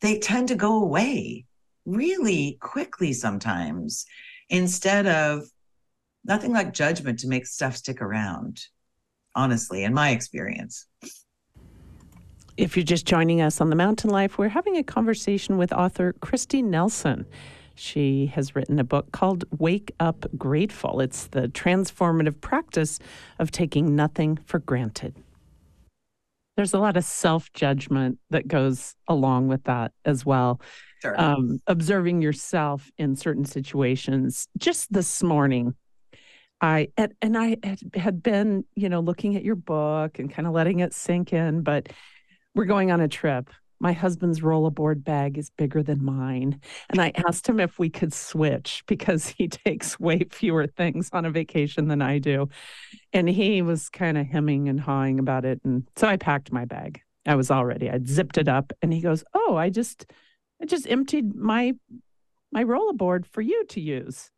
they 0.00 0.18
tend 0.18 0.48
to 0.48 0.54
go 0.54 0.82
away 0.82 1.46
really 1.86 2.58
quickly 2.60 3.12
sometimes 3.12 4.06
instead 4.48 5.06
of 5.06 5.44
nothing 6.24 6.52
like 6.52 6.72
judgment 6.72 7.18
to 7.20 7.28
make 7.28 7.46
stuff 7.46 7.76
stick 7.76 8.00
around 8.00 8.60
honestly 9.34 9.84
in 9.84 9.94
my 9.94 10.10
experience 10.10 10.86
if 12.56 12.76
you're 12.76 12.84
just 12.84 13.06
joining 13.06 13.40
us 13.40 13.60
on 13.60 13.70
the 13.70 13.76
Mountain 13.76 14.10
Life, 14.10 14.38
we're 14.38 14.48
having 14.48 14.76
a 14.76 14.82
conversation 14.82 15.56
with 15.56 15.72
author 15.72 16.14
Kristi 16.20 16.62
Nelson. 16.62 17.26
She 17.74 18.26
has 18.26 18.54
written 18.54 18.78
a 18.78 18.84
book 18.84 19.10
called 19.10 19.44
Wake 19.58 19.92
Up 19.98 20.26
Grateful. 20.38 21.00
It's 21.00 21.26
the 21.26 21.48
transformative 21.48 22.40
practice 22.40 23.00
of 23.40 23.50
taking 23.50 23.96
nothing 23.96 24.38
for 24.44 24.60
granted. 24.60 25.16
There's 26.56 26.72
a 26.72 26.78
lot 26.78 26.96
of 26.96 27.02
self 27.04 27.52
judgment 27.52 28.18
that 28.30 28.46
goes 28.46 28.94
along 29.08 29.48
with 29.48 29.64
that 29.64 29.90
as 30.04 30.24
well. 30.24 30.60
Sure. 31.02 31.20
Um, 31.20 31.58
observing 31.66 32.22
yourself 32.22 32.92
in 32.96 33.16
certain 33.16 33.44
situations. 33.44 34.46
Just 34.56 34.92
this 34.92 35.20
morning, 35.24 35.74
I 36.60 36.88
and, 36.96 37.12
and 37.20 37.36
I 37.36 37.56
had, 37.64 37.80
had 37.94 38.22
been, 38.22 38.64
you 38.76 38.88
know, 38.88 39.00
looking 39.00 39.34
at 39.34 39.42
your 39.42 39.56
book 39.56 40.20
and 40.20 40.30
kind 40.30 40.46
of 40.46 40.54
letting 40.54 40.78
it 40.78 40.94
sink 40.94 41.32
in, 41.32 41.62
but 41.62 41.88
we're 42.54 42.64
going 42.64 42.90
on 42.90 43.00
a 43.00 43.08
trip. 43.08 43.50
My 43.80 43.92
husband's 43.92 44.40
rollerboard 44.40 45.04
bag 45.04 45.36
is 45.36 45.50
bigger 45.50 45.82
than 45.82 46.04
mine. 46.04 46.60
And 46.88 47.00
I 47.00 47.12
asked 47.28 47.48
him 47.48 47.60
if 47.60 47.78
we 47.78 47.90
could 47.90 48.14
switch 48.14 48.84
because 48.86 49.28
he 49.28 49.48
takes 49.66 49.98
way 49.98 50.24
fewer 50.30 50.66
things 50.66 51.10
on 51.12 51.24
a 51.24 51.30
vacation 51.30 51.88
than 51.88 52.00
I 52.00 52.18
do. 52.18 52.48
And 53.12 53.28
he 53.28 53.62
was 53.62 53.90
kind 53.90 54.16
of 54.16 54.26
hemming 54.26 54.68
and 54.68 54.80
hawing 54.80 55.18
about 55.18 55.44
it. 55.44 55.60
And 55.64 55.86
so 55.96 56.06
I 56.06 56.16
packed 56.16 56.52
my 56.52 56.64
bag. 56.64 57.00
I 57.26 57.34
was 57.34 57.50
all 57.50 57.64
ready. 57.64 57.90
I'd 57.90 58.08
zipped 58.08 58.38
it 58.38 58.48
up 58.48 58.72
and 58.82 58.92
he 58.92 59.00
goes, 59.00 59.24
Oh, 59.34 59.56
I 59.56 59.70
just 59.70 60.10
I 60.62 60.66
just 60.66 60.88
emptied 60.88 61.34
my 61.34 61.72
my 62.52 62.64
rollerboard 62.64 63.26
for 63.26 63.40
you 63.40 63.64
to 63.66 63.80
use. 63.80 64.30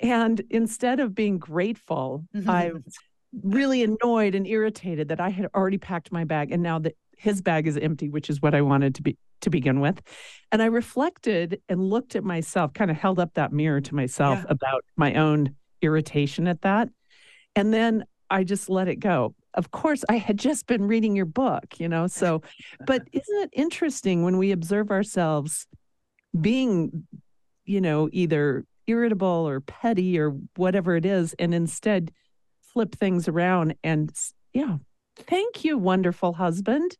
And 0.00 0.40
instead 0.50 0.98
of 0.98 1.14
being 1.14 1.38
grateful, 1.38 2.24
mm-hmm. 2.34 2.48
I 2.48 2.72
was 2.72 2.96
really 3.42 3.82
annoyed 3.82 4.34
and 4.34 4.46
irritated 4.46 5.08
that 5.08 5.20
I 5.20 5.30
had 5.30 5.48
already 5.54 5.78
packed 5.78 6.12
my 6.12 6.24
bag 6.24 6.52
and 6.52 6.62
now 6.62 6.78
that 6.80 6.96
his 7.22 7.40
bag 7.40 7.68
is 7.68 7.76
empty, 7.76 8.08
which 8.08 8.28
is 8.28 8.42
what 8.42 8.52
I 8.54 8.62
wanted 8.62 8.96
to 8.96 9.02
be 9.02 9.16
to 9.42 9.50
begin 9.50 9.80
with. 9.80 10.02
And 10.50 10.60
I 10.60 10.66
reflected 10.66 11.60
and 11.68 11.88
looked 11.88 12.16
at 12.16 12.24
myself, 12.24 12.74
kind 12.74 12.90
of 12.90 12.96
held 12.96 13.18
up 13.20 13.34
that 13.34 13.52
mirror 13.52 13.80
to 13.80 13.94
myself 13.94 14.40
Yeah. 14.40 14.44
about 14.50 14.84
my 14.96 15.14
own 15.14 15.54
irritation 15.80 16.46
at 16.48 16.62
that. 16.62 16.88
And 17.56 17.72
then 17.72 18.04
I 18.30 18.44
just 18.44 18.68
let 18.68 18.88
it 18.88 18.96
go. 18.96 19.34
Of 19.54 19.70
course, 19.70 20.04
I 20.08 20.16
had 20.16 20.38
just 20.38 20.66
been 20.66 20.84
reading 20.88 21.14
your 21.14 21.26
book, 21.26 21.78
you 21.78 21.88
know. 21.88 22.06
So, 22.06 22.42
but 22.86 23.02
isn't 23.12 23.42
it 23.42 23.50
interesting 23.52 24.22
when 24.24 24.38
we 24.38 24.50
observe 24.52 24.90
ourselves 24.90 25.66
being, 26.40 27.06
you 27.64 27.80
know, 27.80 28.08
either 28.12 28.64
irritable 28.86 29.28
or 29.48 29.60
petty 29.60 30.18
or 30.18 30.30
whatever 30.56 30.96
it 30.96 31.04
is, 31.06 31.34
and 31.38 31.54
instead 31.54 32.10
flip 32.72 32.94
things 32.94 33.28
around 33.28 33.74
and, 33.84 34.10
yeah, 34.52 34.78
thank 35.16 35.64
you, 35.64 35.78
wonderful 35.78 36.32
husband, 36.32 36.96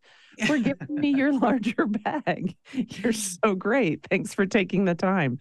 for 0.46 0.58
giving 0.58 0.86
me 0.88 1.10
your 1.10 1.32
larger 1.32 1.86
bag. 1.86 2.54
You're 2.72 3.12
so 3.12 3.54
great. 3.54 4.06
Thanks 4.08 4.34
for 4.34 4.46
taking 4.46 4.84
the 4.84 4.94
time. 4.94 5.38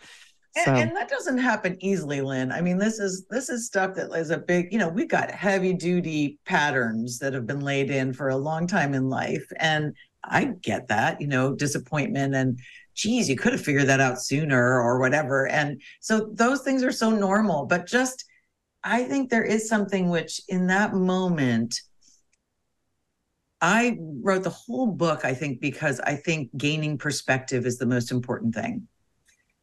And, 0.55 0.65
So, 0.65 0.73
and 0.75 0.95
that 0.97 1.09
doesn't 1.09 1.37
happen 1.37 1.77
easily, 1.79 2.21
Lynn. 2.21 2.51
I 2.51 2.59
mean, 2.59 2.77
this 2.77 2.99
is 2.99 3.25
this 3.29 3.47
is 3.47 3.67
stuff 3.67 3.95
that 3.95 4.11
is 4.11 4.31
a 4.31 4.37
big, 4.37 4.71
you 4.71 4.79
know, 4.79 4.89
we've 4.89 5.07
got 5.07 5.31
heavy 5.31 5.73
duty 5.73 6.39
patterns 6.45 7.19
that 7.19 7.33
have 7.33 7.47
been 7.47 7.61
laid 7.61 7.89
in 7.89 8.13
for 8.13 8.29
a 8.29 8.37
long 8.37 8.67
time 8.67 8.93
in 8.93 9.07
life. 9.07 9.45
And 9.57 9.95
I 10.25 10.51
get 10.61 10.89
that, 10.89 11.21
you 11.21 11.27
know, 11.27 11.53
disappointment 11.55 12.35
and 12.35 12.59
geez, 12.95 13.29
you 13.29 13.37
could 13.37 13.53
have 13.53 13.63
figured 13.63 13.87
that 13.87 14.01
out 14.01 14.21
sooner 14.21 14.79
or 14.81 14.99
whatever. 14.99 15.47
And 15.47 15.81
so 16.01 16.29
those 16.33 16.61
things 16.61 16.83
are 16.83 16.91
so 16.91 17.09
normal, 17.09 17.65
but 17.65 17.87
just 17.87 18.25
I 18.83 19.03
think 19.03 19.29
there 19.29 19.45
is 19.45 19.69
something 19.69 20.09
which 20.09 20.41
in 20.49 20.67
that 20.67 20.93
moment 20.93 21.79
I 23.61 23.97
wrote 23.99 24.43
the 24.43 24.49
whole 24.49 24.87
book, 24.87 25.23
I 25.23 25.33
think, 25.33 25.61
because 25.61 25.99
I 25.99 26.15
think 26.15 26.49
gaining 26.57 26.97
perspective 26.97 27.65
is 27.65 27.77
the 27.77 27.85
most 27.85 28.11
important 28.11 28.55
thing. 28.55 28.87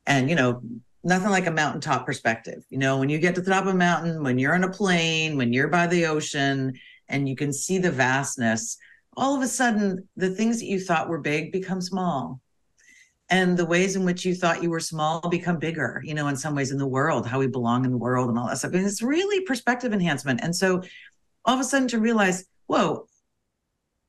And, 0.06 0.30
you 0.30 0.36
know, 0.36 0.62
nothing 1.02 1.30
like 1.30 1.46
a 1.46 1.50
mountaintop 1.50 2.06
perspective. 2.06 2.64
You 2.70 2.78
know, 2.78 2.98
when 2.98 3.08
you 3.08 3.18
get 3.18 3.34
to 3.34 3.40
the 3.40 3.50
top 3.50 3.64
of 3.64 3.74
a 3.74 3.76
mountain, 3.76 4.22
when 4.22 4.38
you're 4.38 4.54
on 4.54 4.64
a 4.64 4.70
plane, 4.70 5.36
when 5.36 5.52
you're 5.52 5.68
by 5.68 5.86
the 5.86 6.06
ocean 6.06 6.74
and 7.08 7.28
you 7.28 7.34
can 7.34 7.52
see 7.52 7.78
the 7.78 7.90
vastness, 7.90 8.78
all 9.16 9.34
of 9.34 9.42
a 9.42 9.48
sudden 9.48 10.08
the 10.16 10.30
things 10.30 10.60
that 10.60 10.66
you 10.66 10.78
thought 10.78 11.08
were 11.08 11.18
big 11.18 11.50
become 11.50 11.80
small. 11.80 12.40
And 13.30 13.58
the 13.58 13.66
ways 13.66 13.96
in 13.96 14.04
which 14.04 14.24
you 14.24 14.34
thought 14.34 14.62
you 14.62 14.70
were 14.70 14.80
small 14.80 15.28
become 15.28 15.58
bigger, 15.58 16.00
you 16.04 16.14
know, 16.14 16.28
in 16.28 16.36
some 16.36 16.54
ways 16.54 16.70
in 16.70 16.78
the 16.78 16.86
world, 16.86 17.26
how 17.26 17.38
we 17.38 17.46
belong 17.46 17.84
in 17.84 17.90
the 17.90 17.98
world 17.98 18.30
and 18.30 18.38
all 18.38 18.48
that 18.48 18.58
stuff. 18.58 18.72
And 18.72 18.86
it's 18.86 19.02
really 19.02 19.44
perspective 19.44 19.92
enhancement. 19.92 20.40
And 20.42 20.54
so 20.54 20.82
all 21.44 21.54
of 21.54 21.60
a 21.60 21.64
sudden 21.64 21.88
to 21.88 21.98
realize, 21.98 22.46
whoa, 22.68 23.06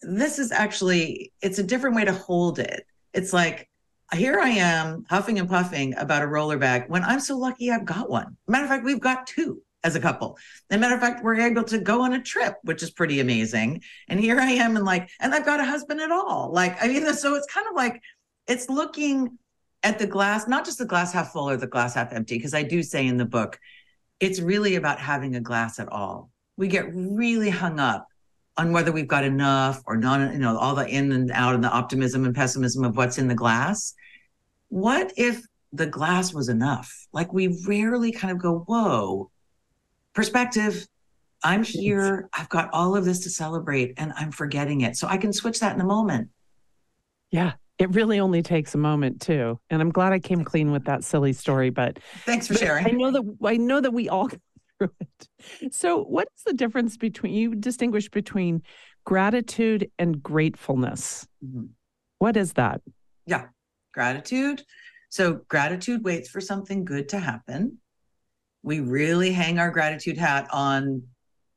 this 0.01 0.39
is 0.39 0.51
actually, 0.51 1.31
it's 1.41 1.59
a 1.59 1.63
different 1.63 1.95
way 1.95 2.05
to 2.05 2.13
hold 2.13 2.59
it. 2.59 2.85
It's 3.13 3.33
like, 3.33 3.69
here 4.13 4.39
I 4.39 4.49
am 4.49 5.05
huffing 5.09 5.39
and 5.39 5.49
puffing 5.49 5.95
about 5.95 6.23
a 6.23 6.27
roller 6.27 6.57
bag 6.57 6.85
when 6.87 7.03
I'm 7.03 7.19
so 7.19 7.37
lucky 7.37 7.71
I've 7.71 7.85
got 7.85 8.09
one. 8.09 8.37
Matter 8.47 8.63
of 8.63 8.69
fact, 8.69 8.85
we've 8.85 8.99
got 8.99 9.27
two 9.27 9.61
as 9.83 9.95
a 9.95 9.99
couple. 9.99 10.37
And 10.69 10.81
matter 10.81 10.95
of 10.95 11.01
fact, 11.01 11.23
we're 11.23 11.39
able 11.39 11.63
to 11.65 11.79
go 11.79 12.01
on 12.01 12.13
a 12.13 12.21
trip, 12.21 12.55
which 12.63 12.81
is 12.83 12.91
pretty 12.91 13.19
amazing. 13.19 13.81
And 14.07 14.19
here 14.19 14.39
I 14.39 14.51
am 14.51 14.75
and 14.75 14.85
like, 14.85 15.09
and 15.19 15.33
I've 15.33 15.45
got 15.45 15.59
a 15.59 15.65
husband 15.65 16.01
at 16.01 16.11
all. 16.11 16.51
Like, 16.51 16.83
I 16.83 16.87
mean, 16.87 17.13
so 17.13 17.35
it's 17.35 17.51
kind 17.53 17.67
of 17.69 17.75
like 17.75 18.01
it's 18.47 18.69
looking 18.69 19.37
at 19.83 19.99
the 19.99 20.07
glass, 20.07 20.47
not 20.47 20.65
just 20.65 20.79
the 20.79 20.85
glass 20.85 21.13
half 21.13 21.31
full 21.31 21.49
or 21.49 21.55
the 21.55 21.67
glass 21.67 21.93
half 21.93 22.11
empty, 22.11 22.35
because 22.35 22.53
I 22.53 22.63
do 22.63 22.83
say 22.83 23.05
in 23.05 23.17
the 23.17 23.25
book, 23.25 23.59
it's 24.19 24.39
really 24.41 24.75
about 24.75 24.99
having 24.99 25.35
a 25.35 25.39
glass 25.39 25.79
at 25.79 25.87
all. 25.89 26.29
We 26.57 26.67
get 26.67 26.93
really 26.93 27.49
hung 27.49 27.79
up 27.79 28.07
on 28.59 28.71
whether 28.73 28.91
we've 28.91 29.07
got 29.07 29.23
enough 29.23 29.81
or 29.85 29.97
not, 29.97 30.33
you 30.33 30.39
know, 30.39 30.57
all 30.57 30.75
the 30.75 30.87
in 30.87 31.11
and 31.11 31.31
out 31.31 31.55
and 31.55 31.63
the 31.63 31.69
optimism 31.69 32.25
and 32.25 32.35
pessimism 32.35 32.83
of 32.83 32.95
what's 32.97 33.17
in 33.17 33.27
the 33.27 33.35
glass 33.35 33.93
what 34.69 35.11
if 35.17 35.43
the 35.73 35.85
glass 35.85 36.33
was 36.33 36.49
enough? 36.49 37.07
Like 37.11 37.33
we 37.33 37.59
rarely 37.67 38.11
kind 38.11 38.31
of 38.31 38.39
go, 38.39 38.59
whoa, 38.59 39.29
perspective. 40.13 40.87
I'm 41.43 41.63
here. 41.63 42.29
I've 42.33 42.49
got 42.49 42.69
all 42.73 42.95
of 42.95 43.05
this 43.05 43.19
to 43.21 43.29
celebrate 43.29 43.93
and 43.97 44.13
I'm 44.15 44.31
forgetting 44.31 44.81
it. 44.81 44.97
So 44.97 45.07
I 45.07 45.17
can 45.17 45.33
switch 45.33 45.59
that 45.59 45.73
in 45.73 45.81
a 45.81 45.85
moment. 45.85 46.29
Yeah. 47.31 47.53
It 47.77 47.95
really 47.95 48.19
only 48.19 48.41
takes 48.41 48.75
a 48.75 48.77
moment 48.77 49.21
too. 49.21 49.57
And 49.69 49.81
I'm 49.81 49.89
glad 49.89 50.11
I 50.11 50.19
came 50.19 50.43
clean 50.43 50.71
with 50.71 50.83
that 50.85 51.05
silly 51.05 51.31
story, 51.31 51.69
but 51.69 51.97
thanks 52.25 52.45
for 52.45 52.53
but 52.53 52.59
sharing. 52.59 52.85
I 52.85 52.89
know 52.89 53.11
that 53.11 53.37
I 53.41 53.55
know 53.55 53.79
that 53.79 53.93
we 53.93 54.09
all 54.09 54.29
through 54.79 54.91
it. 54.99 55.73
So 55.73 56.03
what 56.03 56.27
is 56.35 56.43
the 56.43 56.53
difference 56.53 56.97
between 56.97 57.33
you 57.33 57.53
distinguish 57.53 58.09
between 58.09 58.63
gratitude 59.05 59.91
and 59.99 60.23
gratefulness? 60.23 61.27
Mm-hmm. 61.45 61.65
What 62.17 62.35
is 62.35 62.53
that? 62.53 62.81
Yeah 63.25 63.47
gratitude. 63.93 64.63
So 65.09 65.41
gratitude 65.47 66.03
waits 66.03 66.29
for 66.29 66.41
something 66.41 66.85
good 66.85 67.09
to 67.09 67.19
happen. 67.19 67.79
We 68.63 68.79
really 68.79 69.31
hang 69.31 69.59
our 69.59 69.71
gratitude 69.71 70.17
hat 70.17 70.47
on 70.51 71.03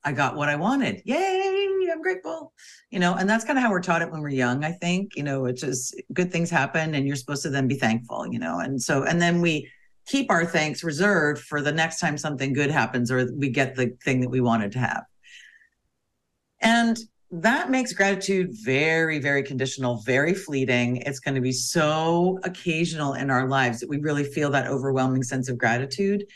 I 0.04 0.10
got 0.10 0.34
what 0.34 0.48
I 0.48 0.56
wanted. 0.56 1.02
Yay, 1.04 1.68
I'm 1.92 2.02
grateful. 2.02 2.52
You 2.90 2.98
know, 2.98 3.14
and 3.14 3.30
that's 3.30 3.44
kind 3.44 3.56
of 3.56 3.62
how 3.62 3.70
we're 3.70 3.80
taught 3.80 4.02
it 4.02 4.10
when 4.10 4.20
we're 4.20 4.30
young, 4.30 4.64
I 4.64 4.72
think, 4.72 5.14
you 5.14 5.22
know, 5.22 5.44
it's 5.46 5.60
just 5.60 5.94
good 6.12 6.32
things 6.32 6.50
happen 6.50 6.96
and 6.96 7.06
you're 7.06 7.14
supposed 7.14 7.42
to 7.42 7.50
then 7.50 7.68
be 7.68 7.76
thankful, 7.76 8.26
you 8.26 8.40
know. 8.40 8.58
And 8.58 8.82
so 8.82 9.04
and 9.04 9.22
then 9.22 9.40
we 9.40 9.70
keep 10.06 10.30
our 10.30 10.44
thanks 10.44 10.82
reserved 10.82 11.42
for 11.42 11.60
the 11.60 11.72
next 11.72 12.00
time 12.00 12.18
something 12.18 12.52
good 12.52 12.70
happens 12.70 13.10
or 13.10 13.28
we 13.36 13.48
get 13.48 13.74
the 13.74 13.96
thing 14.04 14.20
that 14.20 14.30
we 14.30 14.40
wanted 14.40 14.72
to 14.72 14.78
have. 14.78 15.04
And 16.60 16.98
that 17.30 17.70
makes 17.70 17.92
gratitude 17.94 18.50
very, 18.52 19.18
very 19.18 19.42
conditional, 19.42 20.02
very 20.04 20.34
fleeting. 20.34 20.98
It's 20.98 21.18
going 21.18 21.34
to 21.34 21.40
be 21.40 21.52
so 21.52 22.38
occasional 22.44 23.14
in 23.14 23.30
our 23.30 23.48
lives 23.48 23.80
that 23.80 23.88
we 23.88 23.98
really 23.98 24.24
feel 24.24 24.50
that 24.50 24.66
overwhelming 24.66 25.22
sense 25.22 25.48
of 25.48 25.56
gratitude. 25.56 26.26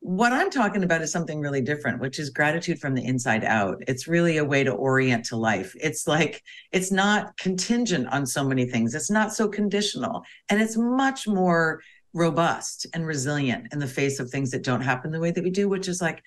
What 0.00 0.32
I'm 0.32 0.50
talking 0.50 0.82
about 0.82 1.00
is 1.00 1.12
something 1.12 1.40
really 1.40 1.60
different, 1.60 2.00
which 2.00 2.18
is 2.18 2.30
gratitude 2.30 2.80
from 2.80 2.96
the 2.96 3.04
inside 3.04 3.44
out. 3.44 3.84
It's 3.86 4.08
really 4.08 4.38
a 4.38 4.44
way 4.44 4.64
to 4.64 4.72
orient 4.72 5.24
to 5.26 5.36
life. 5.36 5.76
It's 5.80 6.08
like, 6.08 6.42
it's 6.72 6.90
not 6.90 7.36
contingent 7.36 8.08
on 8.08 8.26
so 8.26 8.42
many 8.42 8.66
things, 8.66 8.96
it's 8.96 9.12
not 9.12 9.32
so 9.32 9.46
conditional, 9.46 10.24
and 10.48 10.60
it's 10.60 10.76
much 10.76 11.28
more 11.28 11.80
robust 12.14 12.86
and 12.94 13.06
resilient 13.06 13.72
in 13.72 13.78
the 13.78 13.86
face 13.86 14.20
of 14.20 14.30
things 14.30 14.50
that 14.50 14.62
don't 14.62 14.82
happen 14.82 15.10
the 15.10 15.20
way 15.20 15.30
that 15.30 15.42
we 15.42 15.50
do, 15.50 15.68
which 15.68 15.88
is 15.88 16.00
like, 16.00 16.22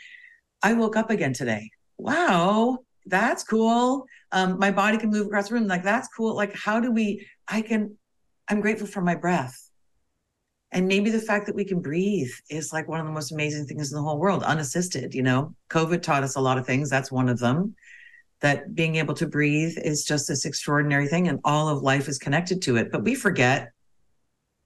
I 0.63 0.73
woke 0.73 0.95
up 0.95 1.09
again 1.09 1.33
today. 1.33 1.69
Wow, 1.97 2.79
that's 3.05 3.43
cool. 3.43 4.05
Um, 4.31 4.57
my 4.59 4.71
body 4.71 4.97
can 4.97 5.09
move 5.09 5.27
across 5.27 5.49
the 5.49 5.55
room. 5.55 5.67
Like, 5.67 5.83
that's 5.83 6.07
cool. 6.07 6.35
Like, 6.35 6.55
how 6.55 6.79
do 6.79 6.91
we, 6.91 7.27
I 7.47 7.61
can, 7.61 7.97
I'm 8.47 8.61
grateful 8.61 8.87
for 8.87 9.01
my 9.01 9.15
breath. 9.15 9.61
And 10.71 10.87
maybe 10.87 11.09
the 11.09 11.19
fact 11.19 11.45
that 11.45 11.55
we 11.55 11.63
can 11.63 11.79
breathe 11.81 12.31
is 12.49 12.73
like 12.73 12.87
one 12.87 12.99
of 12.99 13.05
the 13.05 13.11
most 13.11 13.31
amazing 13.31 13.65
things 13.65 13.91
in 13.91 13.95
the 13.95 14.01
whole 14.01 14.19
world, 14.19 14.43
unassisted. 14.43 15.13
You 15.13 15.23
know, 15.23 15.55
COVID 15.69 16.01
taught 16.01 16.23
us 16.23 16.35
a 16.35 16.41
lot 16.41 16.57
of 16.57 16.65
things. 16.65 16.89
That's 16.89 17.11
one 17.11 17.29
of 17.29 17.39
them. 17.39 17.75
That 18.41 18.75
being 18.75 18.97
able 18.97 19.13
to 19.13 19.27
breathe 19.27 19.77
is 19.77 20.03
just 20.03 20.27
this 20.27 20.43
extraordinary 20.43 21.07
thing, 21.07 21.29
and 21.29 21.39
all 21.45 21.69
of 21.69 21.81
life 21.81 22.09
is 22.09 22.17
connected 22.17 22.61
to 22.63 22.75
it. 22.75 22.91
But 22.91 23.03
we 23.03 23.15
forget 23.15 23.71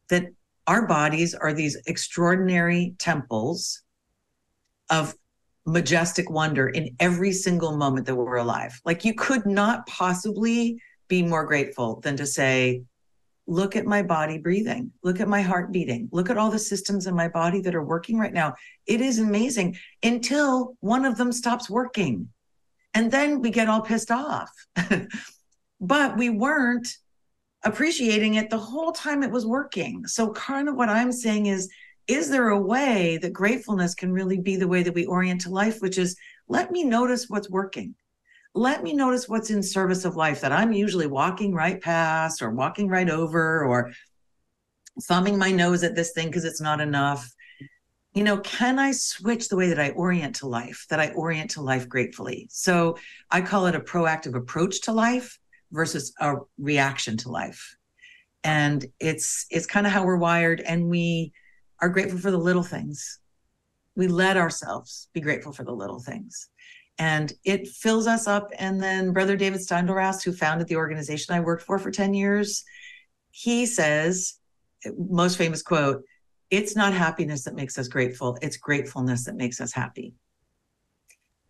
that 0.08 0.30
our 0.70 0.86
bodies 0.86 1.34
are 1.34 1.52
these 1.52 1.76
extraordinary 1.88 2.94
temples 3.00 3.82
of 4.92 5.16
majestic 5.66 6.30
wonder 6.30 6.70
in 6.70 6.96
every 7.00 7.32
single 7.32 7.76
moment 7.76 8.06
that 8.06 8.16
we're 8.16 8.36
alive. 8.36 8.80
Like 8.86 9.04
you 9.04 9.16
could 9.16 9.48
not 9.48 9.88
possibly 9.88 10.80
be 11.08 11.24
more 11.24 11.44
grateful 11.44 12.00
than 12.02 12.16
to 12.18 12.28
say, 12.28 12.84
look 13.48 13.76
at 13.76 13.88
my 13.88 14.04
body 14.04 14.38
breathing, 14.38 14.92
look 15.04 15.20
at 15.20 15.28
my 15.28 15.42
heart 15.42 15.72
beating, 15.72 16.08
look 16.12 16.30
at 16.30 16.38
all 16.38 16.52
the 16.52 16.60
systems 16.60 17.08
in 17.08 17.16
my 17.16 17.28
body 17.28 17.62
that 17.62 17.74
are 17.74 17.84
working 17.84 18.20
right 18.20 18.34
now. 18.34 18.54
It 18.86 19.02
is 19.02 19.18
amazing 19.18 19.76
until 20.04 20.78
one 20.82 21.04
of 21.04 21.18
them 21.18 21.32
stops 21.32 21.68
working. 21.68 22.30
And 22.94 23.12
then 23.12 23.42
we 23.42 23.50
get 23.50 23.70
all 23.70 23.82
pissed 23.82 24.12
off. 24.12 24.52
but 25.82 26.16
we 26.16 26.30
weren't 26.30 26.96
appreciating 27.64 28.36
it 28.36 28.50
the 28.50 28.58
whole 28.58 28.92
time 28.92 29.24
it 29.24 29.32
was 29.32 29.46
working. 29.46 30.06
So, 30.08 30.32
kind 30.32 30.70
of 30.70 30.76
what 30.76 30.90
I'm 30.90 31.12
saying 31.12 31.48
is, 31.48 31.70
is 32.08 32.30
there 32.30 32.50
a 32.50 32.60
way 32.60 33.18
that 33.18 33.34
gratefulness 33.34 33.94
can 33.94 34.12
really 34.12 34.40
be 34.40 34.56
the 34.56 34.68
way 34.68 34.84
that 34.84 34.94
we 34.94 35.06
orient 35.06 35.42
to 35.42 35.50
life, 35.50 35.82
which 35.82 35.98
is 35.98 36.16
let 36.48 36.72
me 36.72 36.84
notice 36.84 37.30
what's 37.30 37.50
working. 37.50 37.96
Let 38.56 38.84
me 38.84 38.94
notice 38.94 39.30
what's 39.30 39.52
in 39.52 39.62
service 39.62 40.06
of 40.06 40.16
life 40.16 40.42
that 40.42 40.52
I'm 40.52 40.72
usually 40.72 41.06
walking 41.06 41.54
right 41.54 41.80
past 41.80 42.42
or 42.42 42.50
walking 42.50 42.88
right 42.88 43.10
over 43.10 43.64
or 43.64 43.92
thumbing 45.04 45.38
my 45.38 45.52
nose 45.52 45.84
at 45.84 45.96
this 45.96 46.12
thing 46.14 46.28
because 46.28 46.46
it's 46.46 46.62
not 46.62 46.82
enough. 46.82 47.32
You 48.16 48.24
know, 48.24 48.40
can 48.40 48.80
I 48.80 48.92
switch 48.92 49.50
the 49.50 49.56
way 49.56 49.70
that 49.70 49.80
I 49.80 49.92
orient 49.92 50.38
to 50.38 50.48
life, 50.48 50.88
that 50.90 51.00
I 51.00 51.12
orient 51.12 51.52
to 51.52 51.62
life 51.62 51.88
gratefully? 51.88 52.48
So 52.50 52.98
I 53.30 53.42
call 53.42 53.68
it 53.68 53.76
a 53.76 53.80
proactive 53.80 54.34
approach 54.34 54.82
to 54.82 54.92
life 54.92 55.39
versus 55.72 56.14
a 56.20 56.36
reaction 56.58 57.18
to 57.18 57.30
life. 57.30 57.76
And 58.44 58.86
it's 59.00 59.46
it's 59.50 59.66
kind 59.66 59.86
of 59.86 59.92
how 59.92 60.06
we're 60.06 60.18
wired 60.18 60.62
and 60.62 60.90
we 60.90 61.34
are 61.82 61.90
grateful 61.90 62.20
for 62.20 62.32
the 62.32 62.38
little 62.38 62.64
things. 62.64 63.20
We 63.96 64.08
let 64.08 64.38
ourselves 64.38 65.10
be 65.14 65.22
grateful 65.22 65.52
for 65.52 65.64
the 65.64 65.74
little 65.74 66.00
things. 66.00 66.50
And 66.98 67.32
it 67.46 67.68
fills 67.68 68.08
us 68.08 68.28
up. 68.28 68.52
And 68.58 68.82
then 68.82 69.14
Brother 69.14 69.38
David 69.38 69.62
Steindl-Rast, 69.62 70.24
who 70.24 70.34
founded 70.34 70.68
the 70.68 70.76
organization 70.76 71.34
I 71.34 71.40
worked 71.40 71.64
for 71.64 71.80
for 71.80 71.92
10 71.92 72.14
years, 72.14 72.64
he 73.32 73.66
says, 73.66 74.36
most 74.98 75.38
famous 75.38 75.62
quote, 75.62 76.04
it's 76.50 76.76
not 76.76 76.94
happiness 76.94 77.44
that 77.44 77.56
makes 77.56 77.78
us 77.78 77.88
grateful, 77.88 78.38
it's 78.42 78.58
gratefulness 78.58 79.26
that 79.26 79.36
makes 79.36 79.62
us 79.62 79.72
happy. 79.72 80.14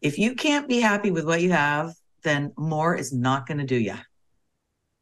If 0.01 0.17
you 0.17 0.36
can't 0.36 0.67
be 0.67 0.80
happy 0.80 1.11
with 1.11 1.26
what 1.26 1.41
you 1.41 1.51
have, 1.51 1.93
then 2.24 2.53
more 2.57 2.95
is 2.95 3.13
not 3.13 3.47
going 3.47 3.59
to 3.59 3.65
do 3.65 3.78
you. 3.78 3.95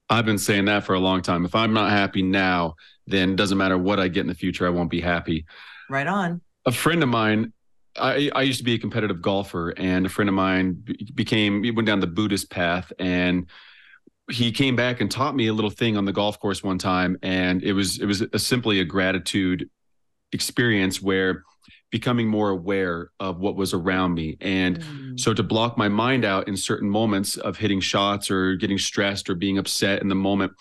I've 0.09 0.25
been 0.25 0.37
saying 0.37 0.65
that 0.65 0.85
for 0.85 0.93
a 0.93 0.99
long 0.99 1.21
time. 1.21 1.45
If 1.45 1.55
I'm 1.55 1.73
not 1.73 1.91
happy 1.91 2.21
now, 2.21 2.75
then 3.07 3.31
it 3.31 3.35
doesn't 3.35 3.57
matter 3.57 3.77
what 3.77 3.99
I 3.99 4.07
get 4.07 4.21
in 4.21 4.27
the 4.27 4.35
future, 4.35 4.65
I 4.65 4.69
won't 4.69 4.89
be 4.89 5.01
happy. 5.01 5.45
Right 5.89 6.07
on. 6.07 6.41
A 6.65 6.71
friend 6.71 7.03
of 7.03 7.09
mine, 7.09 7.53
I, 7.97 8.29
I 8.33 8.41
used 8.43 8.59
to 8.59 8.63
be 8.63 8.73
a 8.73 8.79
competitive 8.79 9.21
golfer, 9.21 9.69
and 9.71 10.05
a 10.05 10.09
friend 10.09 10.29
of 10.29 10.35
mine 10.35 10.83
became, 11.15 11.63
he 11.63 11.71
went 11.71 11.87
down 11.87 11.99
the 11.99 12.07
Buddhist 12.07 12.49
path, 12.49 12.91
and 12.99 13.47
he 14.29 14.51
came 14.51 14.75
back 14.75 15.01
and 15.01 15.09
taught 15.09 15.35
me 15.35 15.47
a 15.47 15.53
little 15.53 15.69
thing 15.69 15.97
on 15.97 16.05
the 16.05 16.11
golf 16.11 16.39
course 16.39 16.63
one 16.63 16.77
time, 16.77 17.17
and 17.23 17.63
it 17.63 17.73
was 17.73 17.99
it 17.99 18.05
was 18.05 18.21
a, 18.21 18.39
simply 18.39 18.79
a 18.79 18.85
gratitude 18.85 19.69
experience 20.33 21.01
where 21.01 21.43
becoming 21.91 22.27
more 22.27 22.49
aware 22.49 23.11
of 23.19 23.39
what 23.39 23.55
was 23.55 23.73
around 23.73 24.13
me. 24.13 24.37
And 24.41 24.79
mm. 24.79 25.19
so 25.19 25.33
to 25.33 25.43
block 25.43 25.77
my 25.77 25.87
mind 25.87 26.25
out 26.25 26.47
in 26.47 26.57
certain 26.57 26.89
moments 26.89 27.37
of 27.37 27.57
hitting 27.57 27.79
shots 27.79 28.29
or 28.29 28.55
getting 28.55 28.77
stressed 28.77 29.29
or 29.29 29.35
being 29.35 29.57
upset 29.57 30.01
in 30.01 30.07
the 30.07 30.15
moment, 30.15 30.51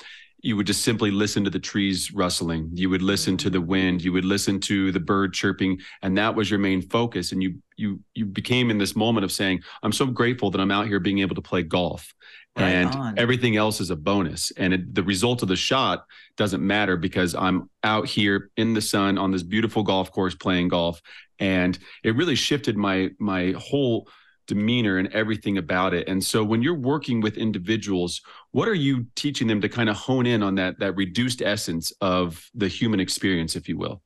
you 0.41 0.57
would 0.57 0.67
just 0.67 0.83
simply 0.83 1.11
listen 1.11 1.43
to 1.45 1.51
the 1.51 1.59
trees 1.59 2.13
rustling. 2.13 2.71
You 2.73 2.91
would 2.91 3.03
listen 3.03 3.37
to 3.39 3.51
the 3.51 3.61
wind. 3.61 4.03
You 4.03 4.13
would 4.13 4.25
listen 4.25 4.61
to 4.61 4.93
the 4.93 5.01
bird 5.01 5.33
chirping. 5.33 5.81
And 6.03 6.17
that 6.19 6.37
was 6.37 6.49
your 6.49 6.61
main 6.61 6.83
focus. 6.83 7.33
And 7.33 7.43
you 7.43 7.57
you 7.77 8.01
you 8.15 8.25
became 8.25 8.71
in 8.71 8.79
this 8.79 8.97
moment 8.97 9.25
of 9.25 9.33
saying 9.33 9.61
i'm 9.83 9.93
so 9.93 10.07
grateful 10.07 10.51
that 10.51 10.61
i'm 10.61 10.71
out 10.71 10.87
here 10.87 11.01
being 11.01 11.19
able 11.21 11.35
to 11.35 11.43
play 11.43 11.63
golf 11.63 12.15
Right 12.57 12.73
and 12.73 12.95
on. 12.95 13.19
everything 13.19 13.57
else 13.57 13.81
is 13.81 13.91
a 13.91 13.97
bonus. 13.97 14.51
And 14.53 14.73
it, 14.73 14.95
the 14.95 15.03
result 15.03 15.43
of 15.43 15.49
the 15.49 15.57
shot 15.57 16.07
doesn't 16.37 16.67
matter 16.67 16.97
because 16.97 17.35
i'm 17.35 17.69
out 17.85 18.07
here 18.07 18.51
in 18.57 18.73
the 18.73 18.81
sun 18.81 19.19
on 19.19 19.31
this 19.31 19.43
beautiful 19.43 19.83
golf 19.83 20.11
course 20.11 20.35
playing 20.35 20.69
golf. 20.69 21.01
And 21.39 21.79
it 22.03 22.17
really 22.17 22.35
shifted 22.35 22.77
my 22.77 23.11
my 23.19 23.55
whole 23.59 24.09
demeanor 24.47 24.97
and 24.99 25.13
everything 25.13 25.59
about 25.59 25.93
it. 25.93 26.09
And 26.09 26.25
so 26.25 26.45
when 26.45 26.63
you're 26.63 26.79
working 26.79 27.21
with 27.21 27.37
individuals 27.37 28.23
what 28.53 28.69
are 28.69 28.75
you 28.75 29.07
teaching 29.17 29.49
them 29.49 29.61
to 29.61 29.69
kind 29.69 29.91
of 29.91 29.97
hone 29.97 30.25
in 30.25 30.43
on 30.43 30.55
that 30.55 30.79
that 30.79 30.97
reduced 30.97 31.43
essence 31.43 31.93
of 32.01 32.49
the 32.55 32.69
human 32.69 33.01
experience 33.01 33.55
if 33.55 33.69
you 33.69 33.77
will 33.77 34.03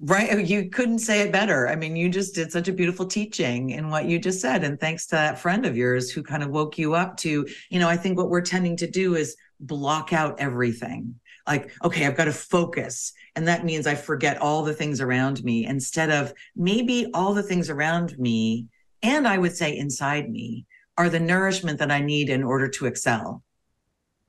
Right. 0.00 0.32
Uh, 0.32 0.36
you 0.38 0.70
couldn't 0.70 1.00
say 1.00 1.20
it 1.20 1.32
better. 1.32 1.68
I 1.68 1.76
mean, 1.76 1.94
you 1.94 2.08
just 2.08 2.34
did 2.34 2.50
such 2.50 2.68
a 2.68 2.72
beautiful 2.72 3.04
teaching 3.04 3.70
in 3.70 3.90
what 3.90 4.06
you 4.06 4.18
just 4.18 4.40
said. 4.40 4.64
And 4.64 4.80
thanks 4.80 5.06
to 5.08 5.16
that 5.16 5.38
friend 5.38 5.66
of 5.66 5.76
yours 5.76 6.10
who 6.10 6.22
kind 6.22 6.42
of 6.42 6.48
woke 6.48 6.78
you 6.78 6.94
up 6.94 7.18
to, 7.18 7.46
you 7.68 7.78
know, 7.78 7.88
I 7.88 7.98
think 7.98 8.16
what 8.16 8.30
we're 8.30 8.40
tending 8.40 8.76
to 8.78 8.90
do 8.90 9.16
is 9.16 9.36
block 9.60 10.14
out 10.14 10.40
everything. 10.40 11.14
Like, 11.46 11.72
okay, 11.84 12.06
I've 12.06 12.16
got 12.16 12.24
to 12.24 12.32
focus. 12.32 13.12
And 13.36 13.46
that 13.48 13.64
means 13.66 13.86
I 13.86 13.96
forget 13.96 14.40
all 14.40 14.62
the 14.62 14.72
things 14.72 15.00
around 15.02 15.44
me 15.44 15.66
instead 15.66 16.10
of 16.10 16.32
maybe 16.56 17.10
all 17.12 17.34
the 17.34 17.42
things 17.42 17.68
around 17.68 18.18
me, 18.18 18.66
and 19.02 19.28
I 19.28 19.36
would 19.36 19.54
say 19.54 19.76
inside 19.76 20.30
me, 20.30 20.64
are 20.96 21.10
the 21.10 21.20
nourishment 21.20 21.78
that 21.80 21.90
I 21.90 22.00
need 22.00 22.30
in 22.30 22.42
order 22.42 22.68
to 22.68 22.86
excel 22.86 23.42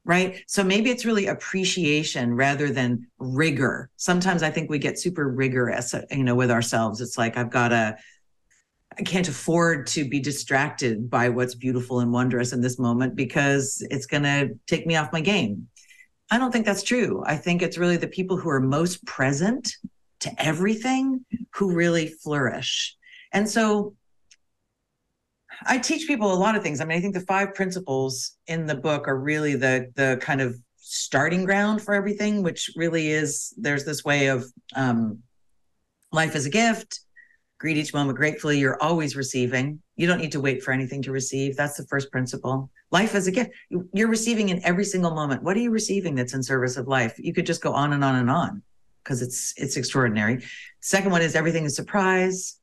right? 0.03 0.43
So 0.47 0.63
maybe 0.63 0.89
it's 0.89 1.05
really 1.05 1.27
appreciation 1.27 2.33
rather 2.33 2.69
than 2.71 3.07
rigor. 3.19 3.89
Sometimes 3.97 4.43
i 4.43 4.49
think 4.49 4.69
we 4.69 4.79
get 4.79 4.99
super 4.99 5.27
rigorous 5.29 5.93
uh, 5.93 6.05
you 6.11 6.23
know 6.23 6.35
with 6.35 6.51
ourselves. 6.51 7.01
It's 7.01 7.17
like 7.17 7.37
i've 7.37 7.51
got 7.51 7.69
to 7.69 7.97
i 8.97 9.03
can't 9.03 9.27
afford 9.27 9.87
to 9.87 10.07
be 10.07 10.19
distracted 10.19 11.09
by 11.09 11.29
what's 11.29 11.55
beautiful 11.55 11.99
and 11.99 12.11
wondrous 12.11 12.51
in 12.51 12.61
this 12.61 12.79
moment 12.79 13.15
because 13.15 13.85
it's 13.89 14.05
going 14.05 14.23
to 14.23 14.49
take 14.67 14.85
me 14.85 14.95
off 14.95 15.13
my 15.13 15.21
game. 15.21 15.67
I 16.29 16.37
don't 16.37 16.51
think 16.51 16.65
that's 16.65 16.83
true. 16.83 17.23
I 17.25 17.35
think 17.35 17.61
it's 17.61 17.77
really 17.77 17.97
the 17.97 18.07
people 18.07 18.37
who 18.37 18.49
are 18.49 18.61
most 18.61 19.05
present 19.05 19.75
to 20.21 20.31
everything 20.41 21.25
who 21.53 21.73
really 21.73 22.07
flourish. 22.07 22.95
And 23.33 23.49
so 23.49 23.95
I 25.65 25.77
teach 25.77 26.07
people 26.07 26.33
a 26.33 26.35
lot 26.35 26.55
of 26.55 26.63
things. 26.63 26.81
I 26.81 26.85
mean, 26.85 26.97
I 26.97 27.01
think 27.01 27.13
the 27.13 27.21
five 27.21 27.53
principles 27.53 28.37
in 28.47 28.65
the 28.65 28.75
book 28.75 29.07
are 29.07 29.17
really 29.17 29.55
the 29.55 29.91
the 29.95 30.17
kind 30.21 30.41
of 30.41 30.55
starting 30.77 31.45
ground 31.45 31.81
for 31.81 31.93
everything, 31.93 32.43
which 32.43 32.71
really 32.75 33.09
is 33.09 33.53
there's 33.57 33.85
this 33.85 34.03
way 34.03 34.27
of 34.27 34.45
um, 34.75 35.19
life 36.11 36.35
is 36.35 36.45
a 36.45 36.49
gift. 36.49 37.01
Greet 37.59 37.77
each 37.77 37.93
moment 37.93 38.17
gratefully. 38.17 38.59
You're 38.59 38.81
always 38.81 39.15
receiving. 39.15 39.81
You 39.95 40.07
don't 40.07 40.19
need 40.19 40.31
to 40.31 40.41
wait 40.41 40.63
for 40.63 40.71
anything 40.71 41.03
to 41.03 41.11
receive. 41.11 41.55
That's 41.55 41.77
the 41.77 41.85
first 41.85 42.11
principle. 42.11 42.71
Life 42.89 43.13
is 43.13 43.27
a 43.27 43.31
gift. 43.31 43.51
You're 43.93 44.09
receiving 44.09 44.49
in 44.49 44.63
every 44.65 44.83
single 44.83 45.11
moment. 45.11 45.43
What 45.43 45.55
are 45.55 45.59
you 45.59 45.69
receiving 45.69 46.15
that's 46.15 46.33
in 46.33 46.41
service 46.41 46.75
of 46.75 46.87
life? 46.87 47.13
You 47.17 47.33
could 47.33 47.45
just 47.45 47.61
go 47.61 47.71
on 47.71 47.93
and 47.93 48.03
on 48.03 48.15
and 48.15 48.29
on 48.29 48.63
because 49.03 49.21
it's 49.21 49.53
it's 49.57 49.77
extraordinary. 49.77 50.43
Second 50.79 51.11
one 51.11 51.21
is 51.21 51.35
everything 51.35 51.65
is 51.65 51.75
surprise 51.75 52.57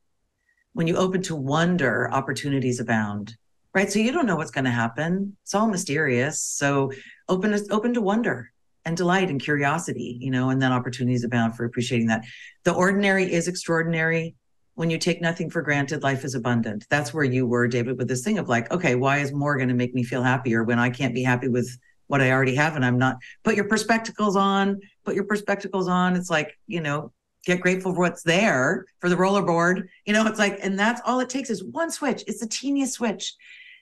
when 0.73 0.87
you 0.87 0.97
open 0.97 1.21
to 1.23 1.35
wonder, 1.35 2.09
opportunities 2.11 2.79
abound. 2.79 3.35
Right. 3.73 3.91
So 3.91 3.99
you 3.99 4.11
don't 4.11 4.25
know 4.25 4.35
what's 4.35 4.51
going 4.51 4.65
to 4.65 4.71
happen. 4.71 5.37
It's 5.43 5.53
all 5.53 5.67
mysterious. 5.67 6.41
So 6.41 6.91
open 7.27 7.53
open 7.69 7.93
to 7.93 8.01
wonder 8.01 8.51
and 8.85 8.97
delight 8.97 9.29
and 9.29 9.39
curiosity, 9.39 10.17
you 10.19 10.31
know, 10.31 10.49
and 10.49 10.61
then 10.61 10.71
opportunities 10.71 11.23
abound 11.23 11.55
for 11.55 11.65
appreciating 11.65 12.07
that. 12.07 12.25
The 12.63 12.73
ordinary 12.73 13.31
is 13.31 13.47
extraordinary. 13.47 14.35
When 14.73 14.89
you 14.89 14.97
take 14.97 15.21
nothing 15.21 15.49
for 15.49 15.61
granted, 15.61 16.01
life 16.01 16.23
is 16.23 16.33
abundant. 16.33 16.85
That's 16.89 17.13
where 17.13 17.25
you 17.25 17.45
were, 17.45 17.67
David, 17.67 17.97
with 17.97 18.07
this 18.07 18.23
thing 18.23 18.39
of 18.39 18.49
like, 18.49 18.71
okay, 18.71 18.95
why 18.95 19.19
is 19.19 19.33
more 19.33 19.57
going 19.57 19.69
to 19.69 19.75
make 19.75 19.93
me 19.93 20.03
feel 20.03 20.23
happier 20.23 20.63
when 20.63 20.79
I 20.79 20.89
can't 20.89 21.13
be 21.13 21.21
happy 21.21 21.49
with 21.49 21.69
what 22.07 22.21
I 22.21 22.31
already 22.31 22.55
have 22.55 22.75
and 22.75 22.85
I'm 22.85 22.97
not? 22.97 23.17
Put 23.43 23.55
your 23.55 23.65
perspectacles 23.65 24.35
on, 24.35 24.79
put 25.05 25.15
your 25.15 25.25
perspectacles 25.25 25.87
on. 25.87 26.15
It's 26.15 26.29
like, 26.29 26.57
you 26.65 26.81
know, 26.81 27.11
get 27.45 27.61
grateful 27.61 27.93
for 27.93 28.01
what's 28.01 28.23
there 28.23 28.85
for 28.99 29.09
the 29.09 29.15
rollerboard. 29.15 29.87
You 30.05 30.13
know, 30.13 30.25
it's 30.27 30.39
like, 30.39 30.59
and 30.61 30.77
that's 30.77 31.01
all 31.05 31.19
it 31.19 31.29
takes 31.29 31.49
is 31.49 31.63
one 31.63 31.91
switch. 31.91 32.23
It's 32.27 32.39
the 32.39 32.47
teeniest 32.47 32.93
switch. 32.93 33.33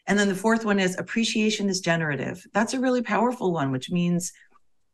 And 0.07 0.17
then 0.17 0.29
the 0.29 0.35
fourth 0.35 0.63
one 0.63 0.79
is 0.79 0.97
appreciation 0.97 1.69
is 1.69 1.81
generative. 1.81 2.45
That's 2.53 2.73
a 2.73 2.79
really 2.79 3.01
powerful 3.01 3.51
one, 3.51 3.71
which 3.71 3.91
means 3.91 4.31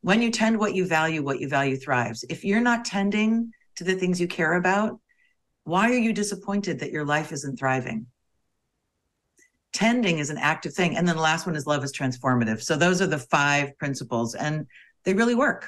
when 0.02 0.22
you 0.22 0.32
tend 0.32 0.58
what 0.58 0.76
you 0.76 0.88
value, 0.88 1.24
what 1.24 1.40
you 1.40 1.48
value 1.48 1.78
thrives. 1.78 2.26
If 2.30 2.44
you're 2.44 2.62
not 2.62 2.84
tending 2.84 3.52
to 3.76 3.84
the 3.84 3.96
things 3.96 4.20
you 4.20 4.28
care 4.28 4.54
about, 4.54 5.00
why 5.66 5.90
are 5.92 5.98
you 5.98 6.14
disappointed 6.14 6.80
that 6.80 6.92
your 6.92 7.06
life 7.06 7.32
isn't 7.32 7.58
thriving? 7.58 8.08
Tending 9.72 10.20
is 10.20 10.30
an 10.30 10.38
active 10.38 10.74
thing. 10.74 10.98
And 10.98 11.08
then 11.08 11.16
the 11.16 11.22
last 11.22 11.46
one 11.46 11.56
is 11.56 11.68
love 11.68 11.84
is 11.84 11.94
transformative. 11.94 12.62
So 12.62 12.76
those 12.76 13.02
are 13.02 13.08
the 13.08 13.18
five 13.18 13.78
principles, 13.78 14.36
and 14.36 14.68
they 15.04 15.14
really 15.14 15.36
work 15.36 15.68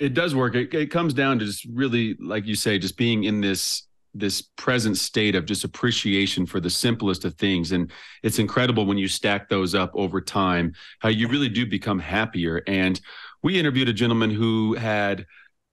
it 0.00 0.14
does 0.14 0.34
work. 0.34 0.54
It, 0.54 0.72
it 0.74 0.90
comes 0.90 1.14
down 1.14 1.38
to 1.38 1.44
just 1.44 1.66
really, 1.66 2.16
like 2.18 2.46
you 2.46 2.56
say, 2.56 2.78
just 2.78 2.96
being 2.96 3.24
in 3.24 3.40
this 3.40 3.84
this 4.12 4.42
present 4.42 4.96
state 4.98 5.36
of 5.36 5.44
just 5.44 5.62
appreciation 5.62 6.44
for 6.44 6.58
the 6.58 6.68
simplest 6.68 7.24
of 7.24 7.34
things 7.34 7.70
and 7.70 7.92
it's 8.24 8.40
incredible 8.40 8.84
when 8.84 8.98
you 8.98 9.06
stack 9.06 9.48
those 9.48 9.72
up 9.72 9.92
over 9.94 10.20
time 10.20 10.72
how 10.98 11.08
you 11.08 11.28
really 11.28 11.48
do 11.48 11.64
become 11.64 12.00
happier 12.00 12.60
and 12.66 13.00
we 13.44 13.56
interviewed 13.56 13.88
a 13.88 13.92
gentleman 13.92 14.28
who 14.28 14.74
had 14.74 15.24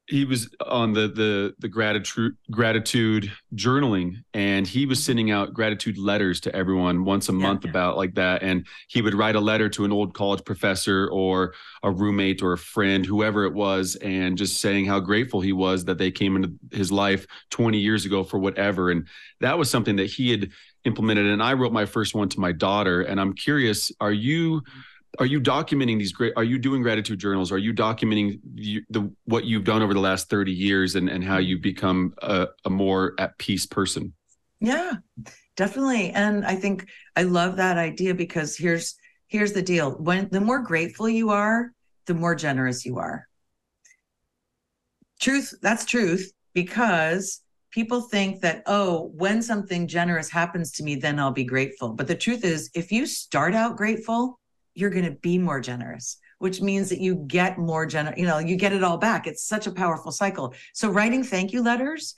he 0.09 0.23
was 0.25 0.49
on 0.65 0.93
the 0.93 1.07
the 1.09 1.53
the 1.59 1.67
gratitude 1.67 2.35
gratitude 2.49 3.31
journaling 3.55 4.15
and 4.33 4.65
he 4.65 4.85
was 4.85 5.03
sending 5.03 5.31
out 5.31 5.53
gratitude 5.53 5.97
letters 5.97 6.39
to 6.39 6.55
everyone 6.55 7.03
once 7.03 7.27
a 7.27 7.33
Yeah, 7.33 7.37
month 7.39 7.65
yeah. 7.65 7.71
about 7.71 7.97
like 7.97 8.15
that 8.15 8.41
and 8.41 8.65
he 8.87 9.01
would 9.01 9.13
write 9.13 9.35
a 9.35 9.39
letter 9.39 9.67
to 9.69 9.83
an 9.85 9.91
old 9.91 10.13
college 10.13 10.43
professor 10.45 11.09
or 11.11 11.53
a 11.83 11.91
roommate 11.91 12.41
or 12.41 12.53
a 12.53 12.57
friend 12.57 13.05
whoever 13.05 13.43
it 13.45 13.53
was 13.53 13.95
and 13.97 14.37
just 14.37 14.61
saying 14.61 14.85
how 14.85 14.99
grateful 14.99 15.41
he 15.41 15.51
was 15.53 15.85
that 15.85 15.97
they 15.97 16.11
came 16.11 16.35
into 16.37 16.53
his 16.71 16.91
life 16.91 17.27
20 17.51 17.77
years 17.77 18.05
ago 18.05 18.23
for 18.23 18.39
whatever 18.39 18.89
and 18.91 19.07
that 19.41 19.57
was 19.57 19.69
something 19.69 19.97
that 19.97 20.07
he 20.07 20.31
had 20.31 20.49
implemented 20.85 21.25
and 21.25 21.43
I 21.43 21.53
wrote 21.53 21.73
my 21.73 21.85
first 21.85 22.15
one 22.15 22.29
to 22.29 22.39
my 22.39 22.53
daughter 22.53 23.01
and 23.01 23.19
I'm 23.19 23.33
curious 23.33 23.91
are 23.99 24.11
you 24.13 24.61
are 25.19 25.25
you 25.25 25.39
documenting 25.41 25.97
these 25.97 26.11
great 26.11 26.33
are 26.35 26.43
you 26.43 26.57
doing 26.57 26.81
gratitude 26.81 27.19
journals 27.19 27.51
are 27.51 27.57
you 27.57 27.73
documenting 27.73 28.39
you, 28.53 28.83
the 28.89 29.11
what 29.25 29.45
you've 29.45 29.63
done 29.63 29.81
over 29.81 29.93
the 29.93 29.99
last 29.99 30.29
30 30.29 30.51
years 30.51 30.95
and 30.95 31.09
and 31.09 31.23
how 31.23 31.37
you've 31.37 31.61
become 31.61 32.13
a, 32.21 32.47
a 32.65 32.69
more 32.69 33.13
at 33.19 33.37
peace 33.37 33.65
person 33.65 34.13
Yeah, 34.59 34.93
definitely. 35.55 36.11
And 36.11 36.45
I 36.45 36.55
think 36.55 36.87
I 37.15 37.23
love 37.23 37.57
that 37.57 37.77
idea 37.77 38.13
because 38.13 38.57
here's 38.57 38.95
here's 39.27 39.53
the 39.53 39.61
deal. 39.61 39.91
When 39.91 40.29
the 40.29 40.41
more 40.41 40.59
grateful 40.59 41.09
you 41.09 41.29
are, 41.29 41.71
the 42.05 42.13
more 42.13 42.35
generous 42.35 42.85
you 42.85 42.97
are. 42.97 43.27
Truth, 45.19 45.55
that's 45.61 45.85
truth 45.85 46.31
because 46.53 47.41
people 47.71 48.01
think 48.01 48.41
that 48.41 48.63
oh, 48.65 49.11
when 49.15 49.41
something 49.41 49.87
generous 49.87 50.29
happens 50.29 50.71
to 50.71 50.83
me 50.83 50.95
then 50.95 51.19
I'll 51.19 51.31
be 51.31 51.43
grateful. 51.43 51.89
But 51.89 52.07
the 52.07 52.15
truth 52.15 52.43
is 52.43 52.69
if 52.73 52.91
you 52.91 53.05
start 53.05 53.53
out 53.53 53.77
grateful, 53.77 54.39
you're 54.77 54.89
going 54.89 55.05
to 55.05 55.11
be 55.11 55.37
more 55.37 55.59
generous. 55.59 56.17
Which 56.39 56.61
means 56.61 56.89
that 56.89 57.01
you 57.01 57.25
get 57.27 57.57
more 57.57 57.87
gener, 57.87 58.15
you 58.15 58.27
know, 58.27 58.37
you 58.37 58.57
get 58.57 58.71
it 58.71 58.83
all 58.83 58.99
back. 58.99 59.25
It's 59.25 59.43
such 59.43 59.65
a 59.65 59.71
powerful 59.71 60.11
cycle. 60.11 60.53
So 60.71 60.87
writing 60.87 61.23
thank 61.23 61.51
you 61.51 61.63
letters, 61.63 62.13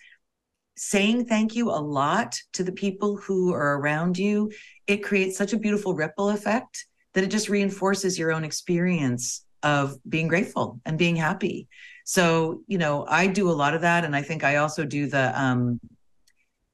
saying 0.76 1.26
thank 1.26 1.55
you 1.55 1.70
a 1.70 1.80
lot 1.80 2.36
to 2.51 2.66
the 2.66 2.74
people 2.74 3.16
who 3.16 3.53
are 3.53 3.80
around 3.80 4.18
you, 4.18 4.51
it 4.88 5.05
creates 5.05 5.38
such 5.38 5.53
a 5.53 5.57
beautiful 5.57 5.93
ripple 5.93 6.30
effect 6.30 6.86
that 7.14 7.24
it 7.24 7.32
just 7.32 7.47
reinforces 7.47 8.20
your 8.20 8.34
own 8.34 8.43
experience 8.43 9.45
of 9.64 9.95
being 10.07 10.28
grateful 10.28 10.82
and 10.86 10.97
being 10.97 11.16
happy. 11.16 11.70
So, 12.03 12.62
you 12.68 12.78
know, 12.78 13.05
I 13.07 13.28
do 13.28 13.49
a 13.49 13.53
lot 13.53 13.74
of 13.74 13.82
that. 13.82 14.03
And 14.03 14.14
I 14.14 14.22
think 14.22 14.43
I 14.43 14.57
also 14.57 14.84
do 14.84 15.07
the, 15.07 15.32
um, 15.41 15.80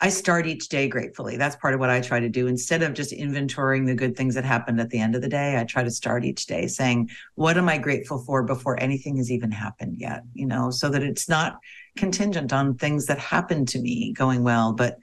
I 0.06 0.10
start 0.10 0.46
each 0.46 0.70
day 0.70 0.88
gratefully. 0.88 1.36
That's 1.36 1.56
part 1.56 1.74
of 1.74 1.80
what 1.80 1.90
I 1.90 2.00
try 2.00 2.20
to 2.20 2.30
do. 2.30 2.46
Instead 2.46 2.84
of 2.84 2.94
just 2.94 3.12
inventorying 3.12 3.88
the 3.88 3.96
good 3.96 4.16
things 4.16 4.36
that 4.36 4.46
happened 4.46 4.80
at 4.80 4.92
the 4.92 5.00
end 5.00 5.16
of 5.16 5.24
the 5.24 5.28
day, 5.28 5.60
I 5.60 5.64
try 5.64 5.84
to 5.84 5.90
start 5.90 6.24
each 6.24 6.46
day 6.46 6.68
saying, 6.68 7.10
what 7.34 7.58
am 7.58 7.68
I 7.68 7.80
grateful 7.80 8.20
for 8.20 8.44
before 8.44 8.80
anything 8.80 9.18
has 9.18 9.32
even 9.32 9.50
happened 9.50 9.98
yet? 9.98 10.22
You 10.36 10.46
know, 10.46 10.70
so 10.70 10.90
that 10.90 11.02
it's 11.02 11.28
not 11.28 11.58
contingent 11.98 12.54
on 12.54 12.76
things 12.76 13.08
that 13.08 13.18
happened 13.18 13.68
to 13.70 13.80
me 13.80 14.14
going 14.14 14.44
well. 14.44 14.74
But 14.74 15.00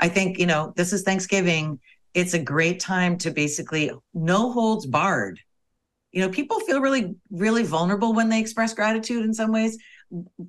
I 0.00 0.08
think, 0.08 0.38
you 0.38 0.46
know, 0.46 0.72
this 0.74 0.94
is 0.94 1.02
Thanksgiving. 1.02 1.78
It's 2.14 2.32
a 2.32 2.38
great 2.38 2.80
time 2.80 3.18
to 3.18 3.30
basically 3.30 3.90
no 4.14 4.52
holds 4.52 4.86
barred. 4.86 5.38
You 6.12 6.22
know, 6.22 6.30
people 6.30 6.60
feel 6.60 6.80
really, 6.80 7.14
really 7.30 7.62
vulnerable 7.62 8.14
when 8.14 8.30
they 8.30 8.40
express 8.40 8.72
gratitude 8.72 9.22
in 9.22 9.34
some 9.34 9.52
ways. 9.52 9.76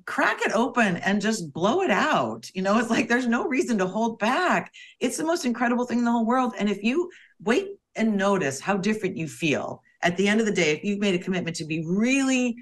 Crack 0.06 0.40
it 0.42 0.52
open 0.52 0.96
and 0.98 1.20
just 1.20 1.52
blow 1.52 1.82
it 1.82 1.90
out. 1.90 2.50
You 2.54 2.62
know, 2.62 2.78
it's 2.78 2.90
like 2.90 3.08
there's 3.08 3.26
no 3.26 3.46
reason 3.46 3.78
to 3.78 3.86
hold 3.86 4.18
back. 4.18 4.72
It's 5.00 5.16
the 5.16 5.24
most 5.24 5.44
incredible 5.44 5.84
thing 5.84 5.98
in 5.98 6.04
the 6.04 6.12
whole 6.12 6.26
world. 6.26 6.54
And 6.58 6.68
if 6.68 6.82
you 6.82 7.10
wait 7.42 7.68
and 7.96 8.16
notice 8.16 8.60
how 8.60 8.76
different 8.76 9.16
you 9.16 9.26
feel 9.26 9.82
at 10.02 10.16
the 10.16 10.28
end 10.28 10.40
of 10.40 10.46
the 10.46 10.52
day, 10.52 10.70
if 10.70 10.84
you've 10.84 11.00
made 11.00 11.14
a 11.14 11.24
commitment 11.24 11.56
to 11.56 11.64
be 11.64 11.84
really 11.86 12.56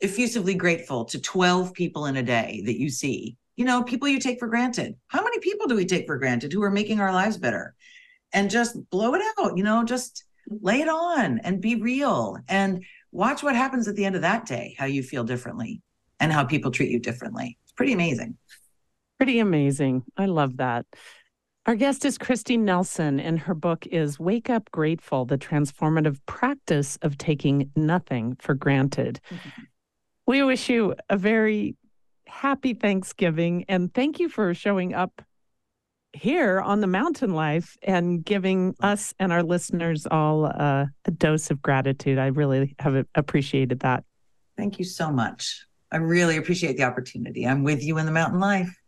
effusively 0.00 0.54
grateful 0.54 1.04
to 1.04 1.20
12 1.20 1.72
people 1.72 2.06
in 2.06 2.16
a 2.16 2.22
day 2.22 2.62
that 2.64 2.80
you 2.80 2.90
see, 2.90 3.36
you 3.56 3.64
know, 3.64 3.82
people 3.82 4.08
you 4.08 4.18
take 4.18 4.38
for 4.38 4.48
granted. 4.48 4.96
How 5.08 5.22
many 5.22 5.38
people 5.40 5.68
do 5.68 5.76
we 5.76 5.84
take 5.84 6.06
for 6.06 6.18
granted 6.18 6.52
who 6.52 6.62
are 6.62 6.70
making 6.70 7.00
our 7.00 7.12
lives 7.12 7.36
better? 7.36 7.74
And 8.32 8.50
just 8.50 8.76
blow 8.90 9.14
it 9.14 9.22
out, 9.38 9.56
you 9.56 9.62
know, 9.62 9.84
just 9.84 10.24
lay 10.48 10.80
it 10.80 10.88
on 10.88 11.38
and 11.40 11.60
be 11.60 11.76
real 11.76 12.38
and 12.48 12.84
watch 13.12 13.42
what 13.42 13.54
happens 13.54 13.86
at 13.86 13.96
the 13.96 14.04
end 14.04 14.16
of 14.16 14.22
that 14.22 14.46
day, 14.46 14.74
how 14.78 14.86
you 14.86 15.02
feel 15.02 15.24
differently 15.24 15.82
and 16.20 16.32
how 16.32 16.44
people 16.44 16.70
treat 16.70 16.90
you 16.90 17.00
differently. 17.00 17.58
It's 17.64 17.72
pretty 17.72 17.92
amazing. 17.92 18.36
Pretty 19.18 19.38
amazing. 19.40 20.04
I 20.16 20.26
love 20.26 20.58
that. 20.58 20.86
Our 21.66 21.74
guest 21.74 22.04
is 22.04 22.16
Kristi 22.16 22.58
Nelson, 22.58 23.20
and 23.20 23.38
her 23.38 23.54
book 23.54 23.86
is 23.86 24.18
Wake 24.18 24.48
Up 24.48 24.70
Grateful 24.70 25.26
The 25.26 25.36
Transformative 25.36 26.18
Practice 26.26 26.98
of 27.02 27.18
Taking 27.18 27.70
Nothing 27.76 28.36
for 28.38 28.54
Granted. 28.54 29.20
Mm-hmm. 29.30 29.62
We 30.26 30.42
wish 30.42 30.70
you 30.70 30.94
a 31.10 31.16
very 31.16 31.76
happy 32.26 32.74
Thanksgiving 32.74 33.64
and 33.68 33.92
thank 33.92 34.20
you 34.20 34.28
for 34.28 34.54
showing 34.54 34.94
up 34.94 35.20
here 36.12 36.60
on 36.60 36.80
the 36.80 36.86
Mountain 36.86 37.34
Life 37.34 37.76
and 37.82 38.24
giving 38.24 38.74
us 38.80 39.12
and 39.18 39.32
our 39.32 39.42
listeners 39.42 40.06
all 40.10 40.46
uh, 40.46 40.86
a 41.04 41.10
dose 41.10 41.50
of 41.50 41.60
gratitude. 41.60 42.18
I 42.18 42.26
really 42.26 42.74
have 42.78 43.04
appreciated 43.14 43.80
that. 43.80 44.04
Thank 44.56 44.78
you 44.78 44.84
so 44.84 45.10
much. 45.10 45.66
I 45.92 45.96
really 45.96 46.36
appreciate 46.36 46.76
the 46.76 46.84
opportunity. 46.84 47.46
I'm 47.46 47.64
with 47.64 47.82
you 47.82 47.98
in 47.98 48.06
the 48.06 48.12
mountain 48.12 48.40
life. 48.40 48.79